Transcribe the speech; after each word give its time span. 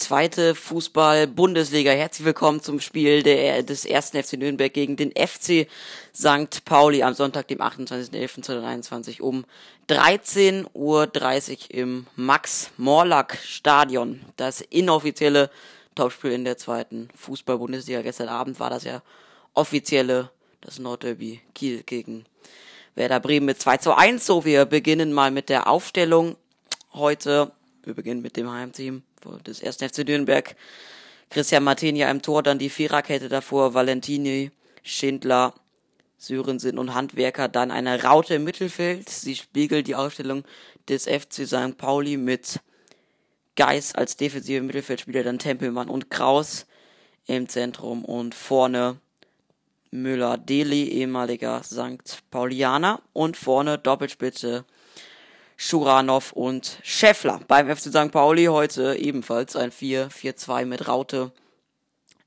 zweite 0.00 0.54
Fußball-Bundesliga. 0.54 1.90
Herzlich 1.92 2.24
willkommen 2.24 2.62
zum 2.62 2.80
Spiel 2.80 3.22
der, 3.22 3.62
des 3.62 3.84
ersten 3.84 4.22
FC 4.22 4.32
Nürnberg 4.32 4.72
gegen 4.72 4.96
den 4.96 5.12
FC 5.12 5.68
St. 6.14 6.64
Pauli 6.64 7.02
am 7.02 7.12
Sonntag, 7.14 7.48
dem 7.48 7.60
28.11.2021 7.60 9.20
um 9.20 9.44
13.30 9.88 10.66
Uhr 10.72 11.10
im 11.68 12.06
Max-Morlock-Stadion. 12.16 14.22
Das 14.36 14.62
inoffizielle 14.62 15.50
Topspiel 15.94 16.32
in 16.32 16.44
der 16.44 16.56
zweiten 16.56 17.10
Fußball-Bundesliga. 17.14 18.00
Gestern 18.02 18.28
Abend 18.28 18.58
war 18.58 18.70
das 18.70 18.84
ja 18.84 19.02
offizielle, 19.54 20.30
das 20.62 20.78
Nordderby 20.78 21.40
Kiel 21.54 21.82
gegen 21.82 22.24
Werder 22.94 23.20
Bremen 23.20 23.44
mit 23.46 23.60
2 23.60 23.76
zu 23.76 23.94
1. 23.96 24.24
So, 24.24 24.46
wir 24.46 24.64
beginnen 24.64 25.12
mal 25.12 25.30
mit 25.30 25.50
der 25.50 25.68
Aufstellung 25.68 26.36
heute. 26.94 27.52
Wir 27.82 27.94
beginnen 27.94 28.22
mit 28.22 28.36
dem 28.36 28.50
Heimteam 28.50 29.02
des 29.46 29.60
ersten 29.60 29.88
FC 29.88 29.98
Nürnberg. 30.06 30.56
Christian 31.30 31.64
Martinia 31.64 32.10
im 32.10 32.22
Tor, 32.22 32.42
dann 32.42 32.58
die 32.58 32.70
Viererkette 32.70 33.28
davor, 33.28 33.74
Valentini, 33.74 34.50
Schindler, 34.82 35.54
Sörensen 36.18 36.78
und 36.78 36.94
Handwerker, 36.94 37.48
dann 37.48 37.70
eine 37.70 38.02
Raute 38.02 38.34
im 38.34 38.44
Mittelfeld. 38.44 39.08
Sie 39.08 39.36
spiegelt 39.36 39.86
die 39.86 39.94
Aufstellung 39.94 40.44
des 40.88 41.04
FC 41.04 41.46
St. 41.46 41.78
Pauli 41.78 42.16
mit 42.16 42.60
Geis 43.56 43.94
als 43.94 44.16
defensive 44.16 44.62
Mittelfeldspieler, 44.62 45.22
dann 45.22 45.38
Tempelmann 45.38 45.88
und 45.88 46.10
Kraus 46.10 46.66
im 47.26 47.48
Zentrum 47.48 48.04
und 48.04 48.34
vorne 48.34 48.98
Müller-Deli, 49.92 50.88
ehemaliger 50.88 51.62
St. 51.62 52.22
Paulianer 52.30 53.02
und 53.12 53.36
vorne 53.36 53.78
Doppelspitze 53.78 54.64
Schuranov 55.62 56.32
und 56.32 56.78
Scheffler. 56.82 57.38
Beim 57.46 57.68
FC 57.68 57.90
St. 57.90 58.10
Pauli 58.10 58.46
heute 58.46 58.96
ebenfalls 58.96 59.56
ein 59.56 59.70
4-4-2 59.70 60.64
mit 60.64 60.88
Raute 60.88 61.32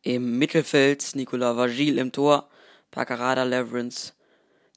im 0.04 0.38
Mittelfeld, 0.38 1.16
Nicola 1.16 1.58
Vagil 1.58 1.98
im 1.98 2.11
Tor, 2.11 2.48
Pacarada, 2.92 3.42
Leverance, 3.42 4.14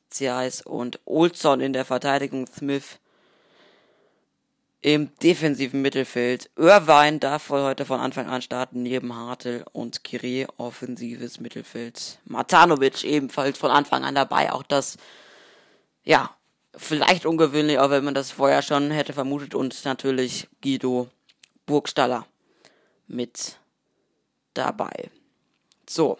Zeis 0.09 0.63
und 0.63 1.01
Olson 1.05 1.61
in 1.61 1.75
der 1.75 1.85
Verteidigung, 1.85 2.47
Smith 2.47 2.99
im 4.81 5.15
defensiven 5.19 5.83
Mittelfeld. 5.83 6.49
Irvine 6.57 7.19
darf 7.19 7.51
wohl 7.51 7.61
heute 7.61 7.85
von 7.85 8.01
Anfang 8.01 8.27
an 8.27 8.41
starten, 8.41 8.83
neben 8.83 9.15
Hartel 9.15 9.67
und 9.73 10.03
Kiri 10.03 10.47
offensives 10.57 11.41
Mittelfeld. 11.41 12.21
Matanovic 12.25 13.05
ebenfalls 13.05 13.59
von 13.59 13.71
Anfang 13.71 14.03
an 14.03 14.15
dabei, 14.15 14.51
auch 14.51 14.63
das, 14.63 14.97
ja, 16.05 16.36
Vielleicht 16.77 17.25
ungewöhnlich, 17.25 17.79
auch 17.79 17.89
wenn 17.89 18.05
man 18.05 18.15
das 18.15 18.31
vorher 18.31 18.61
schon 18.61 18.91
hätte 18.91 19.15
vermutet. 19.15 19.55
Und 19.55 19.85
natürlich 19.85 20.47
Guido 20.63 21.09
Burgstaller 21.65 22.27
mit 23.07 23.59
dabei. 24.53 25.11
So. 25.89 26.19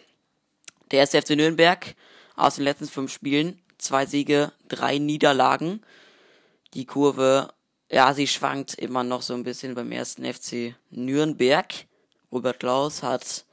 Der 0.91 1.01
erste 1.01 1.21
FC 1.21 1.31
Nürnberg 1.31 1.95
aus 2.37 2.57
den 2.57 2.65
letzten 2.65 2.87
fünf 2.87 3.13
Spielen. 3.13 3.61
Zwei 3.77 4.07
Siege, 4.07 4.53
drei 4.69 4.99
Niederlagen. 4.99 5.83
Die 6.75 6.87
Kurve, 6.87 7.53
ja, 7.91 8.15
sie 8.15 8.27
schwankt 8.27 8.75
immer 8.75 9.05
noch 9.05 9.23
so 9.23 9.35
ein 9.35 9.45
bisschen 9.45 9.75
beim 9.75 9.93
ersten 9.93 10.25
FC 10.25 10.75
Nürnberg. 10.91 11.75
Robert 12.33 12.61
Klaus 12.61 13.03
hat 13.03 13.45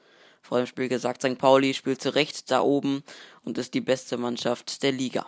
vor 0.42 0.60
dem 0.60 0.68
Spiel 0.68 0.88
gesagt, 0.88 1.22
St. 1.22 1.38
Pauli 1.38 1.74
spielt 1.74 2.02
zu 2.02 2.16
Recht 2.16 2.50
da 2.50 2.62
oben 2.62 3.04
und 3.44 3.58
ist 3.58 3.74
die 3.74 3.82
beste 3.82 4.18
Mannschaft 4.18 4.84
der 4.84 4.92
Liga 4.92 5.26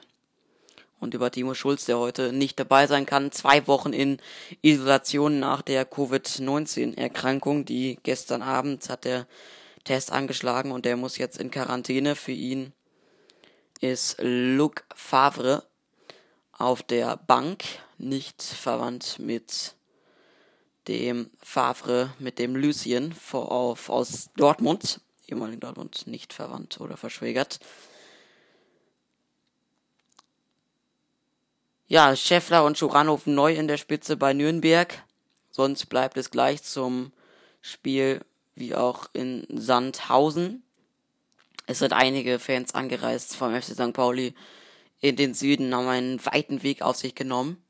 und 1.06 1.14
über 1.14 1.32
Timo 1.32 1.54
Schulz, 1.54 1.86
der 1.86 2.00
heute 2.00 2.34
nicht 2.34 2.60
dabei 2.60 2.88
sein 2.88 3.06
kann. 3.06 3.32
Zwei 3.32 3.66
Wochen 3.68 3.94
in 3.94 4.18
Isolation 4.62 5.40
nach 5.40 5.62
der 5.62 5.86
Covid-19-Erkrankung. 5.86 7.64
Die 7.64 8.00
gestern 8.04 8.42
Abend 8.42 8.90
hat 8.90 9.06
der 9.06 9.28
Test 9.86 10.12
angeschlagen 10.12 10.72
und 10.72 10.84
der 10.84 10.98
muss 10.98 11.18
jetzt 11.18 11.40
in 11.40 11.52
Quarantäne. 11.52 12.16
Für 12.16 12.32
ihn 12.32 12.74
ist 13.80 14.18
Luc 14.20 14.84
Favre 14.96 15.64
auf 16.52 16.82
der 16.82 17.18
Bank, 17.18 17.64
nicht 17.98 18.42
verwandt 18.42 19.20
mit 19.20 19.76
dem 20.88 21.30
Favre, 21.42 22.14
mit 22.20 22.40
dem 22.40 22.56
Lucien 22.56 23.16
aus 23.32 24.30
Dortmund, 24.36 25.02
ehemaligen 25.28 25.60
Dortmund, 25.60 26.08
nicht 26.08 26.34
verwandt 26.34 26.82
oder 26.82 26.98
verschwägert. 26.98 27.60
Ja, 31.88 32.16
Scheffler 32.16 32.64
und 32.64 32.80
Schuranov 32.80 33.28
neu 33.28 33.54
in 33.54 33.68
der 33.68 33.78
Spitze 33.78 34.18
bei 34.18 34.34
Nürnberg. 34.34 35.04
Sonst 35.52 35.86
bleibt 35.86 36.18
es 36.18 36.32
gleich 36.32 36.64
zum 36.64 37.12
Spiel 37.62 38.22
wie 38.56 38.74
auch 38.74 39.08
in 39.14 39.46
Sandhausen. 39.50 40.64
Es 41.68 41.80
sind 41.80 41.94
einige 41.94 42.40
Fans 42.40 42.74
angereist 42.74 43.36
vom 43.36 43.54
FC 43.54 43.76
St. 43.76 43.94
Pauli 43.94 44.34
in 45.00 45.16
den 45.16 45.36
Süden, 45.36 45.76
haben 45.76 45.88
einen 45.88 46.26
weiten 46.26 46.64
Weg 46.64 46.82
auf 46.82 46.96
sich 46.96 47.14
genommen. 47.14 47.64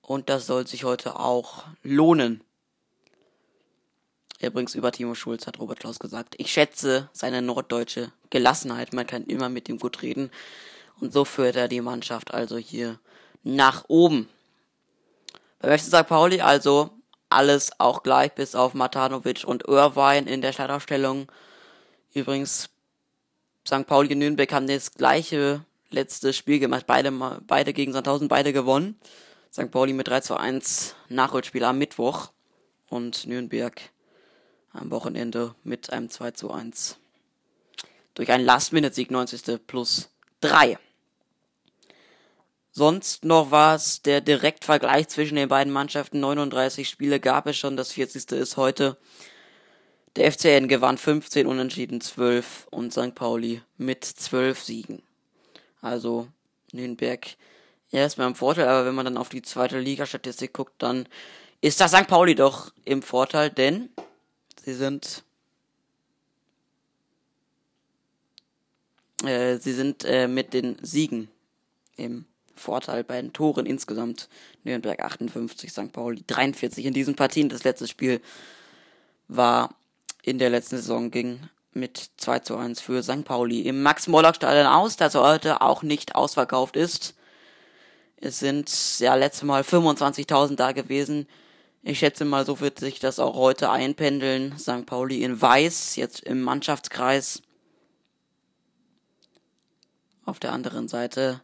Und 0.00 0.30
das 0.30 0.46
soll 0.46 0.66
sich 0.66 0.84
heute 0.84 1.20
auch 1.20 1.64
lohnen. 1.82 2.42
Übrigens 4.40 4.74
über 4.74 4.90
Timo 4.90 5.14
Schulz 5.14 5.46
hat 5.46 5.58
Robert 5.58 5.80
Klaus 5.80 5.98
gesagt. 5.98 6.34
Ich 6.38 6.50
schätze 6.50 7.10
seine 7.12 7.42
norddeutsche 7.42 8.10
Gelassenheit. 8.30 8.94
Man 8.94 9.06
kann 9.06 9.24
immer 9.24 9.50
mit 9.50 9.68
ihm 9.68 9.78
gut 9.78 10.00
reden. 10.00 10.30
Und 11.00 11.12
so 11.12 11.24
führt 11.24 11.56
er 11.56 11.68
die 11.68 11.80
Mannschaft 11.80 12.32
also 12.34 12.58
hier 12.58 12.98
nach 13.42 13.84
oben. 13.88 14.28
Beim 15.58 15.78
FC 15.78 15.86
St. 15.86 16.06
Pauli 16.06 16.40
also 16.40 16.90
alles 17.30 17.70
auch 17.78 18.02
gleich 18.02 18.32
bis 18.32 18.54
auf 18.54 18.74
Matanovic 18.74 19.44
und 19.44 19.66
Irvine 19.66 20.30
in 20.30 20.42
der 20.42 20.52
Startaufstellung. 20.52 21.30
Übrigens, 22.12 22.70
St. 23.66 23.86
Pauli 23.86 24.12
und 24.12 24.18
Nürnberg 24.18 24.52
haben 24.52 24.66
das 24.66 24.94
gleiche 24.94 25.64
letzte 25.90 26.32
Spiel 26.32 26.58
gemacht. 26.58 26.86
Beide, 26.86 27.12
beide 27.46 27.72
gegen 27.72 27.92
Sandhausen, 27.92 28.28
beide 28.28 28.52
gewonnen. 28.52 28.98
St. 29.52 29.70
Pauli 29.70 29.92
mit 29.92 30.08
3 30.08 30.20
zu 30.20 30.36
1 30.36 30.96
Nachholspiel 31.08 31.64
am 31.64 31.78
Mittwoch. 31.78 32.30
Und 32.88 33.26
Nürnberg 33.26 33.80
am 34.72 34.90
Wochenende 34.90 35.54
mit 35.62 35.92
einem 35.92 36.10
2 36.10 36.32
zu 36.32 36.50
1. 36.50 36.96
Durch 38.14 38.30
einen 38.32 38.44
Last-Minute-Sieg 38.44 39.10
90. 39.10 39.66
plus 39.66 40.10
3. 40.40 40.78
Sonst 42.72 43.24
noch 43.24 43.50
war 43.50 43.74
es 43.74 44.02
der 44.02 44.20
Direktvergleich 44.20 45.08
zwischen 45.08 45.34
den 45.34 45.48
beiden 45.48 45.72
Mannschaften. 45.72 46.20
39 46.20 46.88
Spiele 46.88 47.18
gab 47.18 47.46
es 47.46 47.56
schon, 47.56 47.76
das 47.76 47.92
40. 47.92 48.30
ist 48.32 48.56
heute. 48.56 48.96
Der 50.16 50.30
FCN 50.30 50.68
gewann 50.68 50.98
15, 50.98 51.46
unentschieden 51.46 52.00
12 52.00 52.68
und 52.70 52.92
St. 52.92 53.14
Pauli 53.14 53.62
mit 53.76 54.04
12 54.04 54.62
Siegen. 54.62 55.02
Also 55.80 56.28
Nürnberg 56.72 57.26
erstmal 57.90 58.28
im 58.28 58.34
Vorteil, 58.34 58.68
aber 58.68 58.86
wenn 58.86 58.94
man 58.94 59.04
dann 59.04 59.16
auf 59.16 59.28
die 59.28 59.42
zweite 59.42 59.78
Liga-Statistik 59.78 60.52
guckt, 60.52 60.74
dann 60.78 61.08
ist 61.60 61.80
das 61.80 61.92
St. 61.92 62.06
Pauli 62.06 62.34
doch 62.34 62.72
im 62.84 63.02
Vorteil, 63.02 63.50
denn 63.50 63.90
sie 64.64 64.74
sind 64.74 65.24
äh, 69.24 69.58
sie 69.58 69.72
sind 69.72 70.04
äh, 70.04 70.28
mit 70.28 70.54
den 70.54 70.76
Siegen 70.82 71.28
im 71.96 72.26
Vorteil 72.60 73.02
bei 73.02 73.20
den 73.20 73.32
Toren 73.32 73.66
insgesamt. 73.66 74.28
Nürnberg 74.62 75.00
58, 75.00 75.72
St. 75.72 75.92
Pauli 75.92 76.22
43 76.26 76.84
in 76.86 76.94
diesen 76.94 77.16
Partien. 77.16 77.48
Das 77.48 77.64
letzte 77.64 77.88
Spiel 77.88 78.20
war 79.28 79.74
in 80.22 80.38
der 80.38 80.50
letzten 80.50 80.76
Saison 80.76 81.10
ging 81.10 81.40
mit 81.72 82.10
2 82.16 82.40
zu 82.40 82.56
1 82.56 82.80
für 82.80 83.02
St. 83.02 83.24
Pauli 83.24 83.62
im 83.62 83.82
Max-Morlock-Stadion 83.82 84.66
aus, 84.66 84.96
das 84.96 85.14
heute 85.14 85.60
auch 85.60 85.82
nicht 85.82 86.14
ausverkauft 86.14 86.76
ist. 86.76 87.14
Es 88.16 88.38
sind 88.38 88.70
ja 88.98 89.14
letztes 89.14 89.44
Mal 89.44 89.62
25.000 89.62 90.56
da 90.56 90.72
gewesen. 90.72 91.26
Ich 91.82 92.00
schätze 92.00 92.26
mal, 92.26 92.44
so 92.44 92.60
wird 92.60 92.78
sich 92.78 92.98
das 92.98 93.18
auch 93.18 93.34
heute 93.36 93.70
einpendeln. 93.70 94.58
St. 94.58 94.84
Pauli 94.84 95.22
in 95.22 95.40
Weiß, 95.40 95.96
jetzt 95.96 96.20
im 96.20 96.42
Mannschaftskreis. 96.42 97.42
Auf 100.26 100.38
der 100.38 100.52
anderen 100.52 100.88
Seite 100.88 101.40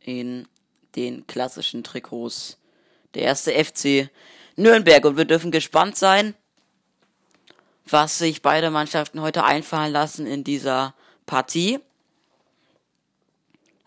in 0.00 0.48
den 0.96 1.26
klassischen 1.26 1.84
Trikots. 1.84 2.58
Der 3.14 3.22
erste 3.22 3.52
FC 3.52 4.10
Nürnberg 4.56 5.04
und 5.04 5.16
wir 5.16 5.24
dürfen 5.24 5.50
gespannt 5.50 5.96
sein, 5.96 6.34
was 7.86 8.18
sich 8.18 8.42
beide 8.42 8.70
Mannschaften 8.70 9.20
heute 9.20 9.44
einfallen 9.44 9.92
lassen 9.92 10.26
in 10.26 10.44
dieser 10.44 10.94
Partie. 11.26 11.80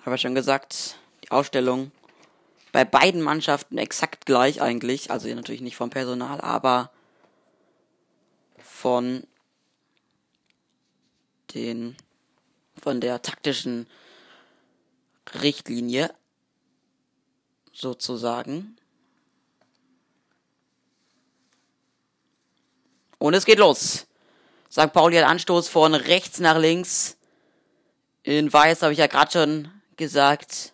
Habe 0.06 0.15
ich 0.15 0.21
schon 0.21 0.36
gesagt, 0.36 0.98
die 1.24 1.31
Ausstellung 1.31 1.92
bei 2.74 2.83
beiden 2.83 3.21
Mannschaften 3.21 3.77
exakt 3.77 4.25
gleich 4.25 4.62
eigentlich. 4.62 5.12
Also 5.12 5.27
natürlich 5.30 5.62
nicht 5.62 5.77
vom 5.77 5.89
Personal, 5.89 6.42
aber 6.42 6.92
von 8.62 9.25
den 11.54 11.95
von 12.81 13.00
der 13.00 13.21
taktischen 13.21 13.88
Richtlinie 15.41 16.13
sozusagen. 17.71 18.77
Und 23.18 23.33
es 23.33 23.45
geht 23.45 23.59
los. 23.59 24.06
St. 24.69 24.91
Pauli 24.91 25.15
hat 25.18 25.25
Anstoß 25.25 25.69
von 25.69 25.95
rechts 25.95 26.39
nach 26.39 26.57
links. 26.57 27.18
In 28.24 28.51
Weiß 28.51 28.81
habe 28.81 28.94
ich 28.94 29.00
ja 29.00 29.07
gerade 29.07 29.31
schon 29.31 29.71
gesagt. 29.95 30.74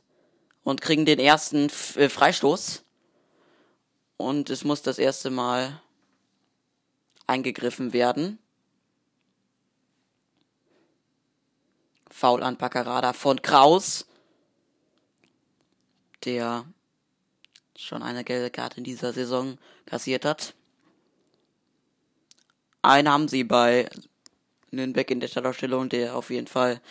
Und 0.64 0.82
kriegen 0.82 1.06
den 1.06 1.20
ersten 1.20 1.70
äh, 1.96 2.10
Freistoß. 2.10 2.84
Und 4.18 4.50
es 4.50 4.64
muss 4.64 4.82
das 4.82 5.00
erste 5.00 5.30
Mal 5.30 5.82
eingegriffen 7.28 7.94
werden. 7.94 8.40
Foul 12.10 12.44
an 12.44 12.58
Paccarada 12.58 13.14
von 13.14 13.42
Kraus, 13.42 14.06
der 16.26 16.66
schon 17.76 18.04
eine 18.04 18.24
gelbe 18.24 18.50
Karte 18.50 18.78
in 18.78 18.84
dieser 18.84 19.14
Saison 19.14 19.58
kassiert 19.86 20.26
hat. 20.26 20.54
Einen 22.82 23.10
haben 23.10 23.28
sie 23.28 23.44
bei 23.44 23.90
Nürnberg 24.72 25.10
in 25.12 25.20
der 25.20 25.28
Startaufstellung, 25.28 25.90
der 25.90 26.16
auf 26.16 26.30
jeden 26.30 26.48
Fall 26.48 26.82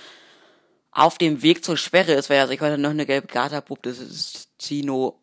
auf 0.90 1.18
dem 1.18 1.42
Weg 1.42 1.64
zur 1.64 1.76
Sperre 1.76 2.14
ist, 2.14 2.30
weil 2.30 2.38
er 2.38 2.48
sich 2.48 2.60
heute 2.60 2.78
noch 2.78 2.90
eine 2.90 3.06
gelbe 3.06 3.28
Karte 3.28 3.56
abpupt. 3.56 3.86
Das 3.86 3.98
ist 3.98 4.48
Tino 4.58 5.18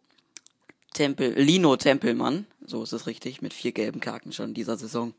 Tempel, 0.93 1.33
Lino 1.33 1.75
Tempelmann. 1.75 2.47
So 2.65 2.83
ist 2.83 2.93
es 2.93 3.05
richtig, 3.07 3.41
mit 3.41 3.53
vier 3.53 3.73
gelben 3.73 3.99
Karten 3.99 4.31
schon 4.31 4.49
in 4.49 4.53
dieser 4.53 4.77
Saison. 4.77 5.13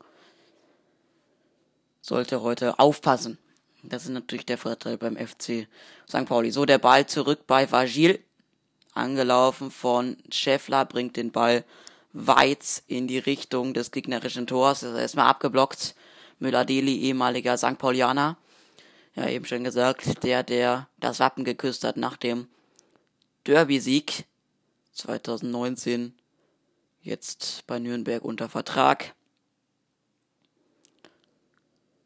Sollte 2.00 2.40
heute 2.42 2.78
aufpassen. 2.78 3.38
Das 3.82 4.04
ist 4.04 4.10
natürlich 4.10 4.46
der 4.46 4.58
Vorteil 4.58 4.96
beim 4.96 5.16
FC 5.16 5.68
St. 6.08 6.24
Pauli. 6.24 6.50
So, 6.50 6.64
der 6.64 6.78
Ball 6.78 7.06
zurück 7.06 7.46
bei 7.46 7.70
Vagil. 7.70 8.20
Angelaufen 8.96 9.70
von 9.70 10.16
Scheffler, 10.30 10.84
bringt 10.84 11.16
den 11.16 11.32
Ball 11.32 11.64
weit 12.12 12.82
in 12.86 13.06
die 13.06 13.18
Richtung 13.18 13.74
des 13.74 13.90
gegnerischen 13.90 14.46
Tors. 14.46 14.82
Ist 14.82 14.96
erstmal 14.96 15.28
abgeblockt. 15.28 15.94
Müller-Deli, 16.38 17.00
ehemaliger 17.00 17.56
St. 17.56 17.78
Paulianer. 17.78 18.36
Ja, 19.14 19.28
eben 19.28 19.46
schon 19.46 19.64
gesagt, 19.64 20.22
der, 20.24 20.42
der 20.42 20.88
das 20.98 21.20
Wappen 21.20 21.44
geküsst 21.44 21.84
hat 21.84 21.96
nach 21.96 22.16
dem 22.16 22.48
Derby-Sieg 23.46 24.24
2019. 24.92 26.14
Jetzt 27.00 27.66
bei 27.66 27.78
Nürnberg 27.78 28.22
unter 28.22 28.48
Vertrag. 28.48 29.14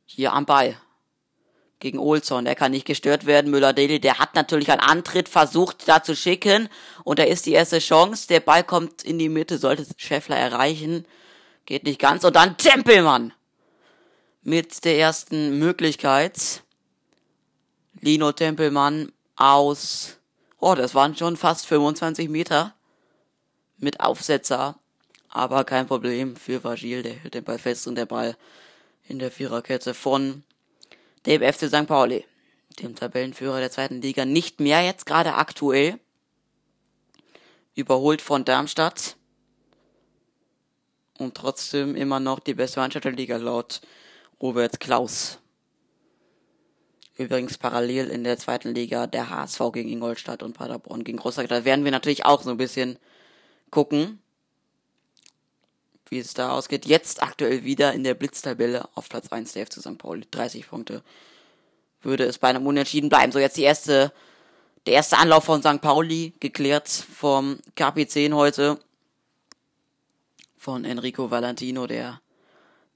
Hier 0.07 0.33
am 0.33 0.47
Ball 0.47 0.77
gegen 1.81 1.99
Olson. 1.99 2.45
Der 2.45 2.55
kann 2.55 2.71
nicht 2.71 2.87
gestört 2.87 3.27
werden. 3.27 3.51
Müller-Deli, 3.51 3.99
der 3.99 4.19
hat 4.19 4.35
natürlich 4.35 4.71
einen 4.71 4.81
Antritt 4.81 5.29
versucht, 5.29 5.89
da 5.89 6.03
zu 6.03 6.15
schicken. 6.15 6.69
Und 7.03 7.19
da 7.19 7.25
ist 7.25 7.47
die 7.47 7.53
erste 7.53 7.79
Chance. 7.79 8.29
Der 8.29 8.41
Ball 8.41 8.63
kommt 8.63 9.03
in 9.03 9.19
die 9.19 9.29
Mitte, 9.29 9.59
sollte 9.59 9.87
Schäffler 9.97 10.37
erreichen. 10.37 11.07
Geht 11.67 11.85
nicht 11.85 11.99
ganz. 11.99 12.25
Und 12.25 12.37
dann 12.37 12.57
Tempelmann. 12.57 13.33
Mit 14.43 14.85
der 14.85 14.99
ersten 14.99 15.59
Möglichkeit. 15.59 16.63
Lino 18.01 18.33
Tempelmann 18.33 19.13
aus, 19.37 20.19
oh, 20.59 20.75
das 20.75 20.95
waren 20.95 21.17
schon 21.17 21.37
fast 21.37 21.67
25 21.67 22.29
Meter. 22.29 22.75
Mit 23.79 24.01
Aufsetzer. 24.01 24.77
Aber 25.31 25.65
kein 25.65 25.87
Problem 25.87 26.37
für 26.37 26.63
Vagil, 26.65 27.03
der 27.03 27.15
hält 27.15 27.35
den 27.35 27.45
Ball 27.45 27.59
fest 27.59 27.87
und 27.87 27.95
der 27.95 28.07
Ball 28.07 28.37
in 29.09 29.19
der 29.19 29.31
Viererkette 29.31 29.95
von 29.95 30.43
dem 31.27 31.43
FC 31.43 31.69
St. 31.69 31.87
Pauli, 31.87 32.25
dem 32.79 32.95
Tabellenführer 32.95 33.61
der 33.61 33.71
zweiten 33.71 34.01
Liga, 34.01 34.25
nicht 34.25 34.61
mehr 34.61 34.83
jetzt 34.83 35.07
gerade 35.07 35.35
aktuell. 35.35 35.99
Überholt 37.75 38.23
von 38.23 38.45
Darmstadt. 38.45 39.17
Und 41.19 41.35
trotzdem 41.35 41.95
immer 41.95 42.21
noch 42.21 42.41
die 42.41 42.55
beste 42.55 42.81
Mannschaft 42.81 43.05
der 43.05 43.13
Liga 43.13 43.37
laut 43.37 43.81
Robert 44.41 44.81
Klaus. 44.81 45.39
Übrigens 47.17 47.59
parallel 47.59 48.09
in 48.09 48.25
der 48.25 48.39
zweiten 48.39 48.75
Liga 48.75 49.07
der 49.07 49.29
HSV 49.29 49.61
gegen 49.75 49.91
Ingolstadt 49.91 50.43
und 50.43 50.55
Paderborn 50.55 51.05
gegen 51.05 51.19
Großer. 51.19 51.47
Da 51.47 51.67
werden 51.67 51.85
wir 51.85 51.93
natürlich 51.93 52.25
auch 52.25 52.41
so 52.41 52.51
ein 52.51 52.57
bisschen 52.57 52.99
gucken, 53.71 54.23
wie 56.11 56.19
es 56.19 56.35
da 56.35 56.51
ausgeht. 56.51 56.85
Jetzt 56.87 57.23
aktuell 57.23 57.65
wieder 57.65 57.93
in 57.95 58.05
der 58.05 58.15
Blitztabelle 58.15 58.89
auf 58.95 59.09
Platz 59.09 59.29
1 59.29 59.53
der 59.53 59.67
FC 59.67 59.75
St. 59.75 59.97
Pauli. 59.97 60.27
30 60.31 60.69
Punkte. 60.69 61.03
Würde 62.03 62.25
es 62.25 62.39
bei 62.39 62.49
einem 62.49 62.67
Unentschieden 62.67 63.09
bleiben. 63.09 63.33
So, 63.33 63.39
jetzt 63.39 63.57
die 63.57 63.63
erste, 63.63 64.13
der 64.87 64.95
erste 64.95 65.19
Anlauf 65.19 65.45
von 65.45 65.63
St. 65.63 65.81
Pauli, 65.81 66.35
geklärt 66.41 66.89
vom 66.89 67.59
KP10 67.77 68.35
heute. 68.35 68.79
Von 70.57 70.85
Enrico 70.85 71.31
Valentino, 71.31 71.87
der 71.87 72.21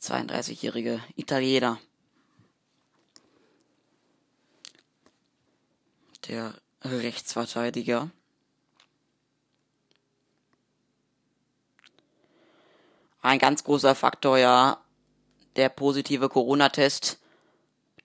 32-jährige 0.02 1.02
Italiener. 1.16 1.78
Der 6.28 6.54
Rechtsverteidiger. 6.82 8.10
Ein 13.24 13.38
ganz 13.38 13.64
großer 13.64 13.94
Faktor, 13.94 14.38
ja, 14.38 14.78
der 15.56 15.70
positive 15.70 16.28
Corona-Test. 16.28 17.18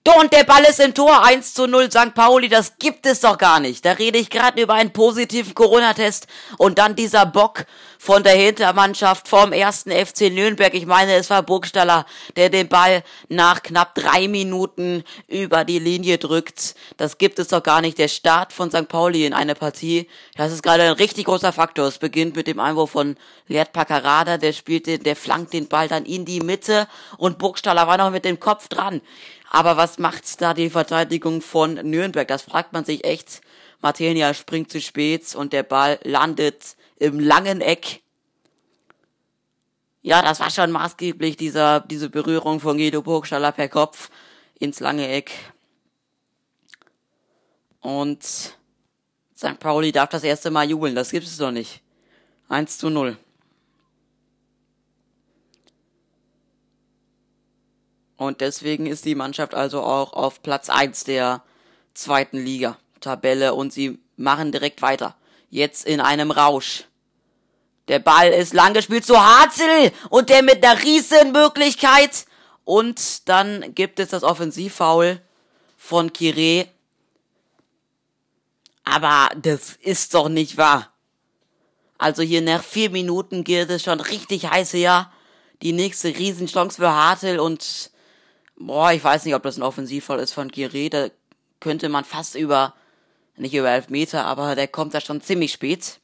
Und 0.02 0.32
der 0.32 0.44
Ball 0.44 0.64
ist 0.64 0.80
im 0.80 0.94
Tor, 0.94 1.24
1 1.24 1.52
zu 1.52 1.66
0 1.66 1.90
St. 1.90 2.14
Pauli, 2.14 2.48
das 2.48 2.78
gibt 2.78 3.04
es 3.04 3.20
doch 3.20 3.36
gar 3.36 3.60
nicht. 3.60 3.84
Da 3.84 3.92
rede 3.92 4.16
ich 4.16 4.30
gerade 4.30 4.62
über 4.62 4.72
einen 4.72 4.94
positiven 4.94 5.52
Corona-Test 5.52 6.26
und 6.56 6.78
dann 6.78 6.96
dieser 6.96 7.26
Bock 7.26 7.66
von 7.98 8.22
der 8.22 8.32
Hintermannschaft 8.32 9.28
vom 9.28 9.52
ersten 9.52 9.90
FC 9.90 10.32
Nürnberg. 10.32 10.72
Ich 10.72 10.86
meine, 10.86 11.16
es 11.16 11.28
war 11.28 11.42
Burgstaller, 11.42 12.06
der 12.36 12.48
den 12.48 12.68
Ball 12.68 13.04
nach 13.28 13.62
knapp 13.62 13.94
drei 13.94 14.26
Minuten 14.26 15.04
über 15.28 15.66
die 15.66 15.78
Linie 15.78 16.16
drückt. 16.16 16.76
Das 16.96 17.18
gibt 17.18 17.38
es 17.38 17.48
doch 17.48 17.62
gar 17.62 17.82
nicht. 17.82 17.98
Der 17.98 18.08
Start 18.08 18.54
von 18.54 18.70
St. 18.70 18.88
Pauli 18.88 19.26
in 19.26 19.34
eine 19.34 19.54
Partie, 19.54 20.08
das 20.34 20.50
ist 20.50 20.62
gerade 20.62 20.84
ein 20.84 20.92
richtig 20.92 21.26
großer 21.26 21.52
Faktor. 21.52 21.86
Es 21.86 21.98
beginnt 21.98 22.36
mit 22.36 22.46
dem 22.46 22.58
Einwurf 22.58 22.92
von 22.92 23.18
Leert 23.48 23.74
Paccarada, 23.74 24.38
der 24.38 24.54
spielt 24.54 24.86
den, 24.86 25.02
der 25.02 25.14
flankt 25.14 25.52
den 25.52 25.68
Ball 25.68 25.88
dann 25.88 26.06
in 26.06 26.24
die 26.24 26.40
Mitte 26.40 26.88
und 27.18 27.36
Burgstaller 27.36 27.86
war 27.86 27.98
noch 27.98 28.10
mit 28.10 28.24
dem 28.24 28.40
Kopf 28.40 28.68
dran. 28.68 29.02
Aber 29.52 29.76
was 29.76 29.98
macht 29.98 30.40
da 30.40 30.54
die 30.54 30.70
Verteidigung 30.70 31.42
von 31.42 31.74
Nürnberg? 31.74 32.26
Das 32.26 32.42
fragt 32.42 32.72
man 32.72 32.84
sich 32.84 33.04
echt. 33.04 33.40
Martinia 33.82 34.32
springt 34.32 34.70
zu 34.70 34.80
spät 34.80 35.34
und 35.34 35.52
der 35.52 35.64
Ball 35.64 35.98
landet 36.04 36.76
im 36.96 37.18
langen 37.18 37.60
Eck. 37.60 38.00
Ja, 40.02 40.22
das 40.22 40.38
war 40.38 40.50
schon 40.50 40.70
maßgeblich, 40.70 41.36
dieser, 41.36 41.80
diese 41.80 42.08
Berührung 42.08 42.60
von 42.60 42.78
Guido 42.78 43.02
Burgstaller 43.02 43.50
per 43.50 43.68
Kopf 43.68 44.10
ins 44.60 44.78
lange 44.78 45.08
Eck. 45.08 45.32
Und 47.80 48.22
St. 48.22 49.58
Pauli 49.58 49.90
darf 49.90 50.10
das 50.10 50.22
erste 50.22 50.52
Mal 50.52 50.70
jubeln, 50.70 50.94
das 50.94 51.10
gibt 51.10 51.26
es 51.26 51.36
doch 51.38 51.50
nicht. 51.50 51.82
1 52.48 52.78
zu 52.78 52.88
0. 52.88 53.18
Und 58.20 58.42
deswegen 58.42 58.84
ist 58.84 59.06
die 59.06 59.14
Mannschaft 59.14 59.54
also 59.54 59.80
auch 59.80 60.12
auf 60.12 60.42
Platz 60.42 60.68
1 60.68 61.04
der 61.04 61.42
zweiten 61.94 62.36
Liga 62.36 62.76
Tabelle 63.00 63.54
und 63.54 63.72
sie 63.72 63.98
machen 64.18 64.52
direkt 64.52 64.82
weiter. 64.82 65.16
Jetzt 65.48 65.86
in 65.86 66.02
einem 66.02 66.30
Rausch. 66.30 66.84
Der 67.88 67.98
Ball 67.98 68.28
ist 68.28 68.52
lang 68.52 68.74
gespielt 68.74 69.06
zu 69.06 69.18
Harzel 69.18 69.90
und 70.10 70.28
der 70.28 70.42
mit 70.42 70.62
einer 70.62 70.82
riesen 70.82 71.32
Möglichkeit. 71.32 72.26
Und 72.66 73.26
dann 73.26 73.74
gibt 73.74 73.98
es 73.98 74.10
das 74.10 74.22
Offensivfoul 74.22 75.22
von 75.78 76.12
Kire. 76.12 76.68
Aber 78.84 79.30
das 79.34 79.78
ist 79.80 80.12
doch 80.12 80.28
nicht 80.28 80.58
wahr. 80.58 80.92
Also 81.96 82.20
hier 82.20 82.42
nach 82.42 82.62
vier 82.62 82.90
Minuten 82.90 83.44
geht 83.44 83.70
es 83.70 83.82
schon 83.82 84.00
richtig 84.00 84.50
heiß 84.50 84.74
her. 84.74 85.10
Die 85.62 85.72
nächste 85.72 86.08
Riesenchance 86.08 86.76
für 86.76 86.92
Hartel 86.92 87.40
und 87.40 87.90
boah, 88.60 88.92
ich 88.92 89.02
weiß 89.02 89.24
nicht, 89.24 89.34
ob 89.34 89.42
das 89.42 89.56
ein 89.56 89.62
Offensivfall 89.62 90.20
ist 90.20 90.32
von 90.32 90.50
Giré. 90.50 90.90
Da 90.90 91.08
könnte 91.58 91.88
man 91.88 92.04
fast 92.04 92.36
über, 92.36 92.74
nicht 93.36 93.54
über 93.54 93.70
elf 93.70 93.88
Meter, 93.88 94.26
aber 94.26 94.54
der 94.54 94.68
kommt 94.68 94.94
da 94.94 95.00
schon 95.00 95.20
ziemlich 95.20 95.52
spät. 95.52 95.98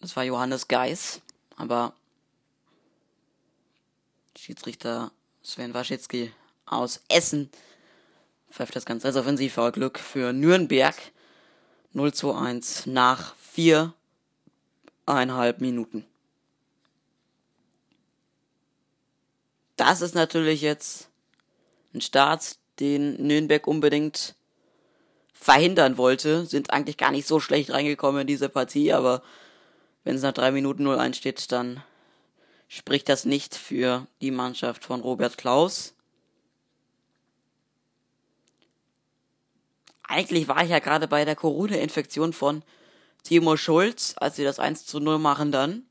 Das 0.00 0.16
war 0.16 0.24
Johannes 0.24 0.66
Geis, 0.68 1.20
aber 1.56 1.92
Schiedsrichter 4.36 5.10
Sven 5.42 5.74
Waschitzki 5.74 6.32
aus 6.66 7.02
Essen 7.08 7.50
pfeift 8.50 8.76
das 8.76 8.86
Ganze 8.86 9.08
als 9.08 9.16
Offensivfoul 9.16 9.72
Glück 9.72 9.98
für 9.98 10.32
Nürnberg. 10.32 10.94
0 11.94 12.12
zu 12.12 12.34
1 12.34 12.84
nach 12.86 13.34
viereinhalb 13.36 15.60
Minuten. 15.60 16.04
Das 19.78 20.02
ist 20.02 20.14
natürlich 20.14 20.60
jetzt 20.60 21.08
ein 21.94 22.00
Start, 22.00 22.56
den 22.80 23.14
Nürnberg 23.26 23.66
unbedingt 23.66 24.34
verhindern 25.32 25.96
wollte. 25.96 26.46
Sind 26.46 26.70
eigentlich 26.70 26.96
gar 26.96 27.12
nicht 27.12 27.26
so 27.26 27.40
schlecht 27.40 27.70
reingekommen 27.70 28.22
in 28.22 28.26
diese 28.26 28.48
Partie, 28.48 28.92
aber 28.92 29.22
wenn 30.04 30.16
es 30.16 30.22
nach 30.22 30.32
drei 30.32 30.50
Minuten 30.50 30.86
0-1 30.86 31.14
steht, 31.14 31.52
dann 31.52 31.82
spricht 32.66 33.08
das 33.08 33.24
nicht 33.24 33.54
für 33.54 34.06
die 34.20 34.30
Mannschaft 34.30 34.84
von 34.84 35.00
Robert 35.00 35.38
Klaus. 35.38 35.94
Eigentlich 40.02 40.48
war 40.48 40.62
ich 40.64 40.70
ja 40.70 40.78
gerade 40.78 41.06
bei 41.06 41.24
der 41.24 41.36
Corona-Infektion 41.36 42.32
von 42.32 42.62
Timo 43.22 43.56
Schulz, 43.56 44.14
als 44.16 44.36
sie 44.36 44.44
das 44.44 44.58
1 44.58 44.86
zu 44.86 45.00
0 45.00 45.18
machen 45.18 45.52
dann. 45.52 45.87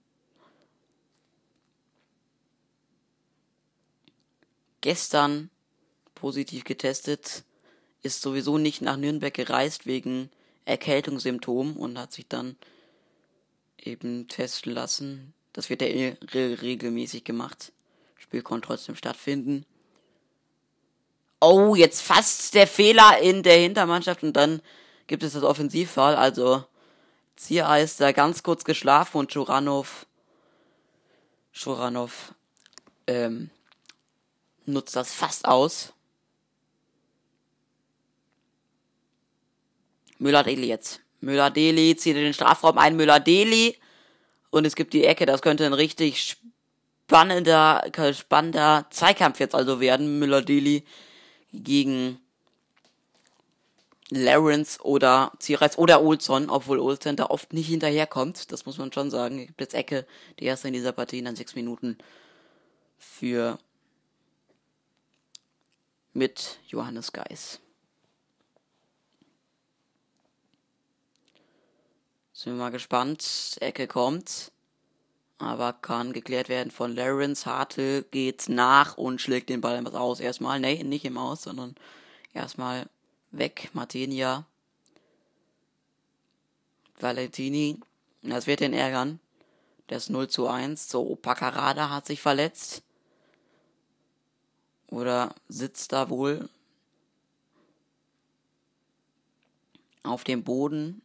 Gestern 4.82 5.50
positiv 6.16 6.64
getestet, 6.64 7.44
ist 8.04 8.22
sowieso 8.22 8.58
nicht 8.58 8.82
nach 8.82 8.98
Nürnberg 8.98 9.34
gereist 9.34 9.86
wegen 9.86 10.30
Erkältungssymptomen 10.66 11.76
und 11.76 11.98
hat 11.98 12.12
sich 12.12 12.28
dann 12.28 12.56
eben 13.78 14.28
testen 14.28 14.74
lassen. 14.74 15.34
Das 15.54 15.70
wird 15.70 15.82
ja 15.82 16.14
regelmäßig 16.34 17.24
gemacht. 17.24 17.72
Spiel 18.18 18.42
konnte 18.42 18.68
trotzdem 18.68 18.96
stattfinden. 18.96 19.66
Oh, 21.40 21.76
jetzt 21.76 22.02
fast 22.02 22.54
der 22.56 22.68
Fehler 22.68 23.20
in 23.22 23.44
der 23.44 23.58
Hintermannschaft 23.58 24.24
und 24.24 24.34
dann 24.34 24.62
gibt 25.06 25.24
es 25.24 25.34
das 25.34 25.44
Offensivfall. 25.44 26.16
Also 26.16 26.64
Zia 27.36 27.78
ist 27.78 28.02
da 28.02 28.12
ganz 28.12 28.44
kurz 28.44 28.64
geschlafen 28.64 29.18
und 29.18 29.32
Schuranov 29.32 30.06
Schuranov 31.52 32.34
ähm, 33.08 33.50
nutzt 34.68 34.96
das 34.96 35.14
fast 35.14 35.48
aus. 35.48 35.94
Müller-Deli 40.20 40.68
jetzt. 40.68 41.02
Müller-Deli 41.22 41.96
zieht 41.96 42.16
in 42.16 42.24
den 42.24 42.34
Strafraum 42.34 42.78
ein, 42.78 42.96
Müller-Deli. 42.96 43.78
Und 44.50 44.66
es 44.66 44.76
gibt 44.76 44.94
die 44.94 45.06
Ecke, 45.06 45.26
das 45.26 45.42
könnte 45.42 45.66
ein 45.66 45.74
richtig 45.74 46.38
spannender, 47.08 47.84
spannender 48.14 48.86
Zweikampf 48.90 49.40
jetzt 49.40 49.56
also 49.56 49.80
werden. 49.80 50.20
Müller-Deli 50.20 50.84
gegen 51.54 52.20
Lawrence 54.10 54.80
oder 54.82 55.34
Zierreis 55.40 55.78
oder 55.78 56.02
Olson, 56.02 56.50
obwohl 56.50 56.80
Olson 56.80 57.18
da 57.18 57.26
oft 57.26 57.54
nicht 57.54 57.68
hinterherkommt. 57.68 58.52
Das 58.52 58.66
muss 58.66 58.78
man 58.78 58.94
schon 58.94 59.12
sagen. 59.12 59.40
Es 59.40 59.48
gibt 59.48 59.62
jetzt 59.62 59.74
Ecke, 59.74 60.06
die 60.40 60.46
erste 60.46 60.70
in 60.70 60.74
dieser 60.74 60.94
Partie 60.94 61.20
in 61.20 61.26
dann 61.26 61.36
sechs 61.36 61.56
Minuten 61.56 61.98
für 62.98 63.60
mit 66.18 66.60
Johannes 66.68 67.14
Geis. 67.14 67.60
Sind 72.34 72.54
wir 72.54 72.60
mal 72.60 72.72
gespannt. 72.72 73.58
Ecke 73.62 73.88
kommt. 73.88 74.52
Aber 75.38 75.74
kann 75.74 76.14
geklärt 76.14 76.50
werden 76.50 76.72
von 76.72 76.96
Lawrence. 76.96 77.46
Hartel 77.46 78.04
geht 78.10 78.50
nach 78.50 78.98
und 78.98 79.22
schlägt 79.22 79.50
den 79.50 79.62
Ball 79.62 79.86
aus. 79.96 80.20
Erstmal, 80.20 80.60
nee, 80.60 80.84
nicht 80.84 81.06
im 81.06 81.20
Aus, 81.20 81.44
sondern 81.44 81.76
erstmal 82.34 82.90
weg. 83.30 83.70
Martinia. 83.74 84.46
Valentini. 87.00 87.80
Das 88.24 88.48
wird 88.48 88.62
den 88.62 88.74
ärgern. 88.74 89.20
Das 89.86 90.10
0 90.10 90.28
zu 90.28 90.48
1. 90.48 90.90
So, 90.90 91.16
Pacarada 91.16 91.92
hat 91.92 92.08
sich 92.08 92.20
verletzt. 92.20 92.82
Oder 94.88 95.36
sitzt 95.50 95.92
da 95.92 96.10
wohl 96.10 96.50
auf 100.04 100.24
dem 100.24 100.44
Boden. 100.44 101.02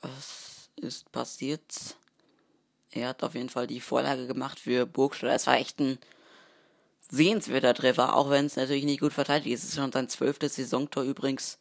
Was 0.00 0.54
ist 0.76 1.10
passiert. 1.12 1.96
Er 2.90 3.08
hat 3.08 3.22
auf 3.22 3.34
jeden 3.34 3.48
Fall 3.48 3.66
die 3.66 3.80
Vorlage 3.80 4.26
gemacht 4.26 4.58
für 4.58 4.86
Burgstaller. 4.86 5.34
Es 5.34 5.46
war 5.46 5.56
echt 5.56 5.80
ein 5.80 5.98
sehenswerter 7.10 7.74
Treffer, 7.74 8.14
auch 8.14 8.30
wenn 8.30 8.46
es 8.46 8.56
natürlich 8.56 8.84
nicht 8.84 9.00
gut 9.00 9.12
verteidigt 9.12 9.54
ist. 9.54 9.64
Es 9.64 9.70
ist 9.70 9.76
schon 9.76 9.92
sein 9.92 10.08
zwölftes 10.08 10.56
Saisontor 10.56 11.04
übrigens. 11.04 11.58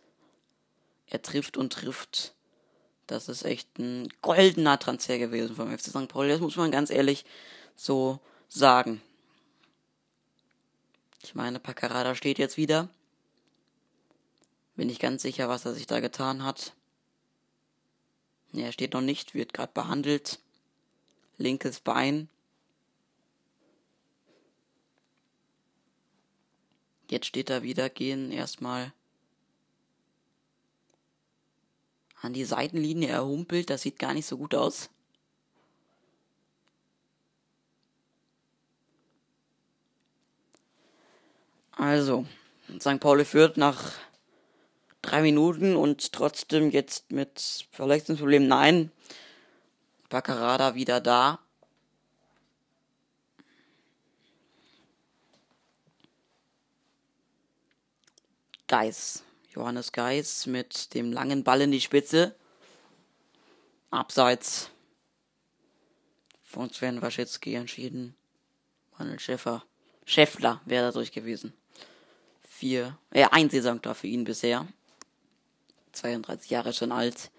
Er 1.08 1.22
trifft 1.22 1.58
und 1.58 1.74
trifft. 1.74 2.34
Das 3.08 3.28
ist 3.30 3.44
echt 3.44 3.78
ein 3.78 4.10
goldener 4.22 4.80
Transfer 4.80 5.18
gewesen 5.18 5.56
vom 5.56 5.76
FC 5.76 5.88
St. 5.88 6.08
Pauli. 6.08 6.30
Das 6.30 6.40
muss 6.40 6.56
man 6.56 6.72
ganz 6.72 6.90
ehrlich 6.90 7.26
so 7.76 8.20
sagen. 8.48 9.02
Ich 11.24 11.36
meine, 11.36 11.60
Paccarada 11.60 12.16
steht 12.16 12.38
jetzt 12.38 12.58
wieder. 12.58 12.90
Bin 14.76 14.90
ich 14.90 15.00
ganz 15.00 15.22
sicher, 15.22 15.48
was 15.48 15.66
er 15.66 15.74
sich 15.74 15.88
da 15.88 16.02
getan 16.02 16.44
hat. 16.44 16.74
Er 18.54 18.72
steht 18.72 18.94
noch 18.94 19.02
nicht, 19.02 19.34
wird 19.34 19.54
gerade 19.54 19.72
behandelt. 19.74 20.40
Linkes 21.38 21.80
Bein. 21.80 22.30
Jetzt 27.10 27.28
steht 27.28 27.50
er 27.50 27.64
wieder, 27.64 27.90
gehen 27.90 28.32
erstmal 28.32 28.92
an 32.22 32.34
die 32.34 32.46
Seitenlinie. 32.46 33.10
Er 33.10 33.26
humpelt, 33.26 33.70
das 33.70 33.84
sieht 33.84 33.98
gar 33.98 34.14
nicht 34.14 34.26
so 34.26 34.38
gut 34.38 34.56
aus. 34.56 34.90
Also, 41.76 42.26
St. 42.80 43.00
Pauli 43.00 43.26
führt 43.26 43.58
nach 43.58 43.92
drei 45.02 45.22
Minuten 45.22 45.76
und 45.76 46.14
trotzdem 46.14 46.72
jetzt 46.72 47.12
mit 47.12 47.68
Verletzungsproblemen. 47.72 48.48
Nein, 48.48 48.92
Baccarada 50.10 50.76
wieder 50.76 51.02
da. 51.02 51.40
Geis. 58.68 59.24
Johannes 59.50 59.92
Geis 59.92 60.48
mit 60.48 60.94
dem 60.96 61.12
langen 61.12 61.44
Ball 61.44 61.62
in 61.62 61.72
die 61.72 61.82
Spitze. 61.82 62.36
Abseits 63.92 64.72
von 66.42 66.72
Sven 66.72 67.02
Waschitzki 67.02 67.54
entschieden. 67.54 68.16
Manuel 68.98 69.20
Schäfer. 69.20 69.64
Schäffler 70.06 70.62
wäre 70.66 70.86
dadurch 70.86 71.12
gewesen. 71.12 71.54
Vier, 72.64 72.98
äh, 73.12 73.28
ein 73.30 73.50
Saisontor 73.50 73.94
für 73.94 74.08
ihn 74.08 74.24
bisher. 74.24 74.66
32 75.92 76.50
Jahre 76.50 76.72
schon 76.72 76.94
alt. 76.94 77.30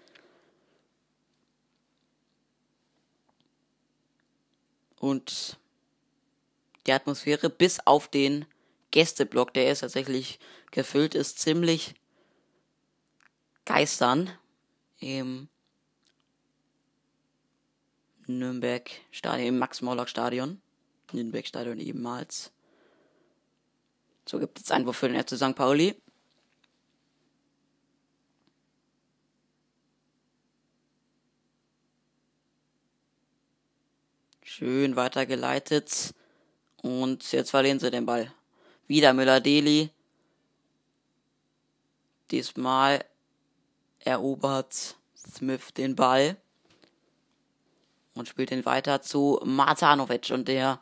Und 4.99 5.57
die 6.85 6.91
Atmosphäre 6.91 7.49
bis 7.49 7.79
auf 7.87 8.07
den 8.07 8.45
Gästeblock, 8.91 9.51
der 9.55 9.71
ist 9.71 9.79
tatsächlich 9.79 10.37
gefüllt 10.69 11.15
ist, 11.15 11.39
ziemlich 11.39 11.95
geistern 13.65 14.29
im 14.99 15.49
Nürnberg 18.27 18.91
Stadion, 19.09 19.47
im 19.47 19.57
Max-Morlock-Stadion. 19.57 20.61
Nürnberg-Stadion 21.13 21.79
ebenfalls. 21.79 22.51
So 24.27 24.39
gibt 24.39 24.59
es 24.59 24.71
Einwurf 24.71 24.97
für 24.97 25.07
den 25.07 25.21
FC 25.21 25.37
St. 25.37 25.55
Pauli. 25.55 25.95
Schön 34.43 34.95
weitergeleitet. 34.95 36.13
Und 36.81 37.31
jetzt 37.31 37.51
verlieren 37.51 37.79
sie 37.79 37.91
den 37.91 38.05
Ball. 38.05 38.31
Wieder 38.87 39.13
Müller-Deli. 39.13 39.89
Diesmal 42.31 43.05
erobert 43.99 44.95
Smith 45.15 45.73
den 45.73 45.95
Ball 45.95 46.37
und 48.15 48.27
spielt 48.27 48.51
ihn 48.51 48.65
weiter 48.65 49.01
zu 49.01 49.39
Matanovic. 49.43 50.31
Und 50.31 50.47
der 50.47 50.79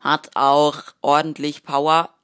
hat 0.00 0.30
auch 0.34 0.82
ordentlich 1.02 1.62
Power. 1.62 2.15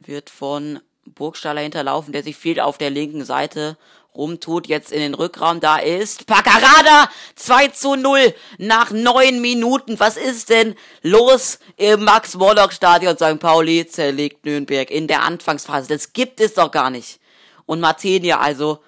Wird 0.00 0.30
von 0.30 0.80
Burgstaller 1.04 1.60
hinterlaufen, 1.60 2.12
der 2.12 2.22
sich 2.22 2.36
viel 2.36 2.60
auf 2.60 2.78
der 2.78 2.90
linken 2.90 3.24
Seite 3.24 3.76
rumtut, 4.14 4.66
jetzt 4.66 4.92
in 4.92 5.00
den 5.00 5.14
Rückraum. 5.14 5.60
Da 5.60 5.78
ist 5.78 6.26
Paccarada 6.26 7.10
2 7.36 7.68
zu 7.68 7.94
0 7.94 8.34
nach 8.58 8.90
neun 8.90 9.40
Minuten. 9.40 10.00
Was 10.00 10.16
ist 10.16 10.48
denn 10.50 10.74
los 11.02 11.58
im 11.76 12.04
Max-Morlock-Stadion 12.04 13.16
St. 13.16 13.38
Pauli? 13.38 13.86
Zerlegt 13.86 14.44
Nürnberg 14.44 14.90
in 14.90 15.06
der 15.06 15.22
Anfangsphase. 15.22 15.88
Das 15.88 16.12
gibt 16.12 16.40
es 16.40 16.54
doch 16.54 16.70
gar 16.70 16.90
nicht. 16.90 17.20
Und 17.66 17.80
Martinia, 17.80 18.40
also, 18.40 18.80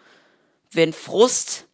wenn 0.72 0.92
Frust, 0.92 1.66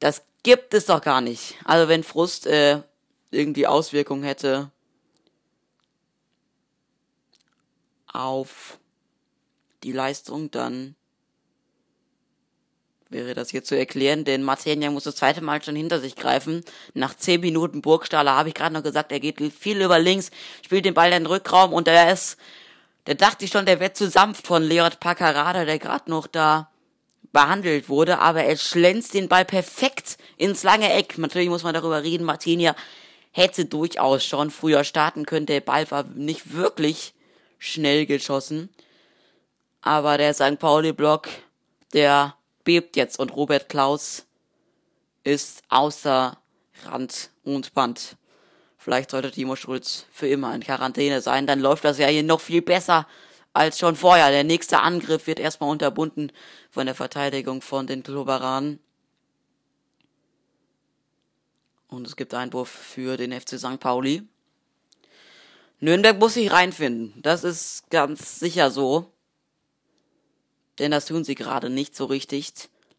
das 0.00 0.22
gibt 0.42 0.74
es 0.74 0.86
doch 0.86 1.00
gar 1.00 1.20
nicht. 1.20 1.54
Also, 1.64 1.88
wenn 1.88 2.02
Frust 2.02 2.46
äh, 2.46 2.80
irgendwie 3.30 3.66
Auswirkungen 3.66 4.24
hätte 4.24 4.70
auf 8.18 8.78
die 9.84 9.92
Leistung, 9.92 10.50
dann 10.50 10.96
wäre 13.10 13.32
das 13.32 13.50
hier 13.50 13.64
zu 13.64 13.76
erklären, 13.78 14.24
denn 14.24 14.42
Martenia 14.42 14.90
muss 14.90 15.04
das 15.04 15.16
zweite 15.16 15.40
Mal 15.40 15.62
schon 15.62 15.76
hinter 15.76 16.00
sich 16.00 16.16
greifen. 16.16 16.62
Nach 16.94 17.14
zehn 17.16 17.40
Minuten 17.40 17.80
Burgstaller 17.80 18.36
habe 18.36 18.48
ich 18.48 18.54
gerade 18.54 18.74
noch 18.74 18.82
gesagt, 18.82 19.12
er 19.12 19.20
geht 19.20 19.40
viel 19.52 19.80
über 19.80 19.98
links, 19.98 20.30
spielt 20.62 20.84
den 20.84 20.94
Ball 20.94 21.08
in 21.12 21.22
den 21.22 21.26
Rückraum 21.26 21.72
und 21.72 21.86
der 21.86 22.12
ist, 22.12 22.36
der 23.06 23.14
dachte 23.14 23.44
ich 23.44 23.50
schon, 23.50 23.64
der 23.64 23.80
wird 23.80 23.96
zu 23.96 24.10
sanft 24.10 24.46
von 24.46 24.62
Leonard 24.62 25.00
Paccarada, 25.00 25.64
der 25.64 25.78
gerade 25.78 26.10
noch 26.10 26.26
da 26.26 26.70
behandelt 27.32 27.88
wurde, 27.88 28.18
aber 28.18 28.44
er 28.44 28.56
schlänzt 28.56 29.14
den 29.14 29.28
Ball 29.28 29.44
perfekt 29.44 30.18
ins 30.36 30.62
lange 30.64 30.92
Eck. 30.92 31.16
Natürlich 31.18 31.48
muss 31.48 31.62
man 31.62 31.74
darüber 31.74 32.02
reden, 32.02 32.24
Martinia 32.24 32.74
hätte 33.30 33.64
durchaus 33.64 34.24
schon 34.24 34.50
früher 34.50 34.84
starten 34.84 35.24
können, 35.24 35.46
der 35.46 35.60
Ball 35.60 35.90
war 35.90 36.02
nicht 36.02 36.52
wirklich 36.52 37.14
schnell 37.58 38.06
geschossen. 38.06 38.68
Aber 39.80 40.18
der 40.18 40.34
St. 40.34 40.58
Pauli-Block, 40.58 41.28
der 41.92 42.34
bebt 42.64 42.96
jetzt 42.96 43.18
und 43.18 43.34
Robert 43.34 43.68
Klaus 43.68 44.26
ist 45.24 45.62
außer 45.68 46.38
Rand 46.84 47.30
und 47.44 47.74
Band. 47.74 48.16
Vielleicht 48.76 49.10
sollte 49.10 49.30
Timo 49.30 49.56
Schulz 49.56 50.06
für 50.10 50.28
immer 50.28 50.54
in 50.54 50.62
Quarantäne 50.62 51.20
sein, 51.20 51.46
dann 51.46 51.60
läuft 51.60 51.84
das 51.84 51.98
ja 51.98 52.06
hier 52.06 52.22
noch 52.22 52.40
viel 52.40 52.62
besser 52.62 53.06
als 53.52 53.78
schon 53.78 53.96
vorher. 53.96 54.30
Der 54.30 54.44
nächste 54.44 54.80
Angriff 54.80 55.26
wird 55.26 55.40
erstmal 55.40 55.70
unterbunden 55.70 56.32
von 56.70 56.86
der 56.86 56.94
Verteidigung 56.94 57.60
von 57.60 57.86
den 57.86 58.02
Kloberanen. 58.02 58.78
Und 61.88 62.06
es 62.06 62.16
gibt 62.16 62.34
Einwurf 62.34 62.68
für 62.68 63.16
den 63.16 63.32
FC 63.32 63.58
St. 63.58 63.80
Pauli. 63.80 64.22
Nürnberg 65.80 66.18
muss 66.18 66.34
sich 66.34 66.50
reinfinden. 66.50 67.14
Das 67.22 67.44
ist 67.44 67.88
ganz 67.90 68.40
sicher 68.40 68.70
so. 68.70 69.12
Denn 70.78 70.90
das 70.90 71.06
tun 71.06 71.24
sie 71.24 71.34
gerade 71.34 71.70
nicht 71.70 71.96
so 71.96 72.06
richtig. 72.06 72.52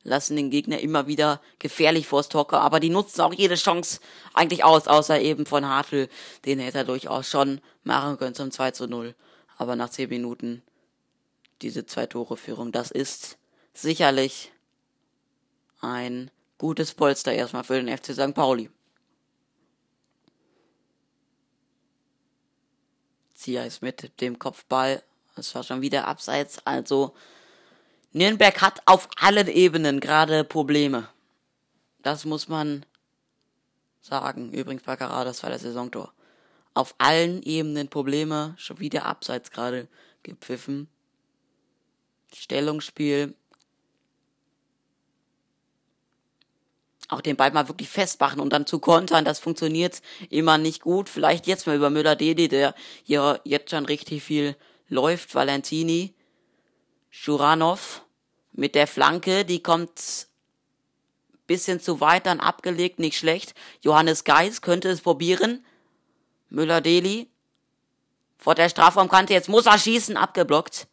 Lassen 0.04 0.38
den 0.38 0.50
Gegner 0.50 0.80
immer 0.80 1.08
wieder 1.08 1.42
gefährlich 1.60 2.08
vors 2.08 2.30
kommen. 2.30 2.54
Aber 2.54 2.80
die 2.80 2.90
nutzen 2.90 3.22
auch 3.22 3.34
jede 3.34 3.56
Chance 3.56 4.00
eigentlich 4.34 4.64
aus, 4.64 4.88
außer 4.88 5.20
eben 5.20 5.46
von 5.46 5.68
Hartl. 5.68 6.08
Den 6.46 6.60
hätte 6.60 6.80
er 6.80 6.84
durchaus 6.86 7.28
schon 7.28 7.60
machen 7.84 8.18
können 8.18 8.36
zum 8.36 8.52
2 8.52 8.72
zu 8.72 8.88
0. 8.88 9.14
Aber 9.58 9.76
nach 9.76 9.90
10 9.90 10.10
Minuten 10.10 10.62
diese 11.62 11.86
zwei 11.86 12.06
Tore 12.06 12.38
Führung, 12.38 12.72
das 12.72 12.92
ist 12.92 13.38
sicherlich 13.74 14.52
ein 15.82 16.32
gutes 16.58 16.94
Polster 16.94 17.34
erstmal 17.34 17.64
für 17.64 17.82
den 17.82 17.96
FC 17.96 18.14
St. 18.14 18.34
Pauli. 18.34 18.70
Ist 23.48 23.82
mit 23.82 24.20
dem 24.20 24.38
Kopfball. 24.38 25.02
Es 25.38 25.56
war 25.56 25.64
schon 25.64 25.82
wieder 25.82 26.08
abseits. 26.08 26.60
Also 26.66 27.16
Nürnberg 28.12 28.62
hat 28.62 28.82
auf 28.86 29.08
allen 29.16 29.48
Ebenen 29.48 30.02
gerade 30.02 30.44
Probleme. 30.44 31.08
Das 32.04 32.26
muss 32.26 32.50
man 32.50 32.86
sagen. 34.02 34.52
Übrigens 34.52 34.84
Baccarat, 34.84 35.26
das 35.26 35.42
war 35.42 35.50
der 35.50 35.60
Saisontor. 35.60 36.12
Auf 36.74 36.94
allen 36.98 37.42
Ebenen 37.44 37.88
Probleme. 37.88 38.56
Schon 38.58 38.80
wieder 38.80 39.06
abseits 39.06 39.52
gerade 39.52 39.88
gepfiffen. 40.22 40.90
Stellungsspiel. 42.34 43.36
Auch 47.10 47.22
den 47.22 47.36
Ball 47.36 47.52
mal 47.52 47.68
wirklich 47.68 47.90
festmachen 47.90 48.40
und 48.40 48.54
dann 48.54 48.66
zu 48.66 48.80
kontern, 48.80 49.26
das 49.26 49.40
funktioniert 49.40 50.02
immer 50.30 50.58
nicht 50.58 50.82
gut. 50.82 51.10
Vielleicht 51.10 51.48
jetzt 51.48 51.68
mal 51.68 51.76
über 51.76 51.90
Müller-Dedi, 51.90 52.48
der 52.48 52.76
hier 53.04 53.42
jetzt 53.44 53.72
schon 53.72 53.86
richtig 53.86 54.24
viel 54.24 54.56
läuft. 54.88 55.36
Valentini, 55.36 56.14
Schuranov 57.10 58.04
mit 58.54 58.76
der 58.76 58.88
Flanke, 58.88 59.44
die 59.44 59.62
kommt 59.62 60.28
bisschen 61.48 61.80
zu 61.80 62.00
weit, 62.00 62.28
dann 62.28 62.40
abgelegt, 62.40 63.00
nicht 63.00 63.18
schlecht. 63.18 63.56
Johannes 63.82 64.24
Geis 64.24 64.62
könnte 64.62 64.90
es 64.90 65.02
probieren. 65.02 65.66
Müller-Deli 66.50 67.28
vor 68.38 68.56
der 68.56 68.70
Strafraumkante, 68.70 69.34
jetzt 69.34 69.50
muss 69.50 69.66
er 69.66 69.78
schießen, 69.78 70.16
abgeblockt. 70.16 70.88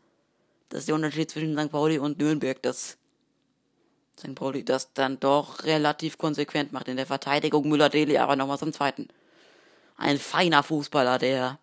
Das 0.68 0.81
ist 0.81 0.88
der 0.88 0.96
Unterschied 0.96 1.31
zwischen 1.31 1.57
St. 1.57 1.70
Pauli 1.70 1.98
und 1.98 2.18
Nürnberg, 2.18 2.61
dass 2.62 2.96
St. 4.18 4.35
Pauli 4.35 4.64
das 4.64 4.92
dann 4.94 5.20
doch 5.20 5.64
relativ 5.64 6.18
konsequent 6.18 6.72
macht 6.72 6.88
in 6.88 6.96
der 6.96 7.07
Verteidigung. 7.07 7.68
Müller-Deli 7.68 8.18
aber 8.18 8.37
nochmal 8.37 8.59
zum 8.59 8.72
Zweiten. 8.72 9.09
Ein 9.96 10.18
feiner 10.18 10.62
Fußballer, 10.62 11.18
der 11.18 11.59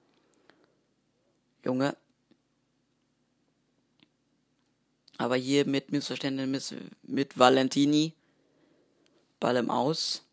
Junge. 1.63 1.95
Aber 5.17 5.35
hier 5.35 5.65
mit 5.65 5.91
Missverständnis 5.91 6.75
mit 7.03 7.37
Valentini. 7.37 8.13
Ball 9.39 9.57
im 9.57 9.69
Aus. 9.69 10.23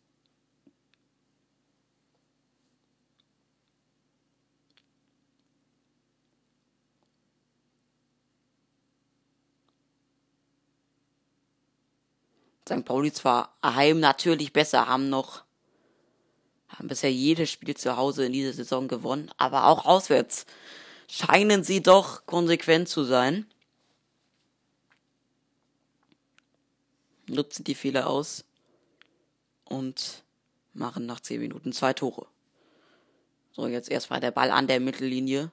St. 12.71 12.85
Pauli 12.85 13.11
zwar 13.11 13.57
heim 13.63 13.99
natürlich 13.99 14.53
besser, 14.53 14.87
haben 14.87 15.09
noch, 15.09 15.43
haben 16.69 16.87
bisher 16.87 17.11
jedes 17.11 17.49
Spiel 17.49 17.75
zu 17.75 17.97
Hause 17.97 18.25
in 18.25 18.33
dieser 18.33 18.53
Saison 18.53 18.87
gewonnen, 18.87 19.29
aber 19.37 19.67
auch 19.67 19.85
auswärts 19.85 20.45
scheinen 21.09 21.63
sie 21.63 21.81
doch 21.81 22.25
konsequent 22.25 22.87
zu 22.87 23.03
sein. 23.03 23.45
Nutzen 27.27 27.63
die 27.65 27.75
Fehler 27.75 28.07
aus 28.07 28.45
und 29.65 30.23
machen 30.73 31.05
nach 31.05 31.19
10 31.19 31.41
Minuten 31.41 31.73
zwei 31.73 31.93
Tore. 31.93 32.27
So, 33.51 33.67
jetzt 33.67 33.89
erstmal 33.89 34.21
der 34.21 34.31
Ball 34.31 34.49
an 34.51 34.67
der 34.67 34.79
Mittellinie. 34.79 35.51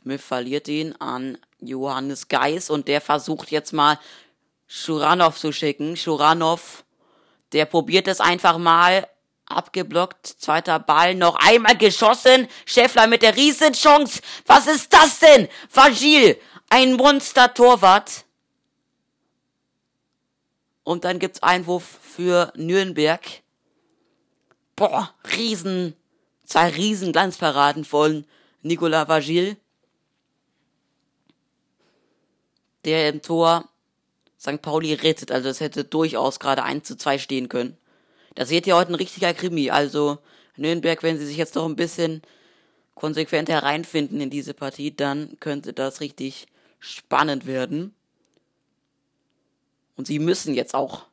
Smith 0.00 0.22
verliert 0.22 0.68
ihn 0.68 0.94
an 0.94 1.38
Johannes 1.58 2.28
Geis 2.28 2.70
und 2.70 2.86
der 2.88 3.00
versucht 3.00 3.50
jetzt 3.50 3.72
mal 3.72 3.98
Schuranov 4.72 5.36
zu 5.36 5.50
schicken. 5.50 5.96
Schuranov, 5.96 6.84
der 7.52 7.66
probiert 7.66 8.06
es 8.06 8.20
einfach 8.20 8.56
mal. 8.56 9.08
Abgeblockt, 9.46 10.24
zweiter 10.24 10.78
Ball, 10.78 11.16
noch 11.16 11.34
einmal 11.34 11.76
geschossen. 11.76 12.46
Schäffler 12.66 13.08
mit 13.08 13.22
der 13.22 13.34
Riesenchance. 13.34 14.22
Was 14.46 14.68
ist 14.68 14.92
das 14.92 15.18
denn? 15.18 15.48
Vagil, 15.72 16.40
ein 16.68 16.92
Monster-Torwart. 16.92 18.24
Und 20.84 21.02
dann 21.02 21.18
gibt's 21.18 21.42
Einwurf 21.42 21.98
für 22.00 22.52
Nürnberg. 22.54 23.24
Boah, 24.76 25.12
Riesen, 25.36 25.96
zwei 26.44 26.68
Riesenglanzparaden 26.68 27.84
von 27.84 28.24
Nicolas 28.62 29.08
Vagil. 29.08 29.56
Der 32.84 33.08
im 33.08 33.20
Tor 33.20 33.68
St. 34.40 34.62
Pauli 34.62 34.94
rettet. 34.94 35.30
Also 35.30 35.48
es 35.48 35.60
hätte 35.60 35.84
durchaus 35.84 36.40
gerade 36.40 36.62
1 36.62 36.86
zu 36.86 36.96
2 36.96 37.18
stehen 37.18 37.48
können. 37.48 37.76
Das 38.34 38.50
wird 38.50 38.66
ja 38.66 38.76
heute 38.76 38.92
ein 38.92 38.96
richtiger 38.96 39.34
Krimi. 39.34 39.70
Also 39.70 40.18
Nürnberg, 40.56 41.02
wenn 41.02 41.18
sie 41.18 41.26
sich 41.26 41.36
jetzt 41.36 41.54
noch 41.54 41.66
ein 41.66 41.76
bisschen 41.76 42.22
konsequent 42.94 43.48
hereinfinden 43.48 44.20
in 44.20 44.30
diese 44.30 44.54
Partie, 44.54 44.94
dann 44.94 45.36
könnte 45.40 45.72
das 45.72 46.00
richtig 46.00 46.46
spannend 46.78 47.46
werden. 47.46 47.94
Und 49.96 50.06
sie 50.06 50.18
müssen 50.18 50.54
jetzt 50.54 50.74
auch. 50.74 51.06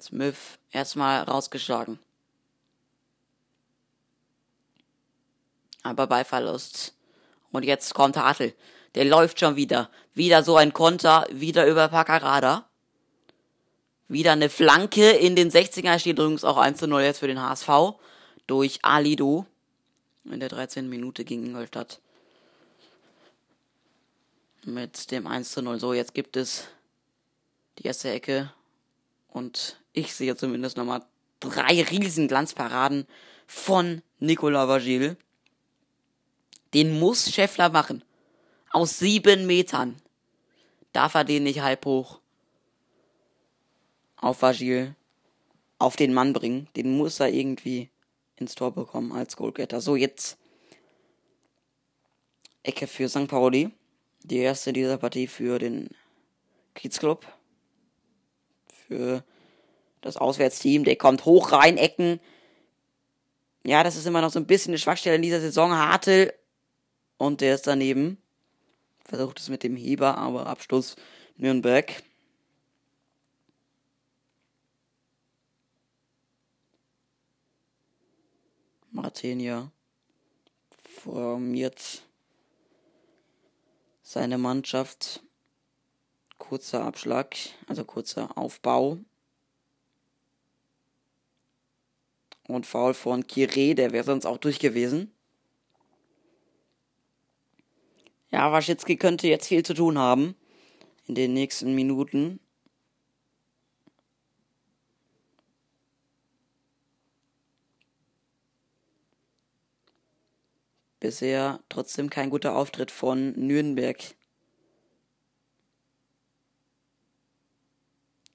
Smith 0.00 0.58
erstmal 0.70 1.22
rausgeschlagen. 1.24 1.98
Aber 5.82 6.06
Ballverlust. 6.06 6.94
Und 7.52 7.64
jetzt 7.64 7.92
kommt 7.92 8.16
Hartl. 8.16 8.54
Der 8.94 9.04
läuft 9.04 9.40
schon 9.40 9.56
wieder. 9.56 9.90
Wieder 10.14 10.42
so 10.42 10.56
ein 10.56 10.72
Konter, 10.72 11.26
wieder 11.30 11.66
über 11.66 11.88
Paccarada. 11.88 12.66
Wieder 14.08 14.32
eine 14.32 14.50
Flanke 14.50 15.10
in 15.10 15.36
den 15.36 15.50
60er, 15.50 15.98
steht 15.98 16.18
übrigens 16.18 16.42
auch 16.42 16.56
1 16.56 16.78
zu 16.78 16.88
0 16.88 17.02
jetzt 17.02 17.20
für 17.20 17.28
den 17.28 17.40
HSV. 17.40 17.68
Durch 18.46 18.80
Alido. 18.82 19.46
In 20.24 20.40
der 20.40 20.48
13. 20.48 20.88
Minute 20.88 21.24
gegen 21.24 21.46
Ingolstadt. 21.46 22.00
Mit 24.64 25.10
dem 25.10 25.26
1 25.26 25.52
zu 25.52 25.62
0. 25.62 25.78
So, 25.78 25.94
jetzt 25.94 26.12
gibt 26.12 26.36
es 26.36 26.66
die 27.78 27.86
erste 27.86 28.10
Ecke. 28.10 28.52
Und 29.28 29.78
ich 29.92 30.14
sehe 30.14 30.36
zumindest 30.36 30.76
nochmal 30.76 31.04
drei 31.38 31.82
riesen 31.82 32.26
Glanzparaden 32.26 33.06
von 33.46 34.02
Nicolas 34.18 34.68
Vagil. 34.68 35.16
Den 36.74 36.98
muss 36.98 37.32
Scheffler 37.32 37.70
machen 37.70 38.04
aus 38.70 38.98
sieben 38.98 39.46
Metern 39.46 40.00
darf 40.92 41.14
er 41.14 41.24
den 41.24 41.42
nicht 41.42 41.60
halb 41.60 41.84
hoch 41.84 42.20
auf 44.16 44.42
Vagil 44.42 44.94
auf 45.78 45.96
den 45.96 46.12
Mann 46.12 46.32
bringen. 46.32 46.68
Den 46.76 46.96
muss 46.96 47.20
er 47.20 47.28
irgendwie 47.28 47.90
ins 48.36 48.54
Tor 48.54 48.72
bekommen 48.72 49.12
als 49.12 49.36
Goalgetter. 49.36 49.80
So, 49.80 49.96
jetzt 49.96 50.38
Ecke 52.62 52.86
für 52.86 53.08
St. 53.08 53.28
Pauli. 53.28 53.70
Die 54.22 54.38
erste 54.38 54.72
dieser 54.72 54.98
Partie 54.98 55.26
für 55.26 55.58
den 55.58 55.88
Kiezclub. 56.74 57.26
Für 58.86 59.24
das 60.02 60.16
Auswärtsteam. 60.16 60.84
Der 60.84 60.96
kommt 60.96 61.24
hoch 61.24 61.52
rein, 61.52 61.78
Ecken. 61.78 62.20
Ja, 63.64 63.82
das 63.82 63.96
ist 63.96 64.06
immer 64.06 64.20
noch 64.20 64.30
so 64.30 64.38
ein 64.38 64.46
bisschen 64.46 64.72
eine 64.72 64.78
Schwachstelle 64.78 65.16
in 65.16 65.22
dieser 65.22 65.40
Saison. 65.40 65.72
Hartel. 65.72 66.34
Und 67.16 67.40
der 67.40 67.54
ist 67.54 67.66
daneben. 67.66 68.18
Versucht 69.10 69.40
es 69.40 69.48
mit 69.48 69.64
dem 69.64 69.74
Heber, 69.74 70.18
aber 70.18 70.46
Abstoß 70.46 70.94
Nürnberg. 71.36 72.00
Martinia 78.92 79.72
formiert 80.94 82.04
seine 84.00 84.38
Mannschaft. 84.38 85.24
Kurzer 86.38 86.84
Abschlag, 86.84 87.34
also 87.66 87.84
kurzer 87.84 88.38
Aufbau. 88.38 88.98
Und 92.46 92.64
Foul 92.64 92.94
von 92.94 93.26
Kire, 93.26 93.74
der 93.74 93.90
wäre 93.90 94.04
sonst 94.04 94.24
auch 94.24 94.38
durch 94.38 94.60
gewesen. 94.60 95.12
Ja, 98.32 98.52
Waschitzki 98.52 98.96
könnte 98.96 99.26
jetzt 99.26 99.48
viel 99.48 99.64
zu 99.64 99.74
tun 99.74 99.98
haben 99.98 100.36
in 101.06 101.14
den 101.16 101.32
nächsten 101.34 101.74
Minuten. 101.74 102.38
Bisher 111.00 111.60
trotzdem 111.68 112.10
kein 112.10 112.30
guter 112.30 112.54
Auftritt 112.54 112.90
von 112.90 113.32
Nürnberg. 113.32 113.98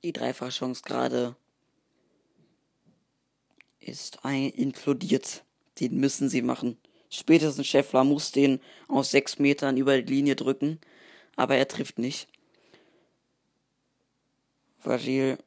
Die 0.04 0.12
Dreifachchance 0.12 0.82
gerade 0.84 1.36
ist 3.80 4.26
ein 4.26 4.50
inkludiert. 4.50 5.46
Den 5.80 6.00
müssen 6.00 6.28
sie 6.28 6.42
machen. 6.42 6.78
Spätestens 7.10 7.68
Scheffler 7.68 8.04
muss 8.04 8.32
den 8.32 8.60
aus 8.88 9.12
sechs 9.12 9.40
Metern 9.40 9.78
über 9.78 10.02
die 10.02 10.14
Linie 10.14 10.36
drücken, 10.36 10.80
aber 11.36 11.56
er 11.56 11.68
trifft 11.68 12.00
nicht. 12.00 12.28
Vagil 14.84 15.38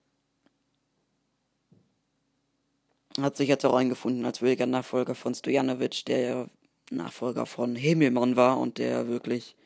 hat 3.21 3.37
sich 3.37 3.49
jetzt 3.49 3.65
auch 3.65 3.75
eingefunden 3.75 4.25
als 4.25 4.43
williger 4.43 4.67
Nachfolger 4.67 5.15
von 5.15 5.35
Stojanovic, 5.35 6.05
der 6.07 6.21
ja 6.21 6.47
Nachfolger 6.91 7.47
von 7.47 7.77
Himmelmann 7.77 8.37
war 8.37 8.59
und 8.59 8.79
der 8.79 9.09
wirklich 9.09 9.57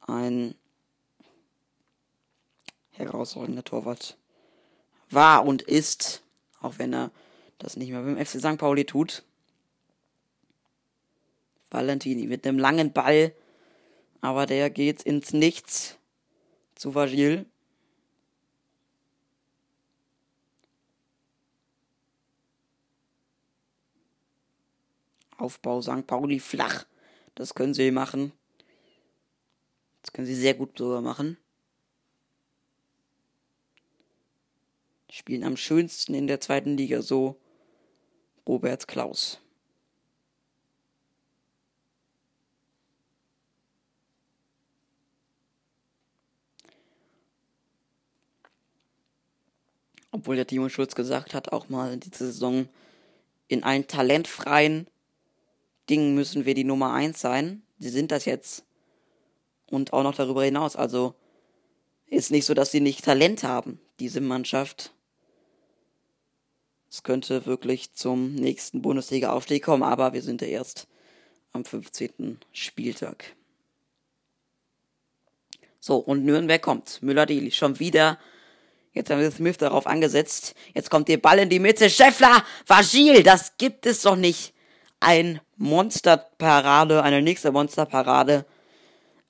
ein 0.00 0.54
herausragender 2.90 3.64
Torwart 3.64 4.16
war 5.10 5.44
und 5.44 5.62
ist, 5.62 6.22
auch 6.60 6.78
wenn 6.78 6.92
er 6.92 7.10
das 7.58 7.76
nicht 7.76 7.90
mehr 7.90 8.02
beim 8.02 8.16
FC 8.16 8.40
St. 8.40 8.58
Pauli 8.58 8.84
tut. 8.84 9.24
Valentini 11.72 12.26
mit 12.26 12.46
einem 12.46 12.58
langen 12.58 12.92
Ball, 12.92 13.34
aber 14.20 14.46
der 14.46 14.70
geht 14.70 15.02
ins 15.02 15.32
Nichts 15.32 15.98
zu 16.74 16.94
Vagil. 16.94 17.46
Aufbau 25.36 25.82
St. 25.82 26.06
Pauli 26.06 26.38
flach. 26.38 26.86
Das 27.34 27.54
können 27.54 27.74
sie 27.74 27.90
machen. 27.90 28.32
Das 30.02 30.12
können 30.12 30.26
sie 30.26 30.36
sehr 30.36 30.54
gut 30.54 30.78
sogar 30.78 31.00
machen. 31.00 31.36
Spielen 35.10 35.44
am 35.44 35.56
schönsten 35.56 36.14
in 36.14 36.26
der 36.26 36.40
zweiten 36.40 36.76
Liga 36.76 37.02
so 37.02 37.40
Robert 38.46 38.86
Klaus. 38.88 39.41
Obwohl 50.12 50.36
der 50.36 50.46
Timo 50.46 50.68
Schulz 50.68 50.94
gesagt 50.94 51.34
hat, 51.34 51.52
auch 51.52 51.68
mal 51.68 51.92
in 51.92 52.00
dieser 52.00 52.26
Saison 52.26 52.68
in 53.48 53.64
allen 53.64 53.86
talentfreien 53.88 54.86
Dingen 55.90 56.14
müssen 56.14 56.44
wir 56.46 56.54
die 56.54 56.64
Nummer 56.64 56.92
eins 56.92 57.20
sein. 57.20 57.62
Sie 57.78 57.88
sind 57.88 58.12
das 58.12 58.24
jetzt. 58.24 58.64
Und 59.66 59.92
auch 59.92 60.02
noch 60.02 60.14
darüber 60.14 60.44
hinaus. 60.44 60.76
Also 60.76 61.14
ist 62.06 62.30
nicht 62.30 62.44
so, 62.44 62.54
dass 62.54 62.70
sie 62.70 62.80
nicht 62.80 63.04
Talent 63.04 63.42
haben, 63.42 63.80
diese 63.98 64.20
Mannschaft. 64.20 64.92
Es 66.90 67.02
könnte 67.02 67.46
wirklich 67.46 67.94
zum 67.94 68.34
nächsten 68.34 68.82
Bundesliga-Aufstieg 68.82 69.64
kommen, 69.64 69.82
aber 69.82 70.12
wir 70.12 70.22
sind 70.22 70.42
ja 70.42 70.48
erst 70.48 70.88
am 71.52 71.64
15. 71.64 72.38
Spieltag. 72.52 73.34
So, 75.80 75.96
und 75.96 76.24
Nürnberg 76.24 76.60
kommt. 76.60 77.02
Müller-Deli 77.02 77.50
schon 77.50 77.80
wieder. 77.80 78.18
Jetzt 78.92 79.10
haben 79.10 79.20
wir 79.20 79.30
Smith 79.30 79.56
darauf 79.56 79.86
angesetzt. 79.86 80.54
Jetzt 80.74 80.90
kommt 80.90 81.08
der 81.08 81.16
Ball 81.16 81.38
in 81.38 81.48
die 81.48 81.58
Mitte. 81.58 81.88
Scheffler, 81.88 82.44
Vagil, 82.66 83.22
das 83.22 83.56
gibt 83.56 83.86
es 83.86 84.02
doch 84.02 84.16
nicht. 84.16 84.52
Ein 85.00 85.40
Monsterparade, 85.56 87.02
eine 87.02 87.22
nächste 87.22 87.52
Monsterparade. 87.52 88.44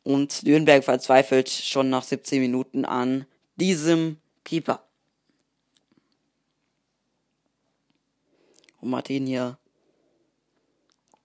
Und 0.03 0.43
Nürnberg 0.43 0.83
verzweifelt 0.83 1.49
schon 1.49 1.91
nach 1.91 2.03
17 2.03 2.41
Minuten 2.41 2.85
an 2.85 3.25
diesem 3.57 4.19
Keeper. 4.45 4.83
Und 8.81 8.91
Martin 8.91 9.27
hier, 9.27 9.59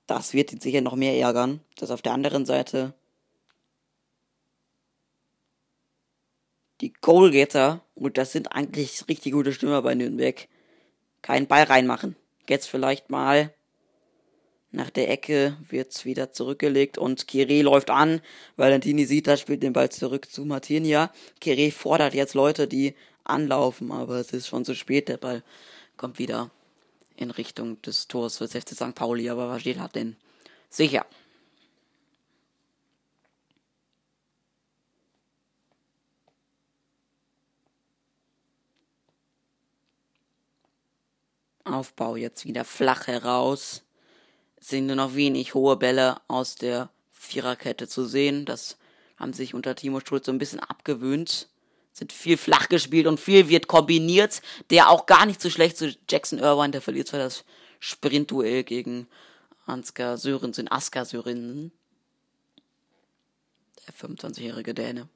das 0.06 0.34
wird 0.34 0.54
ihn 0.54 0.62
sicher 0.62 0.82
noch 0.82 0.96
mehr 0.96 1.18
ärgern, 1.18 1.60
dass 1.78 1.90
auf 1.90 2.04
der 2.04 2.14
anderen 2.14 2.46
Seite 2.46 2.94
die 6.82 6.94
Goalgetter, 6.94 7.82
und 7.96 8.18
das 8.18 8.32
sind 8.32 8.52
eigentlich 8.54 9.04
richtig 9.08 9.34
gute 9.34 9.54
Stürmer 9.54 9.82
bei 9.82 9.96
Nürnberg, 9.96 10.48
keinen 11.22 11.48
Ball 11.48 11.64
reinmachen. 11.64 12.16
Jetzt 12.48 12.68
vielleicht 12.68 13.10
mal 13.10 13.54
nach 14.72 14.90
der 14.90 15.10
Ecke 15.10 15.58
wird's 15.70 16.06
wieder 16.06 16.32
zurückgelegt 16.32 16.98
und 16.98 17.28
Kire 17.28 17.62
läuft 17.62 17.90
an. 17.90 18.22
Valentini 18.58 19.06
sieht 19.06 19.28
das, 19.28 19.40
spielt 19.40 19.64
den 19.64 19.74
Ball 19.74 19.90
zurück 19.90 20.30
zu 20.30 20.46
Martinia. 20.46 21.12
Kire 21.40 21.72
fordert 21.72 22.14
jetzt 22.14 22.34
Leute, 22.34 22.68
die 22.68 22.94
anlaufen, 23.24 23.92
aber 23.92 24.16
es 24.16 24.34
ist 24.34 24.48
schon 24.48 24.66
zu 24.66 24.76
spät. 24.76 25.08
Der 25.08 25.18
Ball 25.18 25.44
kommt 25.96 26.20
wieder 26.20 26.52
in 27.16 27.32
Richtung 27.32 27.82
des 27.82 28.08
Tors 28.08 28.38
für 28.38 28.48
FC 28.48 28.70
St. 28.70 28.94
Pauli, 28.94 29.30
aber 29.30 29.50
Vagil 29.50 29.80
hat 29.80 29.96
den 29.96 30.16
sicher. 30.70 31.06
Aufbau 41.68 42.16
jetzt 42.16 42.46
wieder 42.46 42.66
flach 42.66 43.08
heraus 43.08 43.84
sind 44.60 44.88
nur 44.88 44.96
noch 44.96 45.16
wenig 45.16 45.54
hohe 45.54 45.78
Bälle 45.78 46.18
aus 46.28 46.56
der 46.56 46.90
Viererkette 47.12 47.88
zu 47.88 48.06
sehen. 48.06 48.46
Das 48.46 48.78
haben 49.18 49.34
sich 49.34 49.54
unter 49.54 49.76
Timo 49.76 50.00
Schulz 50.00 50.26
so 50.26 50.32
ein 50.32 50.38
bisschen 50.38 50.60
abgewöhnt. 50.60 51.50
Sind 51.94 52.14
viel 52.14 52.38
flach 52.38 52.70
gespielt 52.70 53.08
und 53.08 53.20
viel 53.20 53.50
wird 53.50 53.68
kombiniert. 53.68 54.42
Der 54.70 54.90
auch 54.90 55.06
gar 55.06 55.26
nicht 55.26 55.42
so 55.42 55.50
schlecht 55.50 55.78
zu 55.78 55.96
Jackson 56.10 56.40
Irvine, 56.40 56.72
der 56.72 56.82
verliert 56.82 57.08
zwar 57.08 57.20
das 57.20 57.44
Sprintduell 57.80 58.64
gegen 58.64 59.08
Ansgar 59.66 60.18
Sörensen, 60.18 60.72
Askar 60.72 61.06
Sörensen. 61.06 61.72
Der 63.86 63.94
25-jährige 63.94 64.74
Däne. 64.74 65.08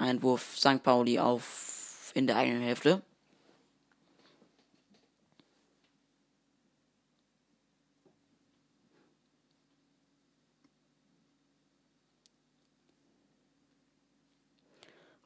Einwurf 0.00 0.56
St. 0.56 0.82
Pauli 0.82 1.18
auf 1.18 2.12
in 2.14 2.26
der 2.26 2.36
eigenen 2.36 2.62
Hälfte. 2.62 3.02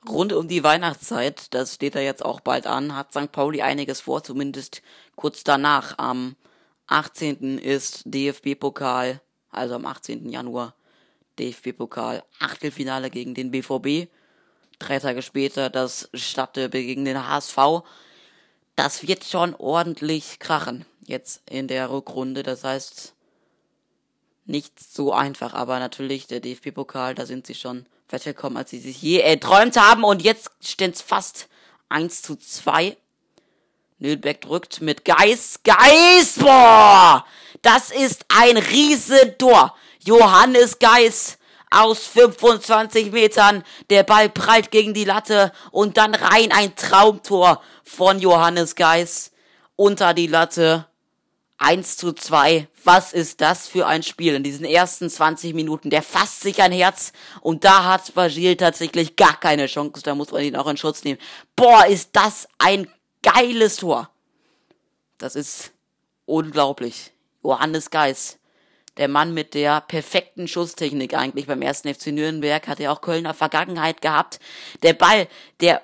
rund 0.09 0.33
um 0.33 0.49
die 0.49 0.63
Weihnachtszeit, 0.63 1.53
das 1.55 1.75
steht 1.75 1.95
da 1.95 2.01
jetzt 2.01 2.25
auch 2.25 2.41
bald 2.41 2.67
an, 2.67 2.95
hat 2.95 3.13
St. 3.13 3.33
Pauli 3.33 3.63
einiges 3.63 4.01
vor, 4.01 4.23
zumindest 4.23 4.83
kurz 5.17 5.45
danach. 5.45 5.99
Am 5.99 6.37
18. 6.87 7.59
ist 7.59 8.03
DFB-Pokal, 8.07 9.21
also 9.51 9.75
am 9.75 9.87
18. 9.87 10.29
Januar 10.29 10.75
DFB-Pokal 11.39 12.23
Achtelfinale 12.39 13.11
gegen 13.11 13.35
den 13.35 13.51
BVB. 13.51 14.09
Drei 14.79 14.99
Tage 14.99 15.23
später 15.23 15.71
das 15.71 16.09
Stadtderby 16.15 16.85
gegen 16.85 17.05
den 17.05 17.27
HSV. 17.29 17.83
das 18.77 19.07
wird 19.07 19.25
schon 19.25 19.55
ordentlich 19.55 20.41
krachen 20.41 20.85
jetzt 21.07 21.43
in 21.49 21.69
der 21.69 21.91
Rückrunde. 21.91 22.43
Das 22.43 22.65
heißt, 22.65 23.15
nicht 24.47 24.79
so 24.81 25.13
einfach, 25.13 25.55
aber 25.55 25.79
natürlich 25.79 26.27
der 26.27 26.41
DFB-Pokal, 26.41 27.15
da 27.15 27.27
sind 27.27 27.47
sie 27.47 27.55
schon 27.55 27.87
weitergekommen, 28.09 28.59
als 28.59 28.71
sie 28.71 28.81
sich 28.81 29.01
je 29.01 29.21
erträumt 29.21 29.77
haben. 29.77 30.05
Und 30.05 30.23
jetzt 30.23 30.51
steht's 30.61 31.03
fast 31.03 31.49
1 31.89 32.23
zu 32.23 32.37
2. 32.37 32.97
Nürnberg 33.99 34.41
drückt 34.41 34.81
mit 34.81 35.05
Geist. 35.05 35.65
Geist! 35.65 36.41
Boah! 36.41 37.25
Das 37.63 37.91
ist 37.91 38.27
ein 38.29 38.57
Riesentor. 38.59 39.75
Johannes 40.05 40.79
Geist 40.79 41.39
aus 41.75 42.07
25 42.07 43.13
Metern. 43.13 43.65
Der 43.91 44.03
Ball 44.03 44.29
prallt 44.29 44.71
gegen 44.71 44.95
die 44.95 45.05
Latte 45.05 45.53
und 45.71 45.97
dann 45.97 46.15
rein 46.15 46.53
ein 46.53 46.77
Traumtor 46.77 47.63
von 47.83 48.21
Johannes 48.21 48.75
Geist 48.77 49.33
unter 49.77 50.15
die 50.15 50.27
Latte. 50.29 50.87
1 51.59 51.97
zu 51.97 52.13
2. 52.13 52.69
Was 52.83 53.13
ist 53.13 53.41
das 53.41 53.69
für 53.69 53.87
ein 53.87 54.03
Spiel 54.03 54.35
in 54.35 54.43
diesen 54.43 54.65
ersten 54.65 55.09
20 55.09 55.55
Minuten? 55.55 55.89
Der 55.89 56.03
fasst 56.03 56.41
sich 56.41 56.61
ein 56.61 56.73
Herz 56.73 57.13
und 57.41 57.65
da 57.65 57.85
hat 57.85 58.15
Vagil 58.17 58.57
tatsächlich 58.57 59.17
gar 59.17 59.39
keine 59.39 59.67
Chance. 59.67 60.03
Da 60.03 60.15
muss 60.15 60.33
man 60.33 60.43
ihn 60.43 60.57
auch 60.57 60.67
in 60.67 60.77
Schutz 60.77 61.05
nehmen. 61.05 61.21
Boah, 61.57 61.87
ist 61.87 62.11
das 62.13 62.49
ein 62.59 62.89
geiles 63.23 63.77
Tor. 63.77 64.11
Das 65.19 65.37
ist 65.37 65.73
unglaublich. 66.27 67.13
Johannes 67.43 67.91
Geis. 67.91 68.39
Der 68.97 69.09
Mann 69.09 69.35
mit 69.35 69.55
der 69.55 69.81
perfekten 69.81 70.47
Schusstechnik 70.47 71.15
eigentlich 71.15 71.47
beim 71.47 71.63
ersten 71.63 71.93
FC 71.93 72.09
Nürnberg 72.09 72.67
hat 72.69 72.79
ja 72.79 72.93
auch 72.93 73.01
Kölner 73.01 73.35
Vergangenheit 73.35 74.01
gehabt. 74.01 74.39
Der 74.83 74.93
Ball, 74.93 75.29
der, 75.61 75.83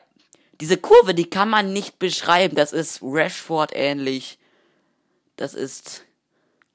diese 0.60 0.76
Kurve, 0.76 1.14
die 1.14 1.28
kann 1.28 1.50
man 1.50 1.72
nicht 1.72 1.98
beschreiben. 1.98 2.54
Das 2.54 2.72
ist 2.72 3.00
Rashford 3.02 3.72
ähnlich 3.74 4.38
das 5.40 5.54
ist 5.54 6.04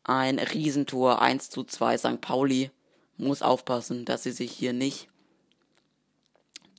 ein 0.04 0.40
Riesentor 0.40 1.22
1 1.22 1.52
zu 1.52 1.64
2. 1.64 2.00
St. 2.00 2.20
Pauli 2.20 2.72
muss 3.16 3.44
aufpassen, 3.44 4.06
dass 4.06 4.24
sie 4.24 4.32
sich 4.32 4.52
hier 4.52 4.74
nicht 4.74 5.08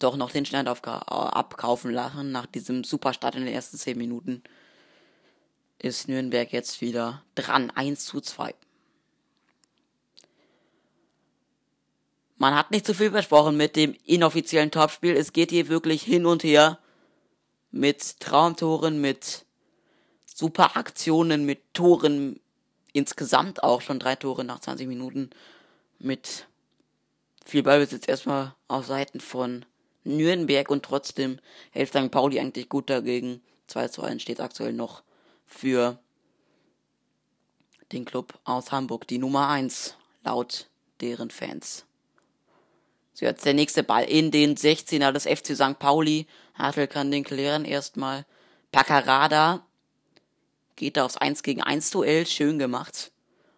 doch 0.01 0.17
noch 0.17 0.33
den 0.33 0.45
Stand 0.45 0.69
abkaufen 0.69 1.93
lachen. 1.93 2.33
Nach 2.33 2.47
diesem 2.47 2.83
Superstart 2.83 3.37
in 3.37 3.45
den 3.45 3.55
ersten 3.55 3.79
10 3.79 3.97
Minuten 3.97 4.43
ist 5.79 6.09
Nürnberg 6.09 6.53
jetzt 6.53 6.81
wieder 6.81 7.23
dran. 7.37 7.71
1 7.71 8.05
zu 8.05 8.21
2. 8.21 8.53
Man 12.37 12.55
hat 12.55 12.71
nicht 12.71 12.87
zu 12.87 12.95
viel 12.95 13.11
versprochen 13.11 13.57
mit 13.57 13.77
dem 13.77 13.95
inoffiziellen 14.05 14.71
Topspiel. 14.71 15.17
Es 15.17 15.33
geht 15.33 15.51
hier 15.51 15.69
wirklich 15.69 16.03
hin 16.03 16.27
und 16.27 16.45
her 16.45 16.79
mit 17.71 18.21
Traumtoren, 18.21 19.01
mit 19.01 19.47
super 20.37 20.77
Aktionen 20.77 21.47
mit 21.47 21.73
Toren, 21.73 22.41
insgesamt 22.93 23.63
auch 23.63 23.81
schon 23.81 23.99
drei 23.99 24.17
Tore 24.17 24.45
nach 24.45 24.61
20 24.61 24.87
Minuten 24.87 25.31
mit 25.99 26.47
viel 27.45 27.63
Ballbesitz 27.63 28.07
erstmal 28.07 28.55
auf 28.69 28.87
Seiten 28.87 29.21
von 29.21 29.65
Nürnberg 30.05 30.71
und 30.71 30.85
trotzdem 30.85 31.39
hält 31.71 31.89
St. 31.89 32.11
Pauli 32.11 32.39
eigentlich 32.39 32.69
gut 32.69 32.91
dagegen. 32.91 33.41
2 33.69 33.89
zu 33.89 34.03
1 34.03 34.23
steht 34.23 34.41
aktuell 34.41 34.73
noch 34.73 35.03
für 35.47 35.99
den 37.93 38.05
Club 38.05 38.39
aus 38.45 38.73
Hamburg, 38.73 39.07
die 39.09 39.19
Nummer 39.19 39.49
1 39.49 39.97
laut 40.23 40.69
deren 41.01 41.31
Fans. 41.31 41.87
So, 43.19 43.25
jetzt 43.25 43.47
der 43.47 43.55
nächste 43.55 43.83
Ball 43.83 44.05
in 44.05 44.31
den 44.31 44.57
16er 44.57 45.11
des 45.11 45.25
FC 45.25 45.57
St. 45.57 45.79
Pauli. 45.79 46.27
Hartl 46.53 46.87
kann 46.87 47.11
den 47.11 47.25
klären 47.25 47.65
erstmal. 47.65 48.27
Paccarada 48.73 49.65
geht 50.77 50.99
da 50.99 51.07
aufs 51.07 51.17
1 51.17 51.43
gegen 51.43 51.63
1 51.63 51.93
Duell, 51.93 52.27
schön 52.27 52.59
gemacht. 52.59 53.13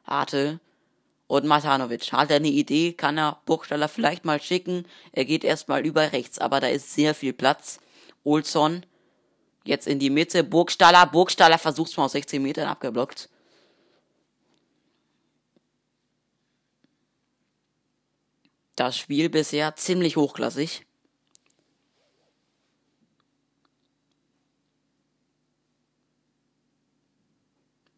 Harte 0.05 0.61
und 1.27 1.45
Matanovic. 1.45 2.13
Hat 2.13 2.31
er 2.31 2.37
eine 2.37 2.47
Idee, 2.47 2.93
kann 2.93 3.19
er 3.19 3.41
Burgstaller 3.47 3.89
vielleicht 3.89 4.25
mal 4.25 4.41
schicken. 4.41 4.87
Er 5.11 5.25
geht 5.25 5.43
erstmal 5.43 5.85
über 5.85 6.13
rechts, 6.13 6.39
aber 6.39 6.61
da 6.61 6.69
ist 6.69 6.95
sehr 6.95 7.13
viel 7.13 7.33
Platz. 7.33 7.81
Olson 8.23 8.87
jetzt 9.65 9.89
in 9.89 9.99
die 9.99 10.11
Mitte. 10.11 10.45
Burgstaller, 10.45 11.05
Burgstaller 11.07 11.59
versucht's 11.59 11.97
mal 11.97 12.05
aus 12.05 12.13
16 12.13 12.41
Metern 12.41 12.69
abgeblockt. 12.69 13.29
Das 18.79 18.97
Spiel 18.97 19.29
bisher 19.29 19.75
ziemlich 19.75 20.17
hochklassig. 20.17 20.87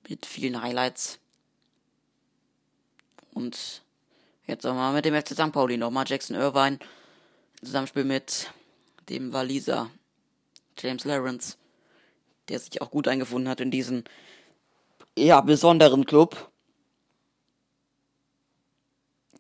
mit 0.09 0.25
vielen 0.25 0.61
Highlights. 0.61 1.21
Und 3.35 3.83
jetzt 4.47 4.65
nochmal 4.65 4.95
mit 4.95 5.05
dem 5.05 5.15
FC 5.15 5.35
St. 5.35 5.53
Pauli 5.53 5.77
nochmal 5.77 6.07
Jackson 6.09 6.35
Irvine. 6.35 6.79
Zusammenspiel 7.63 8.05
mit 8.05 8.51
dem 9.11 9.35
Waliser 9.35 9.91
James 10.79 11.05
Lawrence, 11.05 11.59
der 12.49 12.59
sich 12.59 12.81
auch 12.81 12.91
gut 12.91 13.07
eingefunden 13.07 13.51
hat 13.51 13.61
in 13.61 13.71
diesen 13.71 14.05
ja, 15.17 15.43
besonderen 15.43 16.07
Club. 16.07 16.51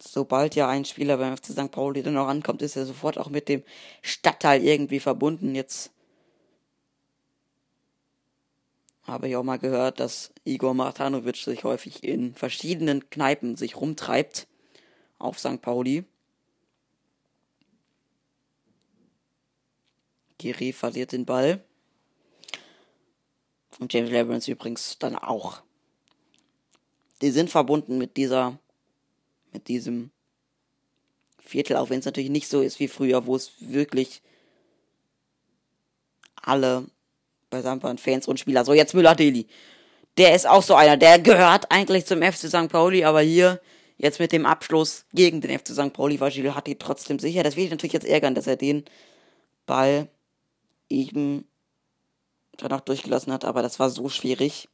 Sobald 0.02 0.54
ja 0.54 0.68
ein 0.68 0.84
Spieler 0.84 1.18
beim 1.18 1.36
FC 1.36 1.46
St. 1.46 1.70
Pauli 1.70 2.02
dann 2.02 2.14
noch 2.14 2.28
ankommt, 2.28 2.62
ist 2.62 2.76
er 2.76 2.86
sofort 2.86 3.18
auch 3.18 3.28
mit 3.28 3.48
dem 3.48 3.62
Stadtteil 4.00 4.64
irgendwie 4.64 5.00
verbunden. 5.00 5.54
Jetzt 5.54 5.92
habe 9.02 9.28
ich 9.28 9.36
auch 9.36 9.42
mal 9.42 9.58
gehört, 9.58 10.00
dass 10.00 10.32
Igor 10.44 10.72
Martanovic 10.72 11.36
sich 11.36 11.64
häufig 11.64 12.02
in 12.02 12.34
verschiedenen 12.34 13.10
Kneipen 13.10 13.56
sich 13.56 13.76
rumtreibt 13.76 14.46
auf 15.18 15.38
St. 15.38 15.60
Pauli. 15.60 16.04
Giri 20.38 20.72
verliert 20.72 21.12
den 21.12 21.26
Ball. 21.26 21.62
Und 23.78 23.92
James 23.92 24.10
Lawrence 24.10 24.50
übrigens 24.50 24.98
dann 24.98 25.16
auch. 25.16 25.62
Die 27.20 27.30
sind 27.30 27.50
verbunden 27.50 27.98
mit 27.98 28.16
dieser, 28.16 28.58
mit 29.52 29.68
diesem 29.68 30.10
Viertel, 31.38 31.76
auch 31.76 31.90
wenn 31.90 32.00
es 32.00 32.04
natürlich 32.04 32.30
nicht 32.30 32.48
so 32.48 32.60
ist 32.60 32.80
wie 32.80 32.88
früher, 32.88 33.26
wo 33.26 33.36
es 33.36 33.52
wirklich 33.60 34.22
alle 36.42 36.86
bei 37.50 37.60
Sampan 37.60 37.98
Fans 37.98 38.28
und 38.28 38.38
Spieler. 38.38 38.64
So, 38.64 38.72
jetzt 38.72 38.94
Müller-Deli. 38.94 39.46
Der 40.16 40.34
ist 40.34 40.48
auch 40.48 40.62
so 40.62 40.74
einer, 40.74 40.96
der 40.96 41.18
gehört 41.18 41.70
eigentlich 41.70 42.06
zum 42.06 42.22
FC 42.22 42.48
St. 42.48 42.68
Pauli, 42.68 43.04
aber 43.04 43.20
hier 43.20 43.60
jetzt 44.00 44.18
mit 44.18 44.32
dem 44.32 44.46
Abschluss 44.46 45.04
gegen 45.12 45.40
den 45.40 45.58
FC 45.58 45.68
St. 45.68 45.92
Pauli 45.92 46.20
war 46.20 46.30
Gilles 46.30 46.54
Hatti 46.54 46.76
trotzdem 46.76 47.18
sicher. 47.18 47.42
Das 47.42 47.56
will 47.56 47.64
ich 47.64 47.70
natürlich 47.70 47.92
jetzt 47.92 48.06
ärgern, 48.06 48.34
dass 48.34 48.46
er 48.46 48.56
den 48.56 48.84
Ball 49.66 50.08
eben 50.88 51.46
danach 52.56 52.80
durchgelassen 52.80 53.32
hat, 53.32 53.44
aber 53.44 53.62
das 53.62 53.78
war 53.78 53.90
so 53.90 54.08
schwierig. 54.08 54.68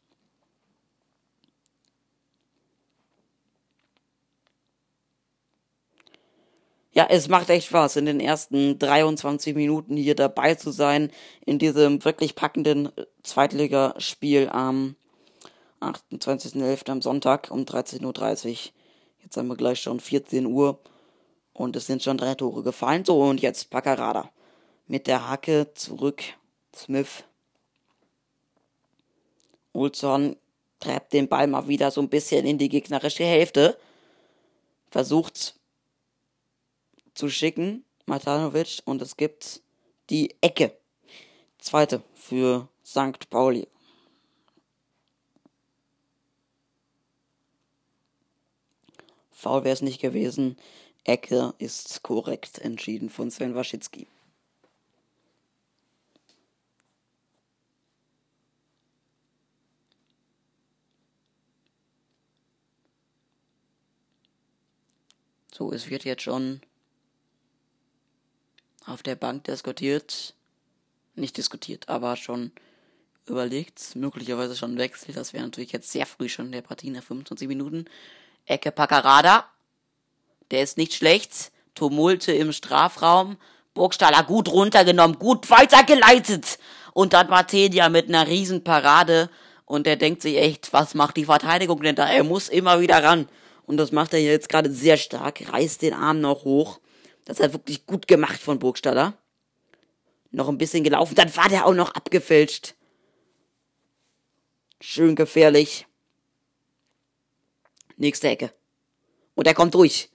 Ja, 6.96 7.06
es 7.10 7.28
macht 7.28 7.50
echt 7.50 7.66
Spaß, 7.66 7.96
in 7.96 8.06
den 8.06 8.20
ersten 8.20 8.78
23 8.78 9.54
Minuten 9.54 9.98
hier 9.98 10.14
dabei 10.14 10.54
zu 10.54 10.70
sein, 10.70 11.10
in 11.44 11.58
diesem 11.58 12.02
wirklich 12.06 12.34
packenden 12.34 12.90
Zweitligaspiel 13.22 14.48
am 14.48 14.96
28.11. 15.82 16.90
am 16.90 17.02
Sonntag 17.02 17.50
um 17.50 17.64
13.30 17.64 18.48
Uhr. 18.48 18.56
Jetzt 19.22 19.36
haben 19.36 19.48
wir 19.48 19.56
gleich 19.56 19.78
schon 19.78 20.00
14 20.00 20.46
Uhr 20.46 20.78
und 21.52 21.76
es 21.76 21.86
sind 21.86 22.02
schon 22.02 22.16
drei 22.16 22.34
Tore 22.34 22.62
gefallen. 22.62 23.04
So, 23.04 23.20
und 23.20 23.42
jetzt 23.42 23.68
Paccarada. 23.68 24.30
Mit 24.86 25.06
der 25.06 25.28
Hacke 25.28 25.74
zurück. 25.74 26.22
Smith. 26.74 27.24
Olson 29.74 30.36
treibt 30.80 31.12
den 31.12 31.28
Ball 31.28 31.46
mal 31.46 31.68
wieder 31.68 31.90
so 31.90 32.00
ein 32.00 32.08
bisschen 32.08 32.46
in 32.46 32.56
die 32.56 32.70
gegnerische 32.70 33.24
Hälfte. 33.24 33.76
Versucht 34.90 35.56
zu 37.16 37.30
schicken, 37.30 37.84
Matanovic, 38.04 38.82
und 38.84 39.02
es 39.02 39.16
gibt 39.16 39.62
die 40.10 40.36
Ecke. 40.42 40.76
Zweite 41.58 42.02
für 42.14 42.68
St. 42.84 43.28
Pauli. 43.30 43.66
Foul 49.32 49.64
wäre 49.64 49.72
es 49.72 49.82
nicht 49.82 50.00
gewesen. 50.00 50.56
Ecke 51.04 51.54
ist 51.58 52.02
korrekt 52.02 52.58
entschieden 52.58 53.10
von 53.10 53.30
Sven 53.30 53.54
Waschitzki. 53.54 54.06
So, 65.52 65.72
es 65.72 65.88
wird 65.88 66.04
jetzt 66.04 66.22
schon 66.22 66.60
auf 68.86 69.02
der 69.02 69.16
Bank 69.16 69.44
diskutiert, 69.44 70.34
nicht 71.14 71.36
diskutiert, 71.36 71.88
aber 71.88 72.16
schon 72.16 72.52
überlegt, 73.26 73.96
möglicherweise 73.96 74.56
schon 74.56 74.78
Wechsel. 74.78 75.12
Das 75.12 75.32
wäre 75.32 75.44
natürlich 75.44 75.72
jetzt 75.72 75.90
sehr 75.90 76.06
früh 76.06 76.28
schon 76.28 76.46
in 76.46 76.52
der 76.52 76.62
Partie 76.62 76.90
nach 76.90 77.02
25 77.02 77.48
Minuten. 77.48 77.86
Ecke 78.46 78.70
Paccarada. 78.70 79.46
Der 80.50 80.62
ist 80.62 80.78
nicht 80.78 80.94
schlecht. 80.94 81.50
Tumulte 81.74 82.32
im 82.32 82.52
Strafraum. 82.52 83.36
Burgstaller 83.74 84.22
gut 84.22 84.48
runtergenommen, 84.48 85.18
gut 85.18 85.50
weitergeleitet. 85.50 86.58
Und 86.92 87.12
dann 87.12 87.28
Martenia 87.28 87.88
mit 87.88 88.08
einer 88.08 88.26
Riesenparade. 88.26 89.28
Und 89.66 89.86
der 89.86 89.96
denkt 89.96 90.22
sich 90.22 90.36
echt, 90.36 90.72
was 90.72 90.94
macht 90.94 91.16
die 91.16 91.24
Verteidigung 91.24 91.82
denn 91.82 91.96
da? 91.96 92.08
Er 92.08 92.24
muss 92.24 92.48
immer 92.48 92.80
wieder 92.80 93.02
ran. 93.02 93.28
Und 93.66 93.78
das 93.78 93.90
macht 93.90 94.14
er 94.14 94.20
jetzt 94.20 94.48
gerade 94.48 94.70
sehr 94.70 94.96
stark. 94.96 95.52
Reißt 95.52 95.82
den 95.82 95.92
Arm 95.92 96.20
noch 96.20 96.44
hoch. 96.44 96.78
Das 97.26 97.40
hat 97.40 97.52
wirklich 97.52 97.84
gut 97.84 98.08
gemacht 98.08 98.40
von 98.40 98.58
Burgstaller. 98.58 99.12
Noch 100.30 100.48
ein 100.48 100.58
bisschen 100.58 100.84
gelaufen. 100.84 101.14
Dann 101.14 101.36
war 101.36 101.48
der 101.48 101.66
auch 101.66 101.74
noch 101.74 101.90
abgefälscht. 101.90 102.74
Schön 104.80 105.16
gefährlich. 105.16 105.86
Nächste 107.96 108.28
Ecke. 108.28 108.52
Und 109.34 109.46
er 109.46 109.54
kommt 109.54 109.74
durch. 109.74 110.08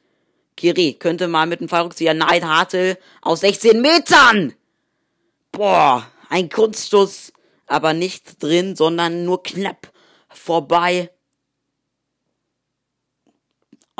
Kiri 0.55 0.93
könnte 0.93 1.27
mal 1.27 1.47
mit 1.47 1.59
dem 1.59 1.69
Fallrückzieher 1.69 2.13
Nein 2.13 2.47
Hartel 2.47 2.97
aus 3.21 3.41
16 3.41 3.81
Metern. 3.81 4.53
Boah, 5.51 6.07
ein 6.29 6.49
Kunststoß, 6.49 7.33
aber 7.67 7.93
nicht 7.93 8.41
drin, 8.41 8.75
sondern 8.75 9.25
nur 9.25 9.43
knapp 9.43 9.91
vorbei. 10.29 11.11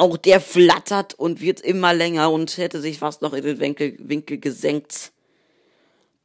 Auch 0.02 0.18
der 0.18 0.42
flattert 0.42 1.14
und 1.14 1.42
wird 1.42 1.62
immer 1.62 1.94
länger 1.94 2.32
und 2.32 2.58
hätte 2.58 2.82
sich 2.82 2.98
fast 2.98 3.22
noch 3.22 3.34
in 3.34 3.44
den 3.44 3.60
Winkel, 3.60 3.96
Winkel 4.00 4.40
gesenkt. 4.40 5.12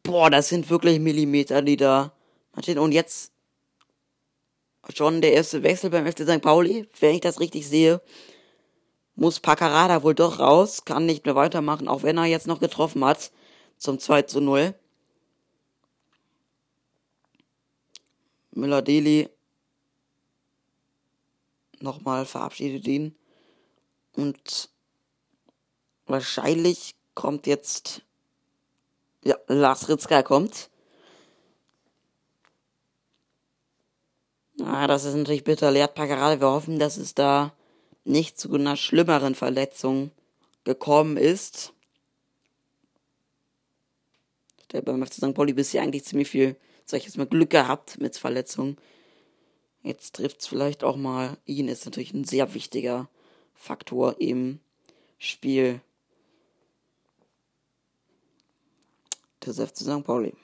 Boah, 0.02 0.30
das 0.30 0.48
sind 0.48 0.70
wirklich 0.70 0.98
Millimeter, 0.98 1.60
die 1.60 1.76
da. 1.76 2.12
Und 2.54 2.92
jetzt 2.92 3.32
schon 4.94 5.20
der 5.20 5.34
erste 5.34 5.62
Wechsel 5.62 5.90
beim 5.90 6.10
FC 6.10 6.22
St. 6.22 6.40
Pauli, 6.40 6.88
wenn 7.00 7.16
ich 7.16 7.20
das 7.20 7.38
richtig 7.38 7.68
sehe 7.68 8.00
muss 9.16 9.40
Paccarada 9.40 10.02
wohl 10.02 10.14
doch 10.14 10.38
raus, 10.38 10.84
kann 10.84 11.06
nicht 11.06 11.24
mehr 11.24 11.34
weitermachen, 11.34 11.88
auch 11.88 12.02
wenn 12.02 12.18
er 12.18 12.26
jetzt 12.26 12.46
noch 12.46 12.60
getroffen 12.60 13.04
hat 13.04 13.32
zum 13.78 13.98
2 13.98 14.22
zu 14.22 14.40
0. 14.40 14.74
Müller-Deli 18.52 19.28
nochmal 21.80 22.24
verabschiedet 22.24 22.86
ihn. 22.86 23.16
Und 24.16 24.70
wahrscheinlich 26.06 26.94
kommt 27.14 27.46
jetzt, 27.46 28.02
ja, 29.24 29.36
Lars 29.46 29.88
Ritzka 29.88 30.22
kommt. 30.22 30.70
Ah, 34.62 34.86
das 34.86 35.04
ist 35.04 35.14
natürlich 35.14 35.44
bitter. 35.44 35.70
Leert 35.70 35.94
Paccarada. 35.94 36.40
Wir 36.40 36.50
hoffen, 36.50 36.78
dass 36.78 36.96
es 36.96 37.14
da 37.14 37.52
nicht 38.04 38.40
zu 38.40 38.52
einer 38.54 38.76
schlimmeren 38.76 39.34
Verletzung 39.34 40.10
gekommen 40.64 41.18
ist. 41.18 41.74
Der 44.72 44.80
beim 44.80 45.04
FC 45.04 45.14
St. 45.14 45.34
Pauli 45.34 45.52
bisher 45.52 45.82
eigentlich 45.82 46.04
ziemlich 46.04 46.28
viel, 46.28 46.56
sag 46.86 46.98
ich 46.98 47.04
jetzt 47.04 47.18
mal, 47.18 47.26
Glück 47.26 47.50
gehabt 47.50 48.00
mit 48.00 48.16
Verletzungen. 48.16 48.78
Jetzt 49.82 50.16
trifft 50.16 50.40
es 50.40 50.46
vielleicht 50.46 50.82
auch 50.82 50.96
mal 50.96 51.36
ihn, 51.44 51.68
ist 51.68 51.84
natürlich 51.84 52.12
ein 52.12 52.24
sehr 52.24 52.54
wichtiger 52.54 53.08
Faktor 53.56 54.20
im 54.20 54.60
Spiel 55.18 55.80
des 59.44 59.58
FC 59.58 59.78
St. 59.78 60.04
Pauli. 60.04 60.34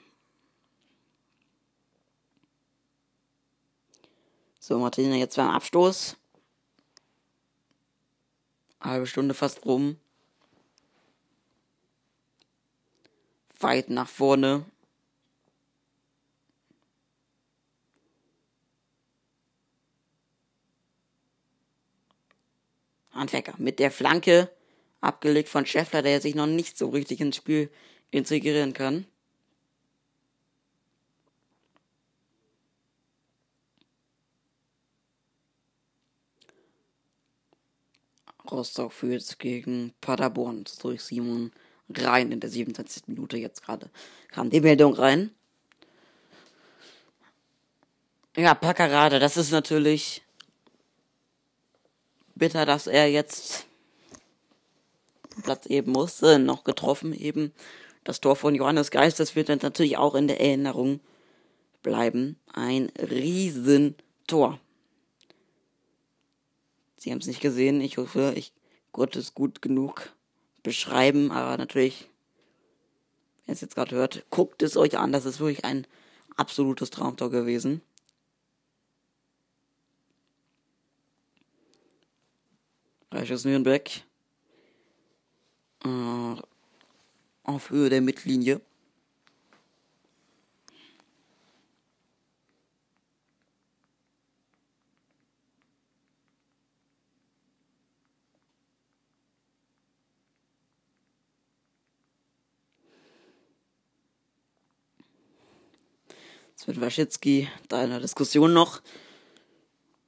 So, 4.59 4.79
Martina 4.79 5.15
jetzt 5.15 5.35
beim 5.35 5.49
Abstoß 5.49 6.17
halbe 8.83 9.07
Stunde 9.07 9.33
fast 9.33 9.65
rum. 9.65 9.97
Weit 13.59 13.89
nach 13.89 14.09
vorne. 14.09 14.65
Handwerker 23.13 23.53
mit 23.57 23.79
der 23.79 23.91
Flanke, 23.91 24.49
abgelegt 25.01 25.49
von 25.49 25.65
Scheffler, 25.65 26.01
der 26.01 26.21
sich 26.21 26.35
noch 26.35 26.47
nicht 26.47 26.77
so 26.77 26.89
richtig 26.89 27.21
ins 27.21 27.35
Spiel 27.35 27.69
integrieren 28.11 28.73
kann. 28.73 29.05
Rostock 38.49 38.93
führt 38.93 39.39
gegen 39.39 39.93
Paderborn 40.01 40.65
durch 40.81 41.01
Simon 41.01 41.51
rein 41.89 42.31
in 42.31 42.39
der 42.39 42.49
27. 42.49 43.03
Minute 43.07 43.37
jetzt 43.37 43.63
gerade. 43.63 43.89
Kam 44.29 44.49
die 44.49 44.61
Meldung 44.61 44.93
rein. 44.93 45.31
Ja, 48.35 48.55
Packerade, 48.55 49.19
das 49.19 49.37
ist 49.37 49.51
natürlich 49.51 50.22
bitter, 52.43 52.65
dass 52.65 52.87
er 52.87 53.09
jetzt 53.09 53.67
Platz 55.43 55.65
eben 55.67 55.93
musste, 55.93 56.39
noch 56.39 56.65
getroffen 56.65 57.13
eben. 57.13 57.53
Das 58.03 58.19
Tor 58.19 58.35
von 58.35 58.53
Johannes 58.53 58.91
Geist, 58.91 59.21
das 59.21 59.37
wird 59.37 59.47
dann 59.47 59.59
natürlich 59.61 59.95
auch 59.95 60.13
in 60.13 60.27
der 60.27 60.41
Erinnerung 60.41 60.99
bleiben. 61.83 62.37
Ein 62.51 62.91
Riesentor. 62.99 64.59
Sie 66.97 67.11
haben 67.11 67.19
es 67.19 67.27
nicht 67.27 67.39
gesehen. 67.39 67.79
Ich 67.79 67.95
hoffe, 67.95 68.33
ich 68.35 68.51
konnte 68.91 69.19
es 69.19 69.33
gut 69.33 69.61
genug 69.61 70.11
beschreiben, 70.63 71.31
aber 71.31 71.57
natürlich, 71.57 72.09
ihr 73.47 73.53
es 73.53 73.61
jetzt 73.61 73.75
gerade 73.75 73.95
hört, 73.95 74.25
guckt 74.31 74.61
es 74.63 74.75
euch 74.75 74.97
an. 74.97 75.13
Das 75.13 75.23
ist 75.23 75.39
wirklich 75.39 75.63
ein 75.63 75.87
absolutes 76.35 76.89
Traumtor 76.89 77.31
gewesen. 77.31 77.79
Reiches 83.13 83.45
Nürnberg. 83.45 83.91
Äh, 85.85 86.35
auf 87.43 87.69
Höhe 87.69 87.89
der 87.91 88.01
Mittellinie. 88.01 88.59
Jetzt 106.49 106.65
wird 106.65 106.81
Waschitzki 106.81 107.47
da 107.67 107.83
in 107.83 107.91
der 107.91 107.99
Diskussion 107.99 108.53
noch 108.53 108.81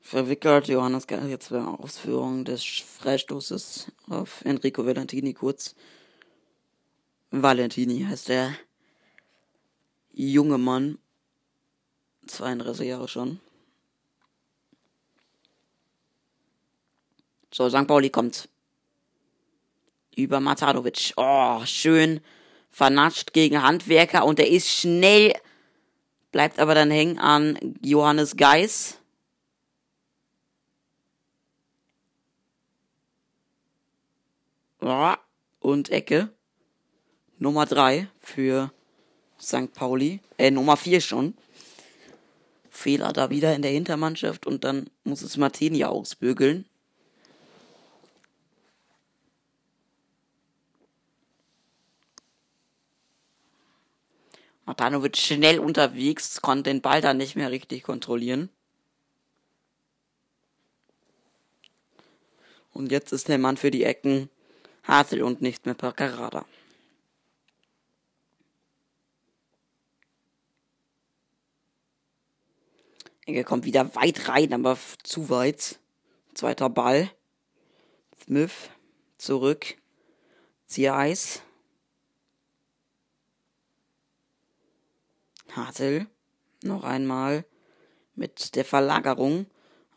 verwickelt. 0.06 0.68
Johannes 0.68 1.08
Geil 1.08 1.28
jetzt 1.28 1.50
bei 1.50 1.60
Ausführung 1.60 2.46
des 2.46 2.64
Freistoßes 2.64 3.92
auf 4.08 4.46
Enrico 4.46 4.86
Valentini 4.86 5.34
kurz. 5.34 5.76
Valentini 7.32 8.06
heißt 8.08 8.30
der 8.30 8.56
junge 10.14 10.60
Mann. 10.60 11.00
32 12.28 12.88
Jahre 12.88 13.08
schon. 13.08 13.40
So, 17.52 17.70
St. 17.70 17.88
Pauli 17.88 18.10
kommt. 18.10 18.48
Über 20.16 20.40
Matanovic. 20.40 21.14
Oh, 21.18 21.66
schön 21.66 22.22
vernatscht 22.70 23.34
gegen 23.34 23.64
Handwerker 23.64 24.26
und 24.26 24.40
er 24.40 24.50
ist 24.50 24.70
schnell 24.70 25.34
bleibt 26.34 26.60
aber 26.60 26.76
dann 26.76 26.92
hängen 26.92 27.18
an 27.18 27.58
Johannes 27.82 28.36
Geis. 28.36 29.00
Und 35.62 35.90
Ecke. 35.90 36.30
Nummer 37.40 37.66
3 37.66 38.08
für 38.20 38.72
St. 39.42 39.74
Pauli. 39.74 40.20
Äh, 40.38 40.52
Nummer 40.52 40.78
4 40.78 41.02
schon. 41.02 41.34
Fehler 42.70 43.12
da 43.12 43.32
wieder 43.32 43.56
in 43.56 43.64
der 43.64 43.72
Hintermannschaft 43.72 44.46
und 44.46 44.64
dann 44.64 44.92
muss 45.04 45.24
es 45.24 45.38
Martini 45.38 45.86
ausbügeln. 45.86 46.66
Matanovic 54.68 55.18
schnell 55.18 55.58
unterwegs, 55.58 56.42
konnte 56.42 56.70
den 56.70 56.82
Ball 56.82 57.02
dann 57.02 57.18
nicht 57.18 57.36
mehr 57.36 57.50
richtig 57.50 57.82
kontrollieren. 57.82 58.50
Und 62.72 62.92
jetzt 62.92 63.14
ist 63.14 63.30
der 63.30 63.40
Mann 63.40 63.58
für 63.58 63.72
die 63.72 63.84
Ecken 63.84 64.30
Hartl 64.88 65.24
und 65.24 65.42
nicht 65.42 65.66
mehr 65.66 65.76
Paccarada. 65.76 66.46
Er 73.26 73.44
kommt 73.44 73.66
wieder 73.66 73.96
weit 73.96 74.28
rein, 74.28 74.54
aber 74.54 74.78
zu 75.04 75.30
weit. 75.30 75.80
Zweiter 76.36 76.70
Ball. 76.70 77.10
Smith 78.24 78.70
zurück. 79.18 79.76
Ziereis. 80.68 81.42
Hartl 85.54 86.08
noch 86.62 86.84
einmal 86.84 87.46
mit 88.14 88.56
der 88.56 88.66
Verlagerung 88.66 89.48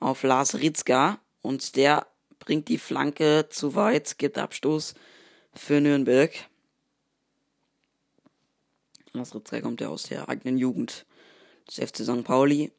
auf 0.00 0.22
Lars 0.22 0.54
Ritzka 0.54 1.20
und 1.42 1.76
der 1.76 2.06
bringt 2.48 2.68
die 2.68 2.78
Flanke 2.78 3.46
zu 3.50 3.74
weit, 3.74 4.16
gibt 4.16 4.38
Abstoß 4.38 4.94
für 5.52 5.82
Nürnberg. 5.82 6.32
Lars 9.12 9.34
Ritzka 9.34 9.60
kommt 9.60 9.82
ja 9.82 9.88
aus 9.88 10.04
der 10.04 10.30
eigenen 10.30 10.56
Jugend 10.56 11.04
des 11.66 11.74
FC 11.74 11.96
St. 12.04 12.24
Pauli. 12.24 12.72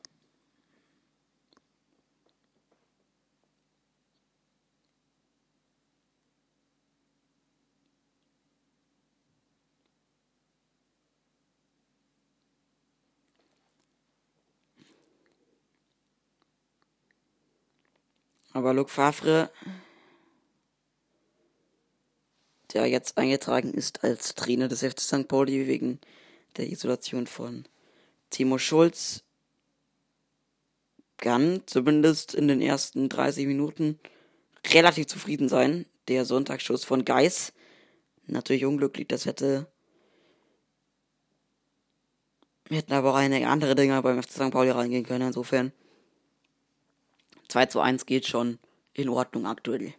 Aber 18.51 18.73
Luc 18.73 18.89
Favre, 18.89 19.51
der 22.73 22.87
jetzt 22.87 23.17
eingetragen 23.17 23.73
ist 23.73 24.03
als 24.03 24.35
Trainer 24.35 24.67
des 24.67 24.81
FC 24.81 24.99
St. 24.99 25.27
Pauli 25.27 25.67
wegen 25.67 25.99
der 26.57 26.69
Isolation 26.69 27.27
von 27.27 27.65
Timo 28.29 28.57
Schulz, 28.57 29.23
kann 31.17 31.63
zumindest 31.65 32.33
in 32.33 32.47
den 32.47 32.61
ersten 32.61 33.09
30 33.09 33.45
Minuten 33.45 33.99
relativ 34.67 35.07
zufrieden 35.07 35.49
sein. 35.49 35.85
Der 36.07 36.25
Sonntagsschuss 36.25 36.85
von 36.85 37.05
Geis, 37.05 37.53
natürlich 38.25 38.65
unglücklich, 38.65 39.07
das 39.07 39.25
hätte 39.25 39.67
wir 42.69 42.77
hätten 42.77 42.93
aber 42.93 43.11
auch 43.11 43.15
einige 43.15 43.47
andere 43.47 43.73
Dinge 43.73 43.99
beim 44.03 44.21
FC 44.21 44.31
St. 44.31 44.51
Pauli 44.51 44.69
reingehen 44.69 45.03
können, 45.03 45.27
insofern 45.27 45.71
2 47.49 47.65
zu 47.65 47.79
1 47.81 48.05
geht 48.05 48.25
schon 48.27 48.59
in 48.93 49.09
Ordnung 49.09 49.45
aktuell. 49.45 49.93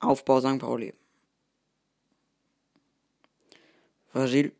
Aufbau 0.00 0.40
St. 0.40 0.58
Pauli. 0.58 0.92
Virgil 4.12 4.52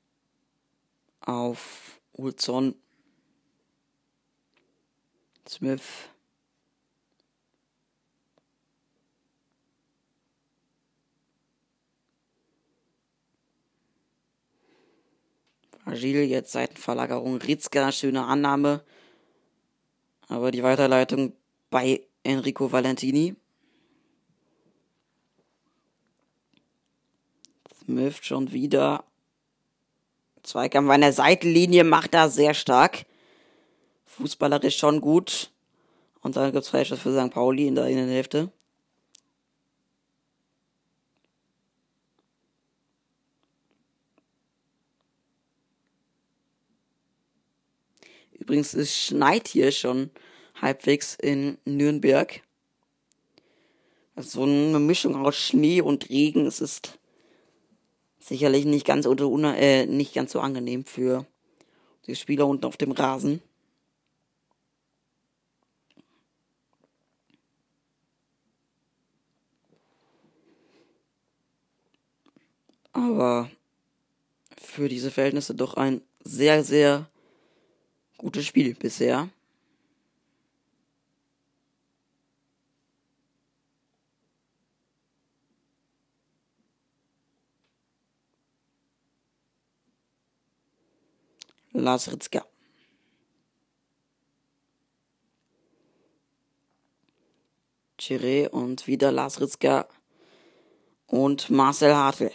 auf 1.20 2.00
Ulzon 2.12 2.76
Smith 5.48 6.08
Agil, 15.84 16.24
jetzt 16.24 16.52
Seitenverlagerung. 16.52 17.36
Ritzka, 17.36 17.90
schöne 17.92 18.24
Annahme. 18.24 18.82
Aber 20.28 20.50
die 20.50 20.62
Weiterleitung 20.62 21.32
bei 21.70 22.02
Enrico 22.22 22.70
Valentini. 22.70 23.34
Smith 27.84 28.18
schon 28.22 28.52
wieder. 28.52 29.04
Zweikampf 30.42 30.90
an 30.90 31.00
der 31.00 31.12
Seitenlinie 31.12 31.84
macht 31.84 32.14
er 32.14 32.28
sehr 32.28 32.54
stark. 32.54 33.04
Fußballerisch 34.06 34.76
schon 34.76 35.00
gut. 35.00 35.50
Und 36.20 36.36
dann 36.36 36.52
gibt 36.52 36.64
es 36.64 36.70
Freischuss 36.70 37.00
für 37.00 37.12
St. 37.12 37.32
Pauli 37.32 37.66
in 37.66 37.74
der 37.74 37.88
Innenhälfte. 37.88 38.50
Übrigens, 48.42 48.74
es 48.74 49.00
schneit 49.00 49.46
hier 49.46 49.70
schon 49.70 50.10
halbwegs 50.60 51.14
in 51.14 51.58
Nürnberg. 51.64 52.42
Also 54.16 54.30
so 54.30 54.42
eine 54.42 54.80
Mischung 54.80 55.14
aus 55.14 55.36
Schnee 55.36 55.80
und 55.80 56.10
Regen. 56.10 56.44
Es 56.44 56.60
ist 56.60 56.98
sicherlich 58.18 58.64
nicht 58.64 58.84
ganz, 58.84 59.06
unter, 59.06 59.56
äh, 59.56 59.86
nicht 59.86 60.12
ganz 60.12 60.32
so 60.32 60.40
angenehm 60.40 60.84
für 60.84 61.24
die 62.08 62.16
Spieler 62.16 62.48
unten 62.48 62.64
auf 62.64 62.76
dem 62.76 62.90
Rasen. 62.90 63.40
Aber 72.92 73.48
für 74.60 74.88
diese 74.88 75.12
Verhältnisse 75.12 75.54
doch 75.54 75.74
ein 75.74 76.02
sehr, 76.24 76.64
sehr 76.64 77.08
gutes 78.22 78.46
Spiel 78.46 78.74
bisher. 78.74 79.28
Lars 91.72 92.12
Ritzka. 92.12 92.46
Chiré 97.98 98.48
und 98.48 98.86
wieder 98.86 99.10
Lars 99.10 99.40
Ritzka 99.40 99.88
und 101.06 101.50
Marcel 101.50 101.94
Hartl. 101.96 102.30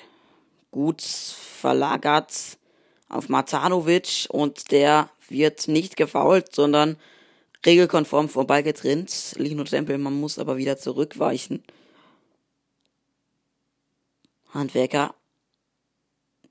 Gut 0.72 1.02
verlagert 1.02 2.58
auf 3.10 3.30
Matanovic 3.30 4.28
und 4.30 4.72
der 4.72 5.10
wird 5.30 5.68
nicht 5.68 5.98
gefault, 5.98 6.54
sondern 6.54 6.98
regelkonform 7.66 8.30
vorbeigetrennt. 8.30 9.36
Lino 9.38 9.64
Tempel, 9.64 9.98
man 9.98 10.14
muss 10.14 10.40
aber 10.40 10.58
wieder 10.58 10.78
zurückweichen. 10.78 11.64
Handwerker. 14.54 15.14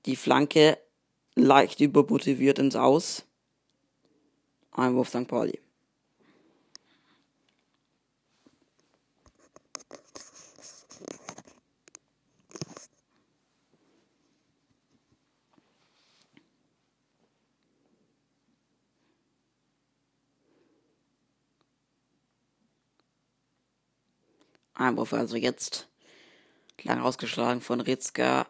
Die 0.04 0.16
Flanke 0.16 0.78
leicht 1.34 1.80
übermotiviert 1.80 2.58
ins 2.58 2.76
Aus. 2.76 3.24
Einwurf 4.72 5.08
St. 5.08 5.26
Pauli. 5.26 5.58
Einwurf 24.76 25.12
also 25.12 25.36
jetzt 25.36 25.88
lang 26.82 27.00
ausgeschlagen 27.00 27.60
von 27.60 27.80
Ritzka. 27.80 28.46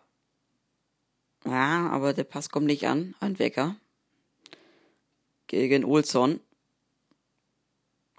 Ja, 1.44 1.88
aber 1.90 2.12
der 2.12 2.24
Pass 2.24 2.50
kommt 2.50 2.66
nicht 2.66 2.86
an. 2.86 3.14
Ein 3.20 3.38
Wecker. 3.38 3.76
Gegen 5.46 5.84
Olson. 5.84 6.40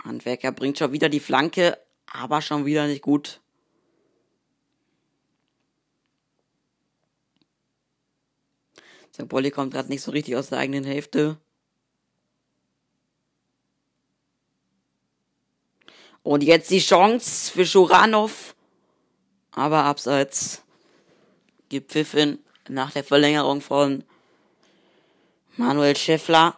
Handwerker 0.02 0.52
bringt 0.54 0.78
schon 0.78 0.94
wieder 0.94 1.10
die 1.10 1.20
Flanke, 1.20 1.78
aber 2.06 2.42
schon 2.42 2.66
wieder 2.66 2.88
nicht 2.88 3.02
gut. 3.02 3.42
St. 9.14 9.28
Pauli 9.28 9.52
kommt 9.52 9.74
gerade 9.74 9.90
nicht 9.90 10.02
so 10.02 10.12
richtig 10.12 10.36
aus 10.38 10.50
der 10.50 10.60
eigenen 10.60 10.86
Hälfte. 10.86 11.38
Und 16.28 16.44
jetzt 16.44 16.70
die 16.72 16.80
Chance 16.80 17.50
für 17.54 17.66
Schuranov. 17.66 18.54
Aber 19.52 19.86
abseits 19.86 20.62
gepfiffen 21.70 22.40
nach 22.68 22.92
der 22.92 23.06
Verlängerung 23.06 23.62
von 23.62 24.04
Manuel 25.56 25.96
Schäffler. 25.96 26.58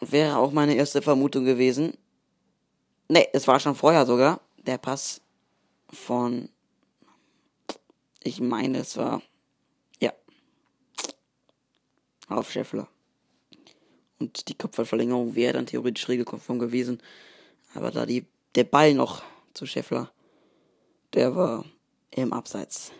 Wäre 0.00 0.38
auch 0.38 0.50
meine 0.50 0.74
erste 0.74 1.02
Vermutung 1.02 1.44
gewesen. 1.44 1.96
Ne, 3.06 3.28
es 3.32 3.46
war 3.46 3.60
schon 3.60 3.76
vorher 3.76 4.06
sogar. 4.06 4.40
Der 4.66 4.76
Pass 4.76 5.20
von. 5.92 6.48
Ich 8.24 8.40
meine, 8.40 8.78
es 8.78 8.96
war. 8.96 9.22
Ja. 10.00 10.12
Auf 12.26 12.50
Schäffler. 12.50 12.88
Und 14.18 14.48
die 14.48 14.54
Kopfballverlängerung 14.54 15.36
wäre 15.36 15.52
dann 15.52 15.66
theoretisch 15.66 16.08
regelkonform 16.08 16.58
gewesen. 16.58 17.00
Aber 17.72 17.92
da 17.92 18.04
die 18.04 18.26
der 18.54 18.64
Ball 18.64 18.94
noch 18.94 19.22
zu 19.54 19.66
Scheffler, 19.66 20.10
der 21.14 21.34
war 21.34 21.64
im 22.10 22.32
Abseits. 22.32 22.92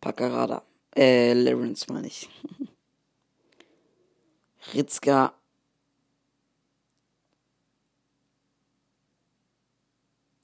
Packerada. 0.00 0.62
Äh, 0.94 1.32
Lawrence 1.32 1.90
meine 1.90 2.08
ich. 2.08 2.28
Ritzka. 4.74 5.32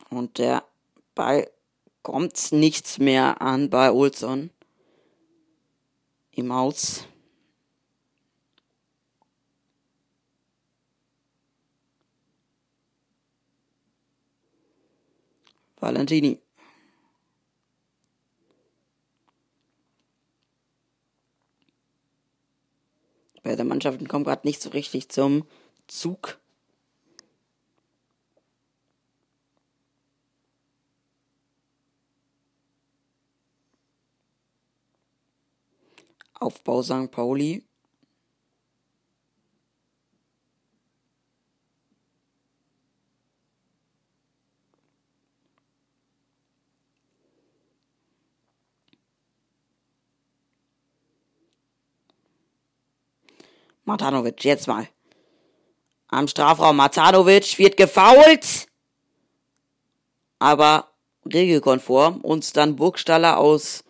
Und 0.08 0.38
der 0.38 0.64
Ball 1.14 1.50
kommt 2.02 2.52
nichts 2.52 2.98
mehr 2.98 3.42
an 3.42 3.68
bei 3.68 3.92
Olson. 3.92 4.50
Im 6.40 6.52
Aus. 6.52 7.04
Valentini. 15.78 16.40
Beide 23.42 23.64
Mannschaften 23.64 24.08
kommen 24.08 24.24
gerade 24.24 24.46
nicht 24.46 24.62
so 24.62 24.70
richtig 24.70 25.10
zum 25.10 25.46
Zug. 25.88 26.39
Aufbau 36.40 36.82
St. 36.82 37.10
Pauli. 37.10 37.62
Matanovic, 53.84 54.44
jetzt 54.44 54.68
mal. 54.68 54.88
Am 56.08 56.28
Strafraum 56.28 56.76
Matanovic 56.76 57.58
wird 57.58 57.76
gefault. 57.76 58.68
Aber 60.38 60.90
regelkonform. 61.26 62.20
Und 62.20 62.56
dann 62.56 62.76
Burgstaller 62.76 63.38
aus 63.38 63.84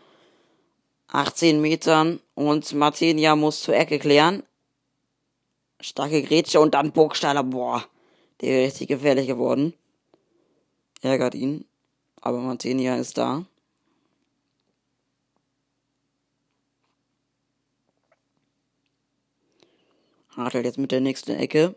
18 1.08 1.60
Metern. 1.60 2.20
Und 2.40 2.72
Martinia 2.72 3.36
muss 3.36 3.60
zur 3.60 3.76
Ecke 3.76 3.98
klären. 3.98 4.42
Starke 5.78 6.22
Grätsche 6.22 6.58
und 6.58 6.72
dann 6.72 6.90
Burgstaller. 6.90 7.44
Boah, 7.44 7.84
der 8.40 8.64
ist 8.64 8.72
richtig 8.72 8.88
gefährlich 8.88 9.26
geworden. 9.26 9.74
Ärgert 11.02 11.34
ihn. 11.34 11.66
Aber 12.18 12.38
Martinia 12.38 12.96
ist 12.96 13.18
da. 13.18 13.44
Hartl 20.34 20.64
jetzt 20.64 20.78
mit 20.78 20.92
der 20.92 21.02
nächsten 21.02 21.32
Ecke. 21.32 21.74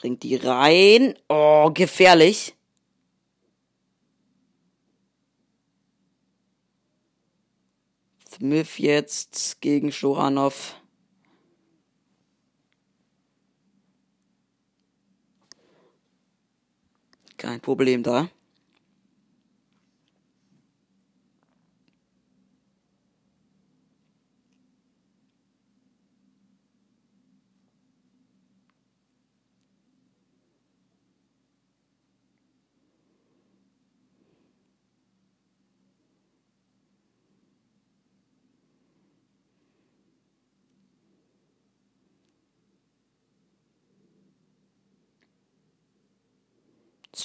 Bringt 0.00 0.22
die 0.22 0.36
rein. 0.36 1.14
Oh, 1.28 1.70
gefährlich. 1.74 2.54
Smith 8.26 8.78
jetzt 8.78 9.60
gegen 9.60 9.92
Shoranov. 9.92 10.74
Kein 17.36 17.60
Problem 17.60 18.02
da. 18.02 18.30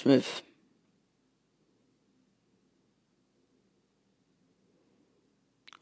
Smith. 0.06 0.44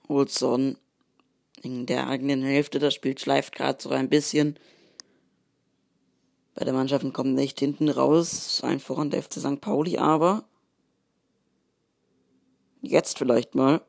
Olson 0.07 0.77
in 1.61 1.85
der 1.85 2.07
eigenen 2.07 2.41
Hälfte. 2.41 2.79
Das 2.79 2.93
Spiel 2.93 3.17
schleift 3.17 3.53
gerade 3.53 3.83
so 3.83 3.89
ein 3.89 4.07
bisschen. 4.07 4.57
Bei 6.55 6.63
der 6.63 6.73
Mannschaften 6.73 7.11
kommt 7.11 7.35
nicht 7.35 7.59
hinten 7.59 7.89
raus. 7.89 8.61
Ein 8.63 8.79
Voran 8.79 9.09
der 9.09 9.23
FC 9.23 9.33
St. 9.41 9.59
Pauli, 9.59 9.97
aber 9.97 10.45
jetzt 12.81 13.17
vielleicht 13.17 13.55
mal 13.55 13.81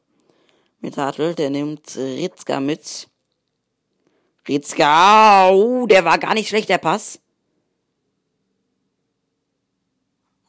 mit 0.81 0.97
Hartl. 0.97 1.37
Der 1.37 1.51
nimmt 1.51 1.97
Ritzka 1.97 2.59
mit. 2.59 3.09
Ritzka, 4.49 5.51
oh, 5.51 5.87
der 5.87 6.05
war 6.05 6.19
gar 6.19 6.35
nicht 6.35 6.49
schlecht, 6.49 6.71
der 6.71 6.79
Pass. 6.79 7.21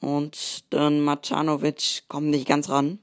Und 0.05 0.65
dann 0.71 1.01
Macanovic 1.01 2.03
kommt 2.07 2.27
nicht 2.27 2.47
ganz 2.47 2.69
ran. 2.69 2.99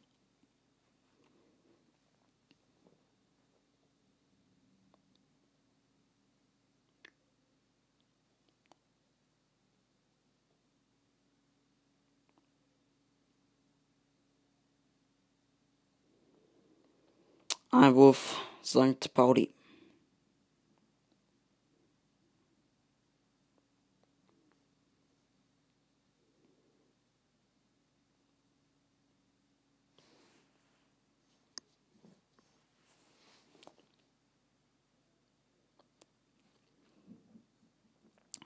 Einwurf 17.73 18.37
St. 18.65 19.13
Pauli. 19.13 19.51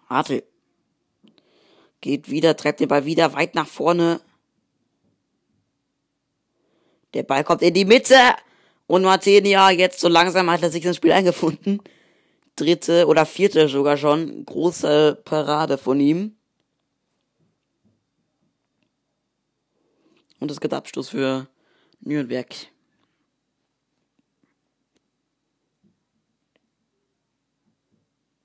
Hartl. 0.09 0.43
Geht 2.01 2.31
wieder, 2.31 2.57
treibt 2.57 2.81
den 2.81 2.89
Ball 2.89 3.05
wieder 3.05 3.33
weit 3.33 3.55
nach 3.55 3.67
vorne. 3.67 4.21
Der 7.15 7.23
Ball 7.23 7.45
kommt 7.45 7.63
in 7.63 7.75
die 7.75 7.85
Mitte. 7.85 8.17
Und 8.87 9.03
Martinia, 9.03 9.71
jetzt 9.71 10.01
so 10.01 10.09
langsam 10.09 10.51
hat 10.51 10.63
er 10.63 10.71
sich 10.71 10.85
ins 10.85 10.97
Spiel 10.97 11.13
eingefunden. 11.13 11.81
Dritte 12.55 13.07
oder 13.07 13.27
vierte 13.27 13.69
sogar 13.69 13.97
schon. 13.97 14.45
Große 14.45 15.21
Parade 15.25 15.79
von 15.79 15.99
ihm. 15.99 16.37
Und 20.39 20.51
es 20.51 20.61
gibt 20.61 20.75
Abstoß 20.75 21.09
für 21.09 21.49
Nürnberg. 22.01 22.55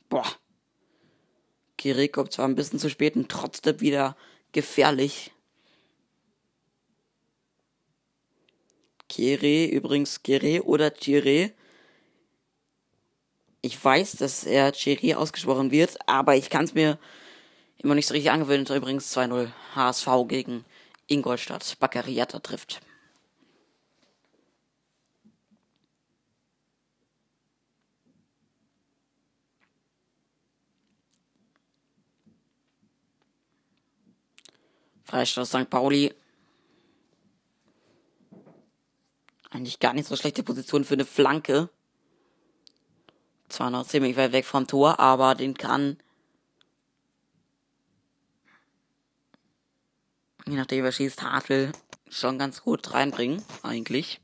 Boah. 0.09 0.40
Kiri 1.81 2.09
kommt 2.09 2.31
zwar 2.31 2.47
ein 2.47 2.53
bisschen 2.53 2.77
zu 2.77 2.91
spät 2.91 3.15
und 3.15 3.27
trotzdem 3.27 3.81
wieder 3.81 4.15
gefährlich. 4.51 5.31
Kiri, 9.09 9.65
übrigens 9.65 10.21
Kiri 10.21 10.61
oder 10.61 10.93
Chiri. 10.93 11.53
Ich 13.63 13.83
weiß, 13.83 14.17
dass 14.17 14.43
er 14.43 14.73
Chiri 14.73 15.15
ausgesprochen 15.15 15.71
wird, 15.71 15.97
aber 16.05 16.35
ich 16.35 16.51
kann 16.51 16.65
es 16.65 16.75
mir 16.75 16.99
immer 17.79 17.95
nicht 17.95 18.05
so 18.05 18.13
richtig 18.13 18.29
angewöhnen. 18.29 18.67
Übrigens 18.67 19.17
2-0 19.17 19.49
HSV 19.73 20.07
gegen 20.27 20.65
Ingolstadt. 21.07 21.77
Baccariata 21.79 22.41
trifft. 22.41 22.81
Freistoß 35.11 35.49
St. 35.49 35.69
Pauli. 35.69 36.13
Eigentlich 39.49 39.81
gar 39.81 39.93
nicht 39.93 40.07
so 40.07 40.15
schlechte 40.15 40.41
Position 40.41 40.85
für 40.85 40.93
eine 40.93 41.03
Flanke. 41.03 41.69
Zwar 43.49 43.71
noch 43.71 43.85
ziemlich 43.85 44.15
weit 44.15 44.31
weg 44.31 44.45
vom 44.45 44.67
Tor, 44.67 45.01
aber 45.01 45.35
den 45.35 45.55
kann, 45.55 45.97
je 50.47 50.55
nachdem 50.55 50.85
wer 50.85 50.93
schießt, 50.93 51.21
Hartl 51.21 51.73
schon 52.09 52.39
ganz 52.39 52.61
gut 52.63 52.93
reinbringen, 52.93 53.43
eigentlich. 53.63 54.21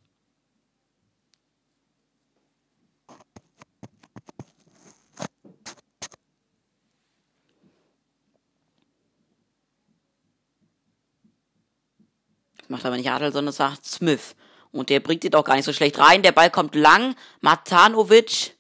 Macht 12.70 12.86
aber 12.86 12.98
nicht 12.98 13.10
Adel, 13.10 13.32
sondern 13.32 13.54
sagt 13.54 13.86
Smith. 13.86 14.36
Und 14.72 14.90
der 14.90 15.00
bringt 15.00 15.24
ihn 15.24 15.32
doch 15.32 15.44
gar 15.44 15.56
nicht 15.56 15.66
so 15.66 15.74
schlecht 15.74 15.98
rein. 16.00 16.24
Der 16.24 16.32
Ball 16.32 16.52
kommt 16.52 16.76
lang. 16.76 17.16
Matanovic 17.42 18.56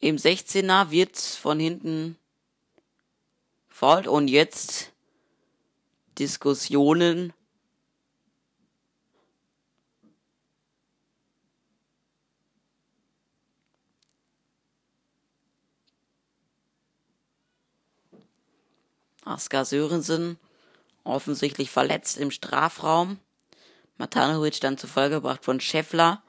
im 0.00 0.16
16er 0.16 0.90
wird 0.90 1.16
von 1.16 1.58
hinten 1.58 2.16
fault. 3.68 4.06
Und 4.06 4.28
jetzt 4.28 4.92
Diskussionen. 6.18 7.32
Askar 19.24 19.64
Sörensen 19.64 20.38
offensichtlich 21.06 21.70
verletzt 21.70 22.18
im 22.18 22.30
Strafraum. 22.30 23.18
Matanovic 23.98 24.60
dann 24.60 24.76
zu 24.76 24.86
Fall 24.86 25.10
gebracht 25.10 25.44
von 25.44 25.60
Scheffler. 25.60 26.22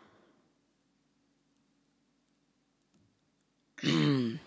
Gibt 3.82 4.40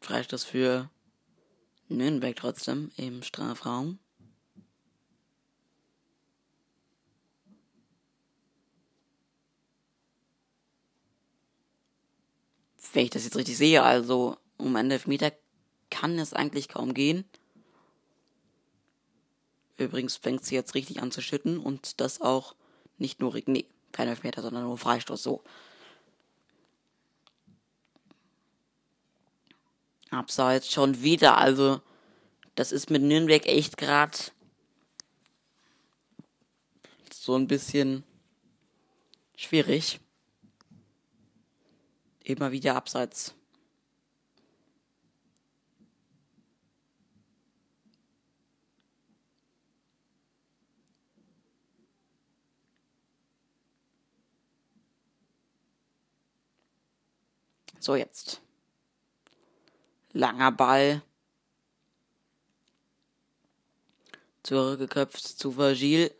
Freistoß 0.00 0.44
für 0.44 0.90
Nürnberg 1.88 2.36
trotzdem 2.36 2.90
im 2.96 3.22
Strafraum. 3.22 3.98
Wenn 12.92 13.04
ich 13.04 13.10
das 13.10 13.24
jetzt 13.24 13.36
richtig 13.36 13.56
sehe, 13.56 13.82
also 13.82 14.38
um 14.58 14.76
einen 14.76 14.90
Elfmeter 14.90 15.32
kann 15.90 16.18
es 16.18 16.34
eigentlich 16.34 16.68
kaum 16.68 16.92
gehen. 16.92 17.24
Übrigens 19.76 20.16
fängt 20.16 20.44
sie 20.44 20.54
jetzt 20.54 20.74
richtig 20.74 21.00
an 21.00 21.12
zu 21.12 21.22
schütten 21.22 21.58
und 21.58 22.00
das 22.00 22.20
auch 22.20 22.54
nicht 22.98 23.20
nur, 23.20 23.40
nee, 23.46 23.64
kein 23.92 24.08
Elfmeter, 24.08 24.42
sondern 24.42 24.64
nur 24.64 24.76
Freistoß, 24.76 25.22
so. 25.22 25.42
Abseits 30.10 30.72
schon 30.72 31.02
wieder, 31.02 31.38
also 31.38 31.80
das 32.54 32.72
ist 32.72 32.90
mit 32.90 33.02
Nürnberg 33.02 33.46
echt 33.46 33.76
gerade 33.76 34.18
so 37.12 37.36
ein 37.36 37.46
bisschen 37.46 38.04
schwierig. 39.36 40.00
Immer 42.24 42.52
wieder 42.52 42.74
abseits. 42.74 43.37
So, 57.88 57.96
jetzt. 57.96 58.42
Langer 60.12 60.52
Ball. 60.52 61.00
Zurückgeköpft 64.42 65.26
zu 65.26 65.56
Virgil. 65.56 66.14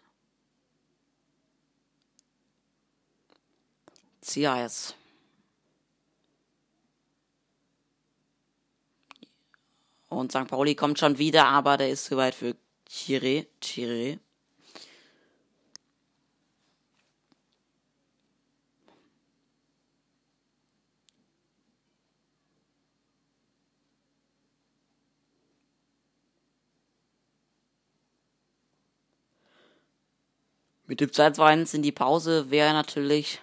Zias. 4.23 4.95
Und 10.09 10.33
St. 10.33 10.49
Pauli 10.49 10.75
kommt 10.75 10.99
schon 10.99 11.19
wieder, 11.19 11.49
aber 11.49 11.77
der 11.77 11.91
ist 11.91 12.07
zu 12.07 12.17
weit 12.17 12.35
für 12.35 12.57
Chire. 12.87 13.47
Chire. 13.61 14.19
Mit 30.89 31.01
dem 31.01 31.11
2-2 31.11 31.75
in 31.75 31.83
die 31.83 31.93
Pause 31.93 32.51
wäre 32.51 32.73
natürlich 32.73 33.43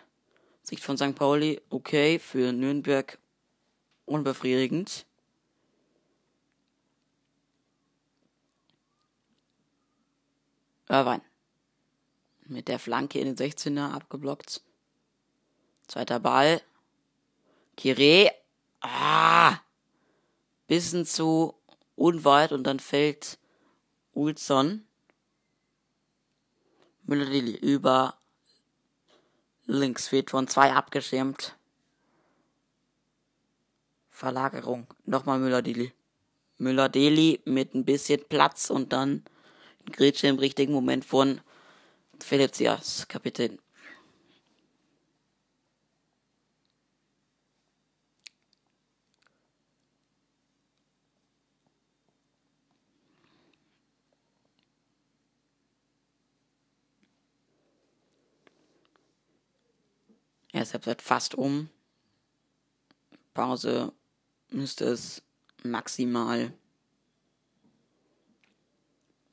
Sicht 0.64 0.84
von 0.84 0.98
St. 0.98 1.14
Pauli 1.14 1.62
okay, 1.70 2.18
für 2.18 2.52
Nürnberg 2.52 3.20
unbefriedigend. 4.06 5.06
Irvine. 10.90 11.22
Mit 12.48 12.68
der 12.68 12.80
Flanke 12.80 13.20
in 13.20 13.36
den 13.36 13.38
16er 13.38 13.92
abgeblockt. 13.92 14.64
Zweiter 15.88 16.20
Ball. 16.20 16.64
Kire. 17.78 18.32
Ah! 18.80 19.60
Bisschen 20.66 21.06
zu 21.06 21.54
unweit 21.96 22.52
und 22.52 22.64
dann 22.64 22.80
fällt 22.80 23.38
Ulson. 24.14 24.88
Müller-Deli 27.08 27.56
über 27.58 28.18
links 29.66 30.12
wird 30.12 30.32
von 30.32 30.48
zwei 30.48 30.74
abgeschirmt. 30.74 31.56
Verlagerung. 34.10 34.88
Nochmal 35.06 35.40
Müller-Deli. 35.40 35.94
Müller-Deli 36.58 37.42
mit 37.46 37.76
ein 37.76 37.86
bisschen 37.86 38.22
Platz 38.28 38.70
und 38.70 38.94
dann 38.94 39.24
Grätsche 39.92 40.28
im 40.28 40.40
richtigen 40.40 40.74
Moment 40.74 41.06
von 41.06 41.42
Felicias, 42.20 43.08
Kapitän. 43.08 43.60
Erste 60.56 60.76
Halbzeit 60.76 61.02
fast 61.02 61.36
um. 61.36 61.70
Pause 63.34 63.92
müsste 64.52 64.86
es 64.86 65.22
maximal 65.64 66.54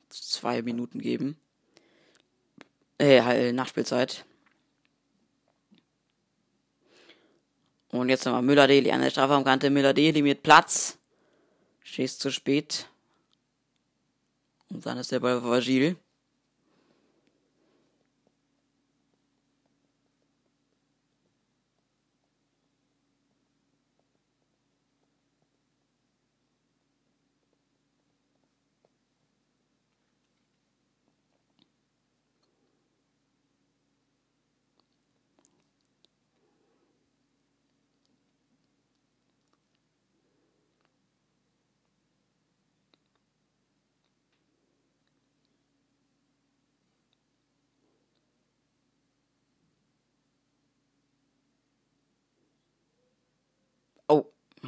zwei 0.09 0.61
Minuten 0.61 0.99
geben. 0.99 1.37
Äh, 2.99 3.53
Nachspielzeit. 3.53 4.25
Und 7.87 8.09
jetzt 8.09 8.25
nochmal 8.25 8.41
Müller-Deli 8.41 8.91
an 8.91 8.99
der 8.99 9.09
Strafraumkante. 9.09 9.69
Müller-Deli 9.69 10.21
mit 10.21 10.43
Platz. 10.43 10.97
Schießt 11.85 12.19
zu 12.19 12.31
spät. 12.31 12.89
Und 14.67 14.85
dann 14.85 14.97
ist 14.97 15.13
der 15.13 15.21
Ball 15.21 15.39
für 15.39 16.02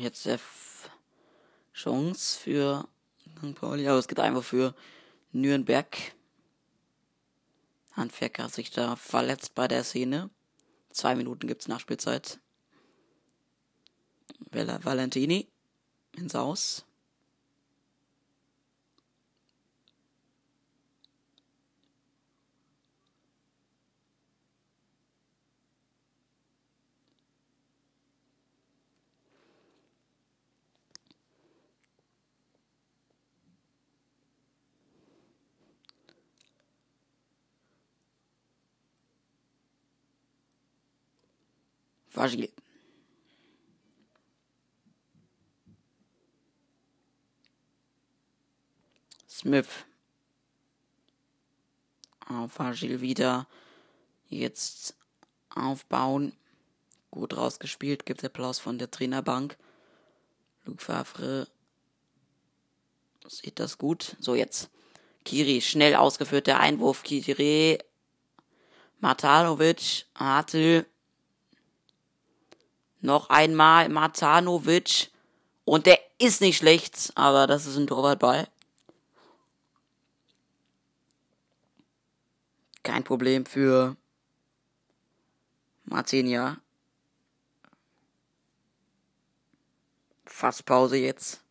jetzt 0.06 0.26
der 0.26 0.36
F 0.36 0.90
Chance 1.74 2.40
für 2.40 2.88
St. 3.38 3.56
Pauli, 3.56 3.88
aber 3.88 4.00
es 4.00 4.08
geht 4.08 4.20
einfach 4.20 4.44
für 4.44 4.74
Nürnberg. 5.34 5.98
Handwerker 7.92 8.48
sich 8.50 8.72
da 8.72 8.96
verletzt 8.96 9.56
bei 9.56 9.68
der 9.68 9.84
Szene. 9.84 10.30
Zwei 10.92 11.16
Minuten 11.16 11.48
gibt's 11.48 11.68
Nachspielzeit. 11.68 12.40
Valentini 14.52 15.50
ins 16.14 16.36
Aus. 16.36 16.86
Vagil. 42.16 42.52
Smith. 49.28 49.68
Auf 52.28 52.58
Vagil 52.58 53.02
wieder. 53.02 53.48
Jetzt 54.30 54.96
aufbauen. 55.50 56.34
Gut 57.12 57.36
rausgespielt. 57.36 58.06
Gibt 58.06 58.24
Applaus 58.24 58.60
von 58.60 58.78
der 58.78 58.90
Trainerbank. 58.90 59.58
Luke 60.66 60.82
Favre 60.82 61.48
sieht 63.28 63.60
das 63.60 63.78
gut. 63.78 64.16
So, 64.20 64.36
jetzt. 64.36 64.70
Kiri, 65.24 65.62
schnell 65.62 65.96
ausgeführt 65.96 66.48
der 66.48 66.60
Einwurf. 66.60 67.04
Kiri, 67.04 67.80
Matanovic, 69.00 70.06
Hartl, 70.16 70.86
noch 73.02 73.30
einmal 73.30 73.90
Matanovic. 73.90 75.12
Und 75.64 75.86
der 75.86 76.00
ist 76.18 76.42
nicht 76.42 76.58
schlecht, 76.58 77.12
aber 77.16 77.48
das 77.48 77.66
ist 77.66 77.78
ein 77.78 77.88
Torwartball. 77.88 78.48
Kein 82.84 83.04
Problem 83.04 83.46
für 83.46 83.96
Martinia. 85.86 86.58
Fast 90.26 90.66
Pause 90.66 90.98
jetzt. 90.98 91.45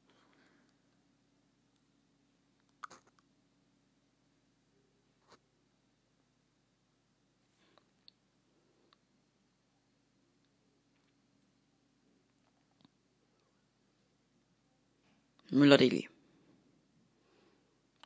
Müller-Deli. 15.55 16.09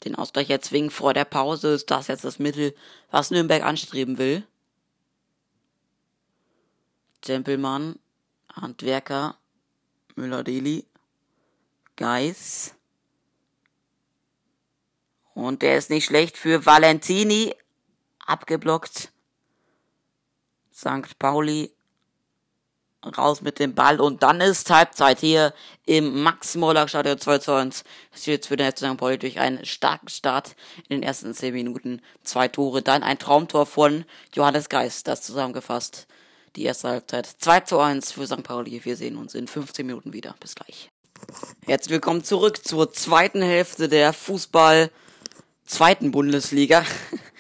Den 0.05 0.15
Ausgleich 0.15 0.51
erzwingen 0.51 0.91
vor 0.91 1.13
der 1.13 1.25
Pause 1.25 1.75
ist 1.75 1.91
das 1.91 2.07
jetzt 2.07 2.25
das 2.25 2.39
Mittel, 2.39 2.75
was 3.11 3.31
Nürnberg 3.31 3.65
anstreben 3.65 4.19
will. 4.19 4.47
Tempelmann, 7.21 7.99
Handwerker, 8.53 9.37
Müller-Deli, 10.15 10.87
Geis. 11.97 12.75
Und 15.35 15.63
der 15.63 15.79
ist 15.79 15.91
nicht 15.91 16.05
schlecht 16.05 16.37
für 16.37 16.65
Valentini. 16.65 17.55
Abgeblockt. 18.25 19.13
St. 20.73 21.19
Pauli 21.19 21.73
raus 23.05 23.43
mit 23.43 23.59
dem 23.59 23.75
Ball 23.75 24.01
und 24.01 24.23
dann 24.23 24.41
ist 24.41 24.71
Halbzeit 24.71 25.21
hier 25.21 25.55
im 25.87 26.23
Max-Morlock-Stadion 26.23 27.19
2 27.19 27.39
zu 27.39 27.53
1. 27.53 27.85
Das 28.11 28.23
steht 28.23 28.35
jetzt 28.35 28.47
für 28.49 28.57
den 28.57 28.71
FC 28.71 28.79
St. 28.79 28.97
Pauli 28.97 29.19
durch 29.19 29.39
einen 29.39 29.65
starken 29.65 30.09
Start 30.09 30.57
in 30.89 31.01
den 31.01 31.03
ersten 31.03 31.33
10 31.33 31.55
Minuten. 31.55 32.03
Zwei 32.23 32.49
Tore, 32.49 32.83
dann 32.83 33.03
ein 33.03 33.19
Traumtor 33.19 33.67
von 33.67 34.05
Johannes 34.35 34.69
Geist, 34.69 35.07
das 35.07 35.23
zusammengefasst. 35.23 36.07
Die 36.57 36.65
erste 36.65 36.89
Halbzeit 36.89 37.27
2 37.27 37.61
zu 37.61 37.79
1 37.79 38.13
für 38.13 38.27
St. 38.27 38.43
Pauli. 38.43 38.85
Wir 38.85 38.97
sehen 38.97 39.17
uns 39.17 39.35
in 39.35 39.47
15 39.47 39.87
Minuten 39.87 40.13
wieder. 40.13 40.35
Bis 40.41 40.55
gleich. 40.55 40.91
Herzlich 41.67 41.93
willkommen 41.93 42.25
zurück 42.25 42.65
zur 42.65 42.93
zweiten 42.93 43.43
Hälfte 43.43 43.89
der 43.89 44.13
Fußball 44.13 44.91
zweiten 45.67 46.11
Bundesliga. 46.11 46.85